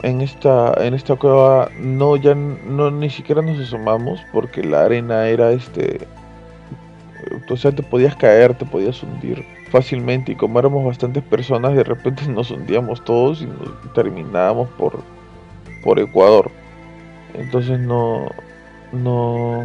en 0.02 0.20
esta 0.20 0.72
en 0.78 0.94
esta 0.94 1.16
cueva 1.16 1.70
no 1.78 2.16
ya 2.16 2.34
no 2.34 2.90
ni 2.90 3.10
siquiera 3.10 3.42
nos 3.42 3.58
asomamos 3.58 4.20
porque 4.32 4.62
la 4.62 4.84
arena 4.84 5.28
era 5.28 5.52
este 5.52 6.06
o 7.50 7.56
sea, 7.56 7.72
te 7.72 7.82
podías 7.82 8.16
caer, 8.16 8.54
te 8.54 8.64
podías 8.64 9.02
hundir 9.02 9.44
fácilmente 9.70 10.32
y 10.32 10.36
como 10.36 10.58
éramos 10.58 10.84
bastantes 10.84 11.22
personas, 11.22 11.74
de 11.74 11.84
repente 11.84 12.26
nos 12.28 12.50
hundíamos 12.50 13.04
todos 13.04 13.42
y 13.42 13.48
terminábamos 13.94 14.68
por, 14.70 15.02
por 15.82 15.98
Ecuador. 15.98 16.50
Entonces 17.34 17.78
no, 17.78 18.26
no, 18.92 19.64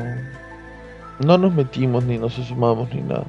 no 1.21 1.37
nos 1.37 1.53
metimos 1.53 2.03
ni 2.05 2.17
nos 2.17 2.37
asomamos 2.37 2.93
ni 2.93 3.01
nada. 3.01 3.25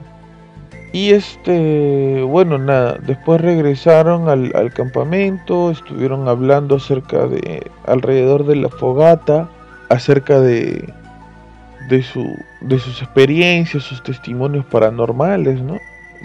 Y 0.92 1.12
este, 1.12 2.22
bueno, 2.22 2.58
nada, 2.58 2.98
después 3.06 3.40
regresaron 3.40 4.28
al, 4.28 4.72
campamento, 4.74 5.70
estuvieron 5.70 6.28
hablando 6.28 6.76
acerca 6.76 7.26
de, 7.26 7.70
alrededor 7.86 8.44
de 8.44 8.56
la 8.56 8.68
fogata, 8.68 9.48
acerca 9.88 10.38
de, 10.40 10.92
de, 11.88 12.02
su, 12.02 12.22
de 12.60 12.78
sus 12.78 13.00
experiencias, 13.00 13.84
sus 13.84 14.02
testimonios 14.02 14.66
paranormales, 14.66 15.62
¿no? 15.62 15.78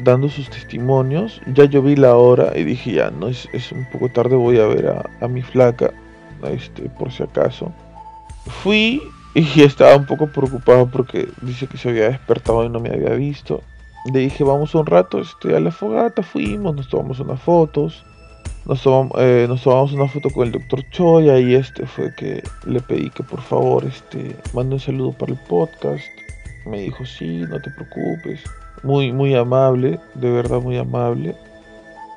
Dando 0.03 0.27
sus 0.27 0.49
testimonios. 0.49 1.41
Ya 1.53 1.63
yo 1.63 1.81
vi 1.81 1.95
la 1.95 2.17
hora 2.17 2.51
y 2.53 2.65
dije, 2.65 2.91
ya, 2.91 3.09
no, 3.09 3.29
es, 3.29 3.47
es 3.53 3.71
un 3.71 3.87
poco 3.89 4.09
tarde, 4.09 4.35
voy 4.35 4.59
a 4.59 4.67
ver 4.67 4.87
a, 4.87 5.25
a, 5.25 5.29
mi 5.29 5.43
flaca, 5.43 5.91
este, 6.43 6.83
por 6.89 7.09
si 7.09 7.23
acaso. 7.23 7.71
Fui 8.63 9.01
y 9.37 9.61
estaba 9.61 9.95
un 9.95 10.05
poco 10.05 10.27
preocupado 10.27 10.87
porque 10.87 11.29
dice 11.41 11.67
que 11.67 11.77
se 11.77 11.89
había 11.89 12.09
despertado 12.09 12.65
y 12.65 12.69
no 12.69 12.79
me 12.79 12.89
había 12.89 13.11
visto. 13.11 13.61
Le 14.11 14.19
dije, 14.19 14.43
vamos 14.43 14.73
un 14.73 14.85
rato 14.85 15.19
este, 15.19 15.55
a 15.55 15.59
la 15.59 15.71
fogata, 15.71 16.23
fuimos, 16.23 16.75
nos 16.75 16.89
tomamos 16.89 17.19
unas 17.19 17.39
fotos. 17.39 18.03
Nos 18.65 18.81
tomamos, 18.81 19.13
eh, 19.19 19.45
nos 19.47 19.61
tomamos 19.61 19.93
una 19.93 20.07
foto 20.07 20.29
con 20.31 20.47
el 20.47 20.53
doctor 20.53 20.83
Choi, 20.89 21.29
y 21.43 21.55
este 21.55 21.85
fue 21.85 22.13
que 22.15 22.43
le 22.65 22.81
pedí 22.81 23.09
que 23.11 23.23
por 23.23 23.41
favor 23.41 23.85
este, 23.85 24.35
mande 24.53 24.75
un 24.75 24.79
saludo 24.79 25.11
para 25.11 25.33
el 25.33 25.39
podcast. 25.39 26.05
Me 26.65 26.81
dijo, 26.81 27.05
sí, 27.05 27.41
no 27.47 27.61
te 27.61 27.69
preocupes. 27.69 28.41
Muy, 28.81 29.11
muy 29.11 29.35
amable, 29.35 29.99
de 30.15 30.31
verdad 30.31 30.61
muy 30.61 30.77
amable. 30.77 31.35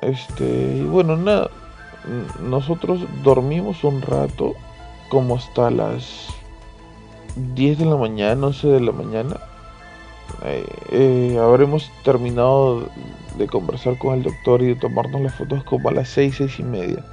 Este, 0.01 0.43
y 0.43 0.83
bueno, 0.83 1.17
nada, 1.17 1.51
nosotros 2.41 3.01
dormimos 3.23 3.83
un 3.83 4.01
rato, 4.01 4.55
como 5.09 5.35
hasta 5.35 5.69
las 5.69 6.40
10 7.35 7.79
de 7.79 7.85
la 7.85 7.95
mañana, 7.95 8.47
11 8.47 8.67
de 8.67 8.81
la 8.81 8.91
mañana. 8.91 9.37
Eh, 10.45 10.65
eh, 10.91 11.39
habremos 11.39 11.91
terminado 12.03 12.87
de 13.37 13.47
conversar 13.47 13.97
con 13.97 14.15
el 14.15 14.23
doctor 14.23 14.61
y 14.61 14.67
de 14.67 14.75
tomarnos 14.75 15.21
las 15.21 15.35
fotos 15.35 15.63
como 15.63 15.89
a 15.89 15.91
las 15.91 16.09
6, 16.09 16.35
6 16.37 16.59
y 16.59 16.63
media. 16.63 17.03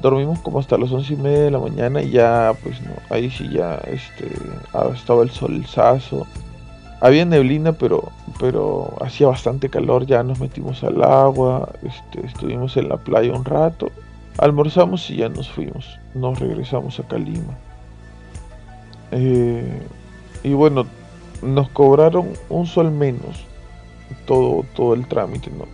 Dormimos 0.00 0.38
como 0.40 0.60
hasta 0.60 0.78
las 0.78 0.92
11 0.92 1.12
y 1.12 1.16
media 1.16 1.40
de 1.40 1.50
la 1.50 1.58
mañana 1.58 2.02
y 2.02 2.10
ya, 2.10 2.52
pues 2.62 2.80
no, 2.82 2.92
ahí 3.10 3.30
sí 3.30 3.48
ya 3.48 3.76
este, 3.86 4.30
ah, 4.72 4.90
estaba 4.94 5.22
el 5.22 5.30
solzazo. 5.30 6.26
Había 7.00 7.24
neblina, 7.24 7.72
pero, 7.72 8.10
pero 8.40 8.94
hacía 9.00 9.28
bastante 9.28 9.68
calor, 9.68 10.06
ya 10.06 10.22
nos 10.22 10.40
metimos 10.40 10.82
al 10.82 11.02
agua, 11.02 11.68
este, 11.82 12.26
estuvimos 12.26 12.76
en 12.76 12.88
la 12.88 12.96
playa 12.96 13.32
un 13.32 13.44
rato, 13.44 13.90
almorzamos 14.38 15.08
y 15.10 15.16
ya 15.16 15.28
nos 15.28 15.48
fuimos, 15.48 15.98
nos 16.14 16.38
regresamos 16.40 16.98
a 16.98 17.04
Calima. 17.04 17.56
Eh, 19.12 19.80
y 20.42 20.52
bueno, 20.52 20.86
nos 21.42 21.68
cobraron 21.70 22.28
un 22.48 22.66
sol 22.66 22.90
menos 22.90 23.44
todo, 24.26 24.64
todo 24.74 24.94
el 24.94 25.06
trámite, 25.06 25.50
¿no? 25.50 25.66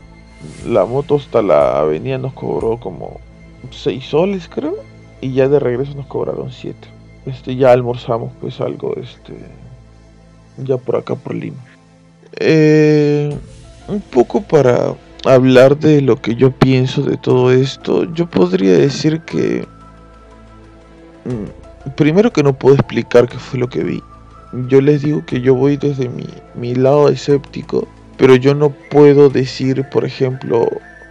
La 0.70 0.84
moto 0.84 1.16
hasta 1.16 1.42
la 1.42 1.78
avenida 1.78 2.18
nos 2.18 2.34
cobró 2.34 2.78
como 2.78 3.20
6 3.70 4.04
soles, 4.04 4.48
creo, 4.48 4.76
y 5.20 5.32
ya 5.32 5.48
de 5.48 5.58
regreso 5.58 5.94
nos 5.94 6.06
cobraron 6.06 6.50
7. 6.50 6.76
Este, 7.26 7.56
ya 7.56 7.72
almorzamos 7.72 8.32
pues 8.40 8.60
algo, 8.60 8.94
este, 8.96 9.34
ya 10.58 10.76
por 10.76 10.96
acá 10.96 11.14
por 11.14 11.34
Lima. 11.34 11.56
Eh, 12.38 13.34
un 13.88 14.00
poco 14.00 14.42
para 14.42 14.94
hablar 15.24 15.78
de 15.78 16.02
lo 16.02 16.20
que 16.20 16.34
yo 16.34 16.50
pienso 16.50 17.02
de 17.02 17.16
todo 17.16 17.50
esto, 17.50 18.04
yo 18.12 18.28
podría 18.28 18.72
decir 18.72 19.20
que 19.20 19.66
mm, 21.24 21.63
primero 21.96 22.32
que 22.32 22.42
no 22.42 22.52
puedo 22.54 22.74
explicar 22.74 23.28
qué 23.28 23.38
fue 23.38 23.60
lo 23.60 23.68
que 23.68 23.84
vi. 23.84 24.02
Yo 24.68 24.80
les 24.80 25.02
digo 25.02 25.24
que 25.26 25.40
yo 25.40 25.54
voy 25.54 25.76
desde 25.76 26.08
mi, 26.08 26.26
mi 26.54 26.74
lado 26.74 27.08
escéptico 27.08 27.88
pero 28.16 28.36
yo 28.36 28.54
no 28.54 28.70
puedo 28.70 29.28
decir, 29.28 29.84
por 29.90 30.04
ejemplo, 30.04 30.68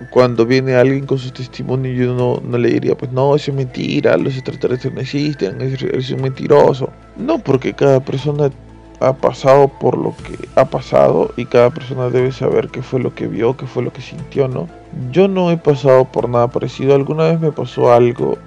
cuando 0.09 0.45
viene 0.45 0.76
alguien 0.76 1.05
con 1.05 1.17
su 1.17 1.32
testimonio, 1.32 1.91
yo 1.91 2.13
no, 2.13 2.41
no 2.45 2.57
le 2.57 2.69
diría, 2.69 2.95
pues 2.95 3.11
no, 3.11 3.36
eso 3.36 3.51
es 3.51 3.57
mentira, 3.57 4.17
los 4.17 4.36
extraterrestres 4.36 4.93
no 4.93 5.01
existen, 5.01 5.61
es, 5.61 6.11
un 6.11 6.21
mentiroso. 6.21 6.89
No, 7.17 7.39
porque 7.39 7.74
cada 7.74 7.99
persona 7.99 8.51
ha 8.99 9.13
pasado 9.13 9.67
por 9.67 9.97
lo 9.97 10.15
que 10.15 10.47
ha 10.55 10.65
pasado 10.65 11.34
y 11.36 11.45
cada 11.45 11.71
persona 11.71 12.09
debe 12.09 12.32
saber 12.32 12.69
qué 12.69 12.82
fue 12.82 13.01
lo 13.01 13.13
que 13.13 13.28
vio, 13.28 13.57
qué 13.57 13.67
fue 13.67 13.84
lo 13.84 13.91
que 13.91 14.01
sintió, 14.01 14.47
¿no? 14.47 14.69
Yo 15.11 15.28
no 15.28 15.51
he 15.51 15.57
pasado 15.57 16.05
por 16.05 16.30
nada 16.30 16.47
parecido, 16.47 16.95
alguna 16.95 17.26
vez 17.26 17.39
me 17.39 17.51
pasó 17.51 17.91
algo 17.91 18.38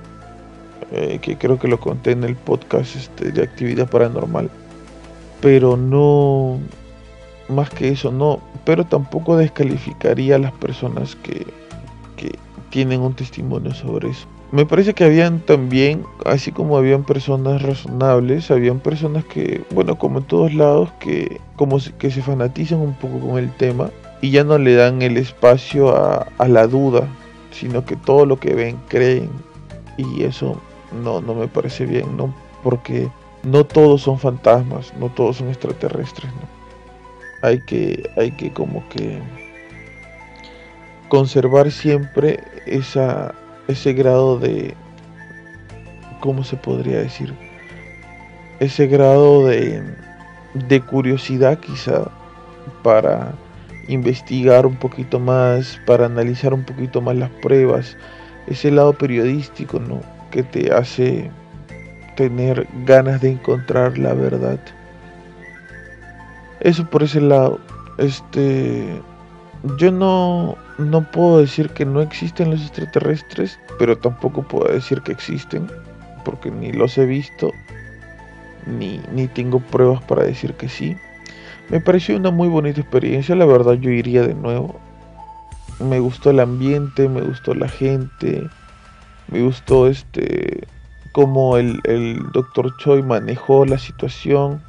eh, 0.93 1.19
que 1.21 1.37
creo 1.37 1.59
que 1.59 1.67
lo 1.67 1.81
conté 1.81 2.13
en 2.13 2.23
el 2.23 2.37
podcast 2.37 2.95
este, 2.95 3.33
de 3.33 3.43
actividad 3.43 3.89
paranormal, 3.89 4.49
pero 5.41 5.77
no, 5.77 6.59
más 7.49 7.71
que 7.71 7.89
eso 7.89 8.13
no, 8.13 8.41
pero 8.65 8.85
tampoco 8.85 9.37
descalificaría 9.37 10.37
a 10.37 10.39
las 10.39 10.53
personas 10.53 11.17
que, 11.17 11.45
que 12.17 12.39
tienen 12.71 13.01
un 13.01 13.15
testimonio 13.15 13.75
sobre 13.75 14.11
eso. 14.11 14.29
Me 14.53 14.65
parece 14.65 14.95
que 14.95 15.03
habían 15.03 15.41
también, 15.41 16.05
así 16.25 16.53
como 16.53 16.77
habían 16.77 17.03
personas 17.03 17.63
razonables, 17.63 18.53
habían 18.53 18.79
personas 18.79 19.25
que, 19.25 19.65
bueno, 19.75 19.99
como 19.99 20.19
en 20.19 20.25
todos 20.25 20.55
lados, 20.55 20.93
que 21.01 21.41
como 21.57 21.79
que 21.99 22.13
se 22.13 22.23
fanatizan 22.23 22.79
un 22.79 22.95
poco 22.95 23.19
con 23.19 23.39
el 23.39 23.51
tema 23.57 23.91
y 24.23 24.31
ya 24.31 24.45
no 24.45 24.57
le 24.57 24.77
dan 24.77 25.03
el 25.03 25.17
espacio 25.17 25.97
a 25.97 26.49
la 26.49 26.69
duda, 26.69 27.09
sino 27.51 27.85
que 27.85 27.97
todo 27.97 28.25
lo 28.25 28.39
que 28.39 28.55
ven 28.55 28.79
creen 28.89 29.31
y 29.97 30.23
eso 30.23 30.61
no, 30.97 31.21
no 31.21 31.35
me 31.35 31.49
parece 31.49 31.87
bien, 31.87 32.17
¿no? 32.17 32.35
Porque 32.63 33.09
no 33.43 33.65
todos 33.65 34.03
son 34.03 34.19
fantasmas, 34.19 34.93
no 34.99 35.09
todos 35.09 35.37
son 35.37 35.49
extraterrestres, 35.49 36.33
¿no? 36.33 36.57
Hay 37.43 37.61
que, 37.61 38.11
hay 38.17 38.33
que 38.33 38.53
como 38.53 38.89
que 38.89 39.21
conservar 41.09 41.71
siempre 41.71 42.41
esa, 42.67 43.35
ese 43.69 43.93
grado 43.93 44.39
de, 44.39 44.75
¿cómo 46.21 46.45
se 46.45 46.57
podría 46.57 46.99
decir? 46.99 47.33
Ese 48.59 48.87
grado 48.87 49.47
de, 49.47 49.83
de 50.55 50.81
curiosidad 50.81 51.61
quizá 51.61 52.11
para 52.83 53.35
investigar 53.89 54.67
un 54.67 54.77
poquito 54.77 55.21
más, 55.21 55.79
para 55.87 56.07
analizar 56.07 56.53
un 56.53 56.65
poquito 56.65 57.01
más 57.01 57.17
las 57.17 57.31
pruebas, 57.31 57.97
ese 58.47 58.71
lado 58.71 58.93
periodístico, 58.93 59.79
¿no? 59.79 60.01
Que 60.31 60.43
te 60.43 60.73
hace 60.73 61.31
tener 62.17 62.67
ganas 62.85 63.21
de 63.21 63.33
encontrar 63.33 63.99
la 63.99 64.15
verdad. 64.15 64.59
Eso 66.61 66.89
por 66.89 67.03
ese 67.03 67.21
lado. 67.21 67.61
Este 67.99 69.01
yo 69.79 69.91
no, 69.91 70.57
no 70.79 71.03
puedo 71.11 71.39
decir 71.39 71.71
que 71.71 71.85
no 71.85 72.01
existen 72.01 72.51
los 72.51 72.63
extraterrestres, 72.63 73.59
pero 73.79 73.99
tampoco 73.99 74.43
puedo 74.43 74.73
decir 74.73 75.03
que 75.03 75.13
existen, 75.13 75.69
porque 76.25 76.51
ni 76.51 76.73
los 76.73 76.97
he 76.99 77.07
visto, 77.07 77.51
ni, 78.67 79.01
ni 79.13 79.27
tengo 79.29 79.61
pruebas 79.61 80.03
para 80.05 80.25
decir 80.25 80.55
que 80.55 80.69
sí. 80.69 80.97
Me 81.69 81.81
pareció 81.81 82.17
una 82.17 82.31
muy 82.31 82.49
bonita 82.49 82.81
experiencia, 82.81 83.35
la 83.35 83.47
verdad 83.47 83.75
yo 83.75 83.91
iría 83.91 84.23
de 84.23 84.35
nuevo. 84.35 84.79
Me 85.81 85.99
gustó 85.99 86.31
el 86.31 86.41
ambiente, 86.41 87.09
me 87.09 87.23
gustó 87.23 87.55
la 87.55 87.69
gente, 87.69 88.49
me 89.29 89.43
gustó 89.43 89.87
este 89.87 90.67
cómo 91.13 91.57
el, 91.57 91.81
el 91.85 92.31
doctor 92.33 92.77
Choi 92.79 93.03
manejó 93.03 93.65
la 93.65 93.79
situación 93.79 94.63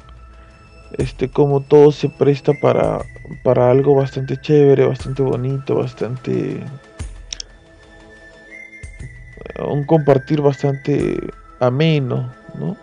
este 0.92 1.28
como 1.28 1.60
todo 1.60 1.92
se 1.92 2.08
presta 2.08 2.52
para, 2.54 3.00
para 3.42 3.70
algo 3.70 3.94
bastante 3.94 4.40
chévere, 4.40 4.86
bastante 4.86 5.22
bonito, 5.22 5.74
bastante 5.74 6.62
un 9.58 9.84
compartir 9.84 10.40
bastante 10.40 11.18
ameno, 11.60 12.32
¿no? 12.54 12.76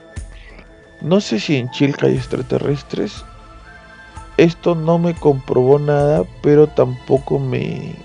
No 1.01 1.21
sé 1.21 1.39
si 1.39 1.57
en 1.57 1.69
Chilca 1.71 2.07
hay 2.07 2.15
extraterrestres. 2.15 3.23
Esto 4.37 4.75
no 4.75 4.99
me 4.99 5.13
comprobó 5.13 5.79
nada, 5.79 6.23
pero 6.41 6.67
tampoco 6.67 7.39
me 7.39 7.95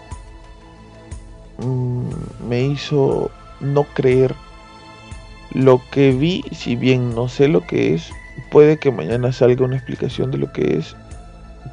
mm, 1.58 2.48
me 2.48 2.62
hizo 2.62 3.30
no 3.60 3.84
creer 3.84 4.34
lo 5.52 5.82
que 5.90 6.12
vi, 6.12 6.44
si 6.52 6.76
bien 6.76 7.14
no 7.14 7.28
sé 7.28 7.48
lo 7.48 7.66
que 7.66 7.94
es, 7.94 8.12
Puede 8.50 8.78
que 8.78 8.90
mañana 8.90 9.32
salga 9.32 9.64
una 9.64 9.76
explicación 9.76 10.30
de 10.30 10.38
lo 10.38 10.52
que 10.52 10.78
es, 10.78 10.96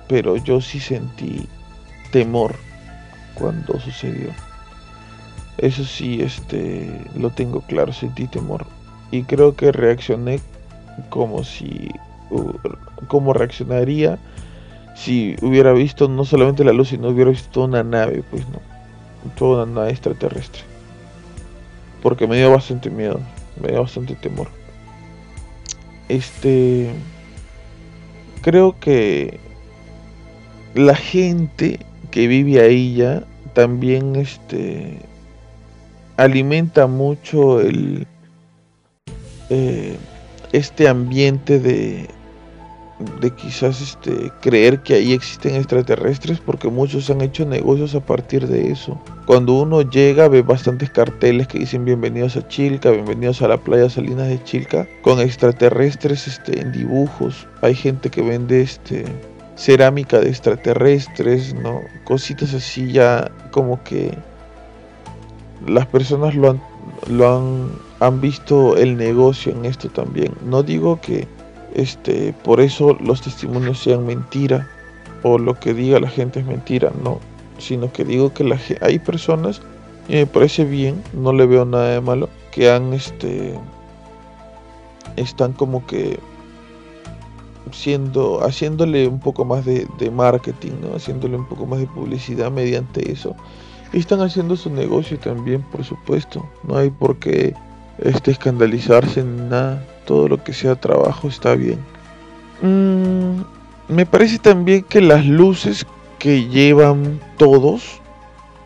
pero 0.08 0.38
yo 0.38 0.62
sí 0.62 0.80
sentí 0.80 1.48
temor 2.12 2.56
cuando 3.34 3.80
sucedió. 3.80 4.30
Eso 5.58 5.84
sí, 5.84 6.22
este, 6.22 7.02
lo 7.16 7.32
tengo 7.32 7.62
claro, 7.62 7.94
sentí 7.94 8.28
temor. 8.28 8.66
Y 9.10 9.24
creo 9.24 9.56
que 9.56 9.72
reaccioné 9.72 10.40
como 11.10 11.44
si, 11.44 11.90
como 13.08 13.34
reaccionaría 13.34 14.20
si 14.96 15.36
hubiera 15.42 15.74
visto 15.74 16.08
no 16.08 16.26
solamente 16.26 16.64
la 16.64 16.74
luz, 16.74 16.90
sino 16.90 17.10
hubiera 17.10 17.32
visto 17.32 17.64
una 17.64 17.84
nave, 17.84 18.24
pues 18.30 18.48
no, 18.50 18.60
toda 19.36 19.64
una 19.64 19.82
nave 19.82 19.92
extraterrestre. 19.92 20.76
Porque 22.08 22.26
me 22.26 22.38
dio 22.38 22.49
bastante 22.51 22.89
miedo, 22.89 23.20
me 23.62 23.68
dio 23.68 23.82
bastante 23.82 24.16
temor. 24.16 24.47
Este 26.08 26.89
creo 28.41 28.80
que 28.80 29.41
la 30.74 30.95
gente 30.95 31.82
que 32.10 32.30
vive 32.30 32.62
ahí 32.62 32.95
ya 32.95 33.26
también 33.51 34.16
este 34.16 34.99
alimenta 36.16 36.88
mucho 36.88 37.60
el 37.60 38.08
eh, 39.49 39.97
este 40.53 40.88
ambiente 40.88 41.60
de 41.60 42.08
de 43.22 43.32
quizás 43.32 43.82
este, 43.82 44.32
creer 44.41 44.82
que 44.82 44.95
ahí 44.95 45.14
existen 45.14 45.56
extraterrestres 45.56 46.39
porque 46.39 46.68
muchos 46.68 47.10
han 47.10 47.22
hecho 47.22 47.45
negocios 47.45 47.93
a 47.93 48.00
partir 48.00 48.48
de 48.48 48.72
eso. 48.72 49.00
Cuando 49.26 49.54
uno 49.54 49.82
llega 49.82 50.28
ve 50.28 50.41
bastantes 50.41 50.89
carteles 50.89 51.48
que 51.48 51.60
dicen 51.60 51.86
bienvenidos 51.86 52.36
a 52.38 52.48
Chilca, 52.48 52.91
bienvenidos 52.91 53.41
a 53.41 53.48
la 53.50 53.58
playa 53.58 53.89
Salinas 53.89 54.28
de 54.28 54.43
Chilca, 54.43 54.88
con 55.02 55.20
extraterrestres 55.20 56.28
este, 56.28 56.62
en 56.62 56.72
dibujos. 56.72 57.48
Hay 57.62 57.76
gente 57.76 58.10
que 58.10 58.22
vende 58.22 58.62
este, 58.62 59.06
cerámica 59.56 60.20
de 60.20 60.30
extraterrestres, 60.30 61.54
¿no? 61.54 61.82
Cositas 62.04 62.54
así 62.54 62.91
ya 62.91 63.30
como 63.52 63.84
que 63.84 64.18
las 65.68 65.86
personas 65.88 66.34
lo 66.36 66.52
han, 66.52 66.62
lo 67.08 67.38
han, 67.38 67.72
han 68.00 68.22
visto 68.22 68.76
el 68.78 68.98
negocio 68.98 69.52
en 69.52 69.66
esto 69.66 69.89
también. 69.89 70.32
No 70.45 70.64
digo 70.64 71.00
que 71.02 71.28
este, 71.78 72.34
por 72.43 72.59
eso 72.59 72.97
los 72.99 73.21
testimonios 73.21 73.80
sean 73.80 74.05
mentira 74.05 74.67
o 75.21 75.38
lo 75.38 75.53
que 75.53 75.75
diga 75.75 75.99
la 75.99 76.09
gente 76.09 76.39
es 76.39 76.45
mentira, 76.45 76.91
no, 77.03 77.19
sino 77.59 77.93
que 77.93 78.03
digo 78.03 78.34
que 78.34 78.43
la, 78.43 78.59
hay 78.82 78.97
personas 78.97 79.61
y 80.09 80.13
me 80.13 80.25
parece 80.25 80.65
bien, 80.65 81.03
no 81.13 81.34
le 81.34 81.45
veo 81.45 81.65
nada 81.65 81.89
de 81.91 82.01
malo, 82.01 82.30
que 82.51 82.71
han 82.71 82.93
este 82.93 83.53
están 85.17 85.53
como 85.53 85.86
que 85.86 86.19
siendo 87.71 88.43
haciéndole 88.43 89.07
un 89.07 89.19
poco 89.19 89.45
más 89.45 89.63
de, 89.63 89.88
marketing, 90.11 90.71
¿no? 90.82 90.95
haciéndole 90.95 91.38
un 91.38 91.45
poco 91.45 91.67
más 91.67 91.80
de 91.80 91.88
publicidad 91.88 92.51
mediante 92.51 93.11
eso. 93.11 93.36
Y 93.93 93.99
están 93.99 94.21
haciendo 94.21 94.55
su 94.55 94.69
negocio 94.69 95.17
también, 95.19 95.61
por 95.61 95.84
supuesto. 95.84 96.45
No 96.63 96.78
hay 96.78 96.89
por 96.89 97.17
qué 97.17 97.53
este, 98.00 98.32
escandalizarse 98.32 99.22
en 99.22 99.50
nada 99.50 99.84
todo 100.06 100.28
lo 100.28 100.43
que 100.43 100.54
sea 100.54 100.76
trabajo 100.76 101.28
está 101.28 101.56
bien. 101.56 101.80
Mm, 102.62 103.41
me 103.89 104.06
parece 104.06 104.39
también 104.39 104.84
que 104.84 105.02
las 105.02 105.26
luces 105.26 105.86
que 106.18 106.48
llevan 106.48 107.20
todos, 107.38 108.02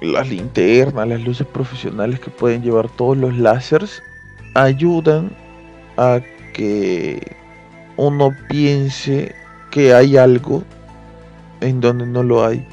las 0.01 0.29
linternas, 0.29 1.07
las 1.07 1.21
luces 1.21 1.47
profesionales 1.47 2.19
que 2.19 2.29
pueden 2.29 2.61
llevar 2.61 2.89
todos 2.89 3.17
los 3.17 3.37
láseres, 3.37 4.01
ayudan 4.53 5.31
a 5.97 6.19
que 6.53 7.35
uno 7.97 8.31
piense 8.49 9.33
que 9.71 9.93
hay 9.93 10.17
algo 10.17 10.63
en 11.59 11.81
donde 11.81 12.05
no 12.05 12.23
lo 12.23 12.45
hay. 12.45 12.65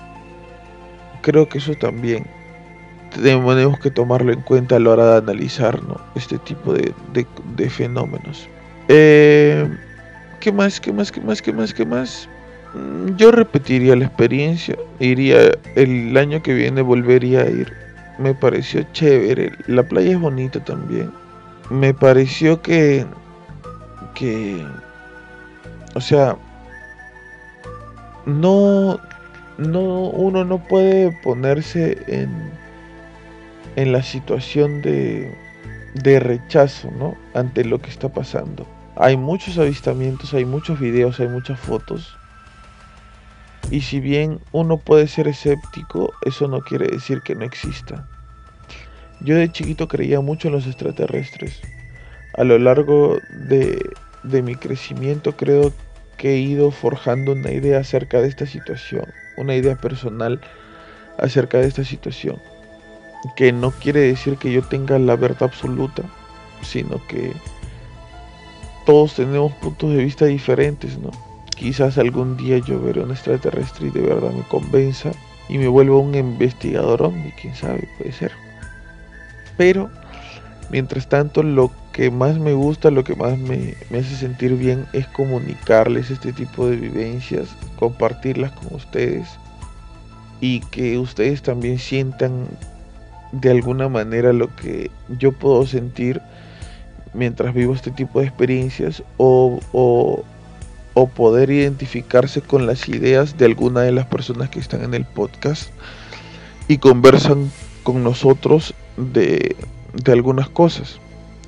Creo 1.22 1.48
que 1.48 1.58
eso 1.58 1.74
también 1.74 2.26
tenemos 3.22 3.78
que 3.80 3.90
tomarlo 3.90 4.32
en 4.32 4.40
cuenta 4.40 4.76
a 4.76 4.78
la 4.78 4.90
hora 4.90 5.12
de 5.12 5.18
analizar 5.18 5.80
este 6.14 6.38
tipo 6.38 6.72
de 6.72 7.70
fenómenos. 7.70 8.48
Eh, 8.88 9.68
¿Qué 10.40 10.50
más? 10.50 10.80
¿Qué 10.80 10.92
más? 10.92 11.12
¿Qué 11.12 11.20
más? 11.20 11.42
¿Qué 11.42 11.52
más? 11.52 11.74
¿Qué 11.74 11.84
más? 11.84 12.28
Mm, 12.74 13.16
yo 13.16 13.30
repetiría 13.30 13.94
la 13.96 14.06
experiencia. 14.06 14.76
Iría 14.98 15.52
el 15.74 16.16
año 16.16 16.42
que 16.42 16.54
viene, 16.54 16.80
volvería 16.80 17.42
a 17.42 17.50
ir. 17.50 17.72
Me 18.18 18.34
pareció 18.34 18.82
chévere. 18.92 19.52
La 19.66 19.82
playa 19.82 20.12
es 20.12 20.20
bonita 20.20 20.64
también. 20.64 21.12
Me 21.70 21.92
pareció 21.92 22.62
que. 22.62 23.04
que. 24.14 24.64
O 25.94 26.00
sea. 26.00 26.36
No. 28.24 28.98
No. 29.58 30.10
Uno 30.10 30.44
no 30.44 30.58
puede 30.66 31.12
ponerse 31.22 31.98
en. 32.06 32.50
En 33.76 33.92
la 33.92 34.02
situación 34.02 34.82
de. 34.82 35.34
de 35.94 36.20
rechazo, 36.20 36.90
¿no? 36.92 37.16
Ante 37.34 37.64
lo 37.64 37.80
que 37.80 37.90
está 37.90 38.08
pasando 38.08 38.66
hay 39.00 39.16
muchos 39.16 39.58
avistamientos, 39.58 40.34
hay 40.34 40.44
muchos 40.44 40.80
videos, 40.80 41.20
hay 41.20 41.28
muchas 41.28 41.60
fotos. 41.60 42.16
Y 43.70 43.82
si 43.82 44.00
bien 44.00 44.40
uno 44.50 44.76
puede 44.78 45.06
ser 45.06 45.28
escéptico, 45.28 46.12
eso 46.26 46.48
no 46.48 46.62
quiere 46.62 46.88
decir 46.88 47.22
que 47.22 47.36
no 47.36 47.44
exista. 47.44 48.08
Yo 49.20 49.36
de 49.36 49.52
chiquito 49.52 49.86
creía 49.86 50.20
mucho 50.20 50.48
en 50.48 50.54
los 50.54 50.66
extraterrestres. 50.66 51.60
A 52.36 52.42
lo 52.42 52.58
largo 52.58 53.18
de, 53.30 53.78
mi 54.42 54.56
crecimiento 54.56 55.36
creo 55.36 55.72
que 56.16 56.34
he 56.34 56.38
ido 56.38 56.72
forjando 56.72 57.32
una 57.32 57.52
idea 57.52 57.78
acerca 57.78 58.20
de 58.20 58.26
esta 58.26 58.46
situación, 58.46 59.04
una 59.36 59.54
idea 59.54 59.76
personal 59.76 60.40
acerca 61.18 61.58
de 61.58 61.68
esta 61.68 61.84
situación, 61.84 62.40
que 63.36 63.52
no 63.52 63.70
quiere 63.70 64.00
decir 64.00 64.36
que 64.36 64.52
yo 64.52 64.62
tenga 64.62 64.98
la 64.98 65.16
verdad 65.16 65.44
absoluta, 65.44 66.02
sino 66.62 67.04
que 67.06 67.32
todos 68.86 69.14
tenemos 69.14 69.52
puntos 69.54 69.90
de 69.90 70.04
vista 70.04 70.26
diferentes, 70.26 70.98
¿no? 70.98 71.10
Quizás 71.56 71.98
algún 71.98 72.36
día 72.36 72.58
yo 72.58 72.80
veré 72.80 73.02
un 73.02 73.10
extraterrestre 73.10 73.88
y 73.88 73.90
de 73.90 74.00
verdad 74.00 74.30
me 74.30 74.42
convenza 74.44 75.10
y 75.48 75.58
me 75.58 75.68
vuelva 75.68 75.98
un 75.98 76.14
investigador 76.14 77.02
ovni, 77.02 77.32
quién 77.32 77.54
sabe, 77.54 77.88
puede 77.98 78.12
ser. 78.12 78.32
Pero, 79.56 79.90
mientras 80.70 81.08
tanto, 81.08 81.42
lo 81.42 81.72
que 81.92 82.10
más 82.10 82.38
me 82.38 82.52
gusta, 82.52 82.90
lo 82.92 83.02
que 83.02 83.16
más 83.16 83.36
me, 83.36 83.74
me 83.90 83.98
hace 83.98 84.14
sentir 84.14 84.54
bien 84.54 84.86
es 84.92 85.08
comunicarles 85.08 86.10
este 86.10 86.32
tipo 86.32 86.68
de 86.68 86.76
vivencias, 86.76 87.48
compartirlas 87.76 88.52
con 88.52 88.76
ustedes 88.76 89.26
y 90.40 90.60
que 90.60 90.98
ustedes 90.98 91.42
también 91.42 91.78
sientan 91.78 92.46
de 93.32 93.50
alguna 93.50 93.88
manera 93.88 94.32
lo 94.32 94.54
que 94.56 94.90
yo 95.18 95.32
puedo 95.32 95.66
sentir 95.66 96.20
mientras 97.14 97.54
vivo 97.54 97.74
este 97.74 97.90
tipo 97.90 98.20
de 98.20 98.26
experiencias 98.26 99.02
o, 99.16 99.60
o, 99.72 100.24
o 100.94 101.08
poder 101.08 101.50
identificarse 101.50 102.40
con 102.40 102.66
las 102.66 102.88
ideas 102.88 103.36
de 103.36 103.44
alguna 103.44 103.82
de 103.82 103.92
las 103.92 104.06
personas 104.06 104.48
que 104.50 104.60
están 104.60 104.82
en 104.82 104.94
el 104.94 105.04
podcast 105.04 105.70
y 106.68 106.78
conversan 106.78 107.50
con 107.82 108.04
nosotros 108.04 108.74
de, 108.96 109.56
de 109.94 110.12
algunas 110.12 110.48
cosas. 110.48 110.98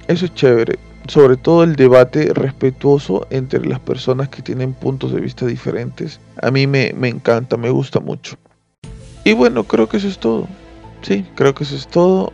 Eso 0.09 0.24
es 0.24 0.35
chévere. 0.35 0.78
Sobre 1.09 1.37
todo 1.37 1.64
el 1.64 1.76
debate 1.76 2.33
respetuoso 2.35 3.26
entre 3.31 3.66
las 3.66 3.81
personas 3.81 4.28
que 4.28 4.43
tienen 4.43 4.74
puntos 4.74 5.12
de 5.12 5.20
vista 5.20 5.47
diferentes. 5.47 6.20
A 6.41 6.51
mí 6.51 6.66
me, 6.66 6.93
me 6.97 7.09
encanta, 7.09 7.57
me 7.57 7.70
gusta 7.70 8.01
mucho. 8.01 8.37
Y 9.24 9.33
bueno, 9.33 9.64
creo 9.64 9.89
que 9.89 9.97
eso 9.97 10.09
es 10.09 10.18
todo. 10.18 10.47
Sí, 11.03 11.27
creo 11.35 11.55
que 11.55 11.65
eso 11.65 11.77
es 11.77 11.87
todo. 11.87 12.33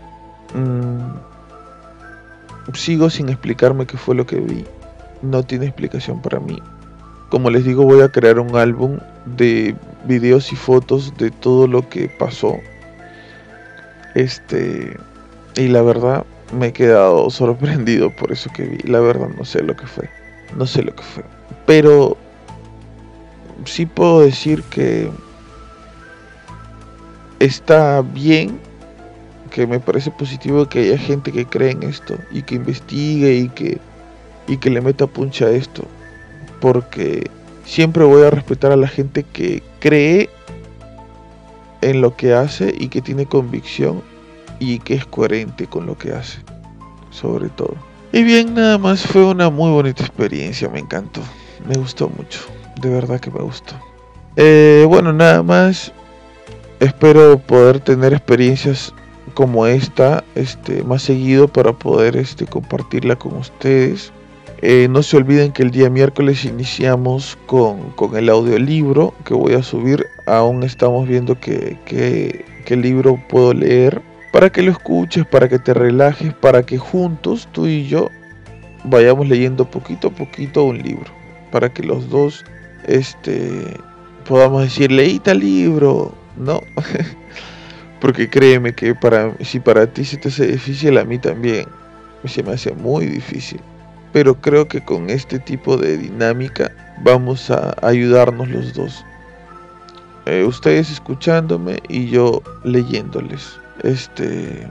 Mm, 0.55 1.17
sigo 2.75 3.11
sin 3.11 3.29
explicarme 3.29 3.87
qué 3.87 3.97
fue 3.97 4.14
lo 4.14 4.27
que 4.27 4.41
vi. 4.41 4.64
No 5.23 5.43
tiene 5.43 5.67
explicación 5.67 6.21
para 6.21 6.41
mí. 6.41 6.61
Como 7.31 7.51
les 7.51 7.64
digo, 7.64 7.85
voy 7.85 8.03
a 8.03 8.09
crear 8.09 8.39
un 8.39 8.57
álbum 8.57 8.99
de 9.25 9.75
videos 10.05 10.53
y 10.53 10.57
fotos 10.57 11.17
de 11.17 11.31
todo 11.31 11.67
lo 11.67 11.89
que 11.89 12.09
pasó. 12.09 12.57
Este. 14.14 14.97
Y 15.57 15.69
la 15.69 15.83
verdad, 15.83 16.25
me 16.57 16.69
he 16.69 16.73
quedado 16.73 17.31
sorprendido 17.31 18.14
por 18.14 18.33
eso 18.33 18.51
que 18.55 18.64
vi. 18.64 18.79
La 18.91 19.01
verdad, 19.01 19.29
no 19.37 19.45
sé 19.45 19.62
lo 19.62 19.77
que 19.77 19.87
fue. 19.87 20.09
No 20.57 20.67
sé 20.67 20.83
lo 20.83 20.95
que 20.95 21.03
fue. 21.03 21.25
Pero. 21.67 22.17
Sí 23.64 23.87
puedo 23.87 24.21
decir 24.21 24.62
que. 24.64 25.11
Está 27.47 28.03
bien. 28.03 28.59
Que 29.51 29.66
me 29.66 29.80
parece 29.80 30.11
positivo 30.11 30.68
que 30.68 30.80
haya 30.80 30.99
gente 30.99 31.32
que 31.32 31.47
cree 31.47 31.70
en 31.70 31.82
esto. 31.82 32.16
Y 32.30 32.42
que 32.42 32.57
investigue 32.57 33.34
y 33.34 33.49
que. 33.49 33.78
Y 34.49 34.59
que 34.59 34.70
le 34.70 34.80
meta 34.80 35.07
puncha 35.07 35.47
a 35.47 35.51
esto 35.51 35.84
porque 36.61 37.30
siempre 37.64 38.05
voy 38.05 38.22
a 38.24 38.30
respetar 38.30 38.72
a 38.72 38.76
la 38.76 38.88
gente 38.88 39.22
que 39.24 39.62
cree 39.78 40.30
en 41.80 42.01
lo 42.01 42.16
que 42.16 42.34
hace 42.34 42.74
y 42.76 42.88
que 42.88 43.03
tiene 43.03 43.26
convicción 43.26 44.03
y 44.59 44.78
que 44.80 44.94
es 44.94 45.07
coherente 45.07 45.66
con 45.66 45.86
lo 45.86 45.97
que 45.97 46.12
hace, 46.12 46.38
sobre 47.11 47.49
todo. 47.51 47.74
Y 48.12 48.22
bien, 48.22 48.55
nada 48.55 48.78
más 48.78 49.07
fue 49.07 49.24
una 49.24 49.51
muy 49.51 49.70
bonita 49.70 50.03
experiencia, 50.03 50.68
me 50.68 50.78
encantó, 50.78 51.20
me 51.68 51.74
gustó 51.76 52.09
mucho, 52.09 52.40
de 52.80 52.88
verdad 52.88 53.20
que 53.20 53.30
me 53.30 53.40
gustó. 53.40 53.74
Eh, 54.36 54.84
bueno, 54.88 55.12
nada 55.12 55.42
más, 55.42 55.92
espero 56.81 57.39
poder 57.39 57.81
tener 57.81 58.12
experiencias 58.12 58.93
como 59.35 59.66
esta 59.66 60.24
este, 60.35 60.83
más 60.83 61.03
seguido 61.03 61.49
para 61.49 61.72
poder 61.72 62.16
este, 62.16 62.47
compartirla 62.47 63.16
con 63.16 63.37
ustedes. 63.37 64.12
Eh, 64.62 64.89
no 64.89 65.03
se 65.03 65.18
olviden 65.18 65.53
que 65.53 65.62
el 65.62 65.70
día 65.70 65.91
miércoles 65.91 66.47
iniciamos 66.47 67.37
con, 67.47 67.91
con, 67.91 68.16
el 68.16 68.31
audiolibro 68.31 69.12
que 69.24 69.35
voy 69.35 69.53
a 69.53 69.62
subir. 69.62 70.07
Aún 70.27 70.62
estamos 70.62 71.07
viendo 71.07 71.39
qué 71.39 71.79
que, 71.85 72.45
que, 72.64 72.77
libro 72.77 73.20
puedo 73.29 73.53
leer. 73.53 74.01
Para 74.33 74.51
que 74.51 74.62
lo 74.62 74.70
escuches, 74.70 75.27
para 75.27 75.49
que 75.49 75.59
te 75.59 75.74
relajes, 75.74 76.33
para 76.35 76.62
que 76.62 76.79
juntos, 76.79 77.49
tú 77.53 77.66
y 77.66 77.87
yo, 77.87 78.09
vayamos 78.85 79.29
leyendo 79.29 79.70
poquito 79.70 80.09
a 80.09 80.11
poquito 80.11 80.64
un 80.64 80.79
libro. 80.79 81.11
Para 81.51 81.72
que 81.72 81.83
los 81.83 82.09
dos 82.09 82.45
este, 82.87 83.77
podamos 84.27 84.62
decir, 84.62 84.91
leí 84.91 85.18
tal 85.18 85.41
libro. 85.41 86.14
No. 86.37 86.62
Porque 88.01 88.28
créeme 88.28 88.74
que 88.74 88.95
para, 88.95 89.34
si 89.41 89.59
para 89.59 89.87
ti 89.87 90.05
se 90.05 90.16
te 90.18 90.28
hace 90.28 90.47
difícil, 90.47 90.99
a 90.99 91.05
mí 91.05 91.18
también 91.18 91.66
se 92.24 92.43
me 92.43 92.53
hace 92.53 92.72
muy 92.72 93.07
difícil 93.07 93.61
pero 94.16 94.34
creo 94.34 94.66
que 94.66 94.80
con 94.80 95.11
este 95.11 95.39
tipo 95.39 95.76
de 95.76 95.99
dinámica 95.99 96.72
vamos 97.03 97.51
a 97.51 97.74
ayudarnos 97.82 98.49
los 98.49 98.72
dos. 98.72 99.05
Eh, 100.24 100.43
ustedes 100.43 100.91
escuchándome 100.91 101.80
y 101.91 102.09
yo 102.09 102.43
leyéndoles. 102.64 103.61
Este 103.82 104.66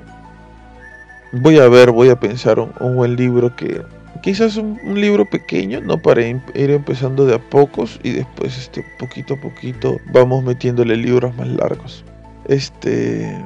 voy 1.31 1.59
a 1.59 1.67
ver, 1.67 1.91
voy 1.91 2.09
a 2.09 2.19
pensar 2.19 2.57
un, 2.57 2.71
un 2.79 2.95
buen 2.95 3.15
libro 3.15 3.55
que 3.55 3.83
quizás 4.25 4.57
un, 4.57 4.79
libro 4.99 5.29
pequeño, 5.29 5.81
no 5.81 5.99
para 5.99 6.23
ir 6.25 6.41
empezando 6.55 7.27
de 7.27 7.35
a 7.35 7.39
pocos 7.39 7.99
y 8.01 8.09
después 8.09 8.57
este 8.57 8.83
poquito 8.97 9.35
a 9.35 9.37
poquito 9.39 9.99
vamos 10.11 10.43
metiéndole 10.43 10.97
libros 10.97 11.35
más 11.35 11.47
largos. 11.47 12.03
Este 12.45 13.39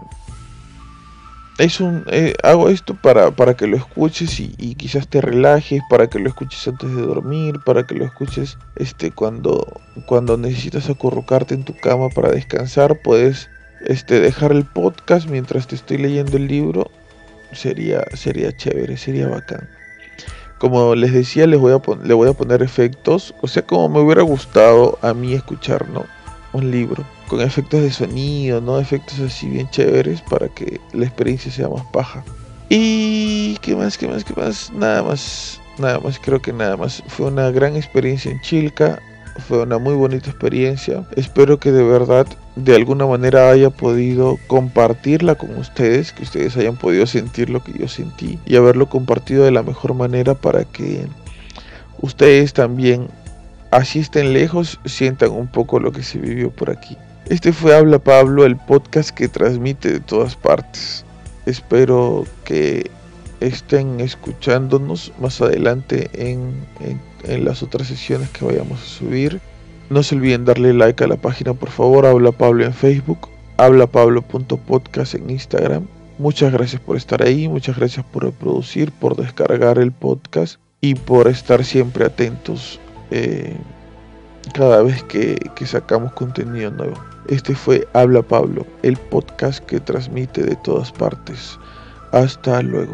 es 1.58 1.82
un 1.82 2.06
eh, 2.10 2.34
hago 2.44 2.70
esto 2.70 2.96
para, 2.96 3.32
para 3.32 3.56
que 3.56 3.68
lo 3.68 3.76
escuches 3.76 4.40
y, 4.40 4.56
y, 4.58 4.76
quizás 4.76 5.10
te 5.10 5.20
relajes 5.20 5.82
para 5.90 6.08
que 6.08 6.18
lo 6.18 6.30
escuches 6.30 6.66
antes 6.70 6.96
de 6.96 7.02
dormir 7.02 7.60
para 7.66 7.86
que 7.86 7.96
lo 7.96 8.06
escuches 8.06 8.58
este 8.78 9.12
cuando 9.12 9.82
cuando 10.06 10.38
necesitas 10.38 10.90
acurrucarte 10.90 11.56
en 11.56 11.66
tu 11.66 11.76
cama 11.76 12.08
para 12.08 12.32
descansar 12.32 13.02
puedes 13.02 13.50
este 13.82 14.22
dejar 14.22 14.54
el 14.54 14.64
podcast 14.64 15.28
mientras 15.30 15.68
te 15.68 15.76
estoy 15.76 15.98
leyendo 15.98 16.38
el 16.38 16.48
libro. 16.48 16.90
Sería 17.52 18.06
sería 18.14 18.56
chévere 18.56 18.96
sería 18.96 19.28
bacán 19.28 19.68
como 20.60 20.94
les 20.94 21.14
decía 21.14 21.48
les 21.48 21.60
voy 21.60 21.74
a 21.74 21.82
le 22.04 22.14
voy 22.14 22.30
a 22.30 22.34
poner 22.34 22.62
efectos 22.62 23.34
o 23.42 23.48
sea 23.48 23.66
como 23.66 23.90
me 23.90 24.00
hubiera 24.00 24.22
gustado 24.22 25.00
a 25.02 25.14
mí 25.14 25.34
escuchar 25.34 25.90
no 25.90 26.06
un 26.54 26.72
libro 26.72 27.04
con 27.30 27.42
efectos 27.42 27.82
de 27.82 27.92
sonido, 27.92 28.60
¿no? 28.60 28.80
Efectos 28.80 29.20
así 29.20 29.48
bien 29.48 29.70
chéveres 29.70 30.22
para 30.22 30.50
que 30.50 30.82
la 30.94 31.06
experiencia 31.06 31.52
sea 31.52 31.70
más 31.70 31.86
paja. 31.94 32.24
Y 32.70 33.58
qué 33.62 33.76
más, 33.76 33.98
qué 33.98 34.08
más, 34.08 34.24
qué 34.24 34.34
más, 34.34 34.72
nada 34.74 35.04
más, 35.04 35.62
nada 35.78 36.00
más, 36.00 36.20
creo 36.20 36.42
que 36.42 36.52
nada 36.52 36.76
más. 36.76 37.02
Fue 37.08 37.28
una 37.28 37.50
gran 37.52 37.76
experiencia 37.76 38.32
en 38.32 38.42
Chilca, 38.42 39.00
fue 39.48 39.62
una 39.62 39.78
muy 39.78 39.94
bonita 39.94 40.30
experiencia. 40.30 41.06
Espero 41.16 41.60
que 41.60 41.72
de 41.72 41.84
verdad, 41.84 42.28
de 42.64 42.76
alguna 42.76 43.06
manera 43.06 43.50
haya 43.50 43.70
podido 43.70 44.38
compartirla 44.48 45.36
con 45.36 45.58
ustedes, 45.58 46.12
que 46.12 46.24
ustedes 46.24 46.58
hayan 46.58 46.76
podido 46.76 47.06
sentir 47.08 47.50
lo 47.50 47.64
que 47.64 47.74
yo 47.78 47.88
sentí 47.88 48.40
y 48.46 48.56
haberlo 48.56 48.90
compartido 48.90 49.44
de 49.44 49.52
la 49.52 49.64
mejor 49.64 49.94
manera 49.94 50.34
para 50.36 50.66
que 50.66 51.08
ustedes 52.02 52.54
también 52.54 53.08
así 53.72 54.00
estén 54.00 54.34
lejos, 54.34 54.80
sientan 54.86 55.32
un 55.32 55.48
poco 55.48 55.80
lo 55.80 55.92
que 55.92 56.04
se 56.04 56.20
vivió 56.20 56.52
por 56.52 56.70
aquí. 56.70 56.98
Este 57.28 57.54
fue 57.54 57.76
Habla 57.76 58.00
Pablo, 58.00 58.46
el 58.46 58.58
podcast 58.58 59.12
que 59.12 59.28
transmite 59.28 59.92
de 59.92 60.00
todas 60.00 60.36
partes. 60.36 61.06
Espero 61.46 62.26
que 62.44 62.90
estén 63.40 64.00
escuchándonos 64.00 65.14
más 65.20 65.42
adelante 65.42 66.10
en, 66.14 66.66
en, 66.80 67.00
en, 67.24 67.46
las 67.46 67.64
otras 67.64 67.88
sesiones 67.88 68.30
que 68.30 68.46
vayamos 68.46 68.82
a 68.82 68.86
subir. 68.86 69.40
No 69.90 70.04
se 70.04 70.16
olviden 70.16 70.46
darle 70.46 70.74
like 70.74 71.04
a 71.04 71.08
la 71.08 71.18
página, 71.18 71.54
por 71.54 71.70
favor. 71.70 72.06
Habla 72.06 72.32
Pablo 72.32 72.64
en 72.64 72.74
Facebook, 72.74 73.28
hablapablo.podcast 73.58 75.16
en 75.16 75.30
Instagram. 75.32 75.88
Muchas 76.20 76.52
gracias 76.54 76.82
por 76.82 76.96
estar 76.96 77.24
ahí, 77.24 77.48
muchas 77.48 77.78
gracias 77.78 78.06
por 78.06 78.26
reproducir, 78.26 78.92
por 78.92 79.16
descargar 79.16 79.80
el 79.80 79.92
podcast 79.92 80.60
y 80.82 80.94
por 80.96 81.28
estar 81.28 81.64
siempre 81.64 82.06
atentos 82.06 82.80
eh, 83.10 83.56
cada 84.54 84.84
vez 84.84 85.02
que, 85.04 85.38
que 85.56 85.66
sacamos 85.66 86.12
contenido 86.12 86.70
nuevo. 86.72 86.96
Este 87.28 87.56
fue 87.56 87.88
Habla 87.94 88.22
Pablo, 88.22 88.68
el 88.84 88.98
podcast 88.98 89.64
que 89.66 89.80
transmite 89.80 90.44
de 90.44 90.56
todas 90.58 90.92
partes. 90.92 91.58
Hasta 92.12 92.62
luego. 92.62 92.94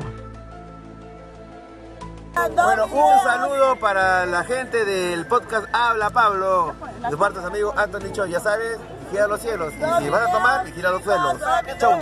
Bueno, 2.35 2.85
un 2.87 3.23
saludo 3.23 3.79
para 3.79 4.25
la 4.25 4.43
gente 4.43 4.83
del 4.83 5.25
podcast 5.25 5.67
Habla 5.71 6.09
Pablo. 6.09 6.75
De 7.09 7.15
parte 7.15 7.39
de 7.39 7.45
amigo 7.45 7.73
Anthony 7.77 8.11
Cho, 8.11 8.25
ya 8.25 8.41
sabes, 8.41 8.77
gira 9.09 9.27
los 9.27 9.39
cielos. 9.39 9.73
Y 9.73 10.03
si 10.03 10.09
vas 10.09 10.27
a 10.27 10.31
tomar, 10.31 10.65
gira 10.67 10.91
los 10.91 11.03
suelos. 11.03 11.37
Chau. 11.79 11.97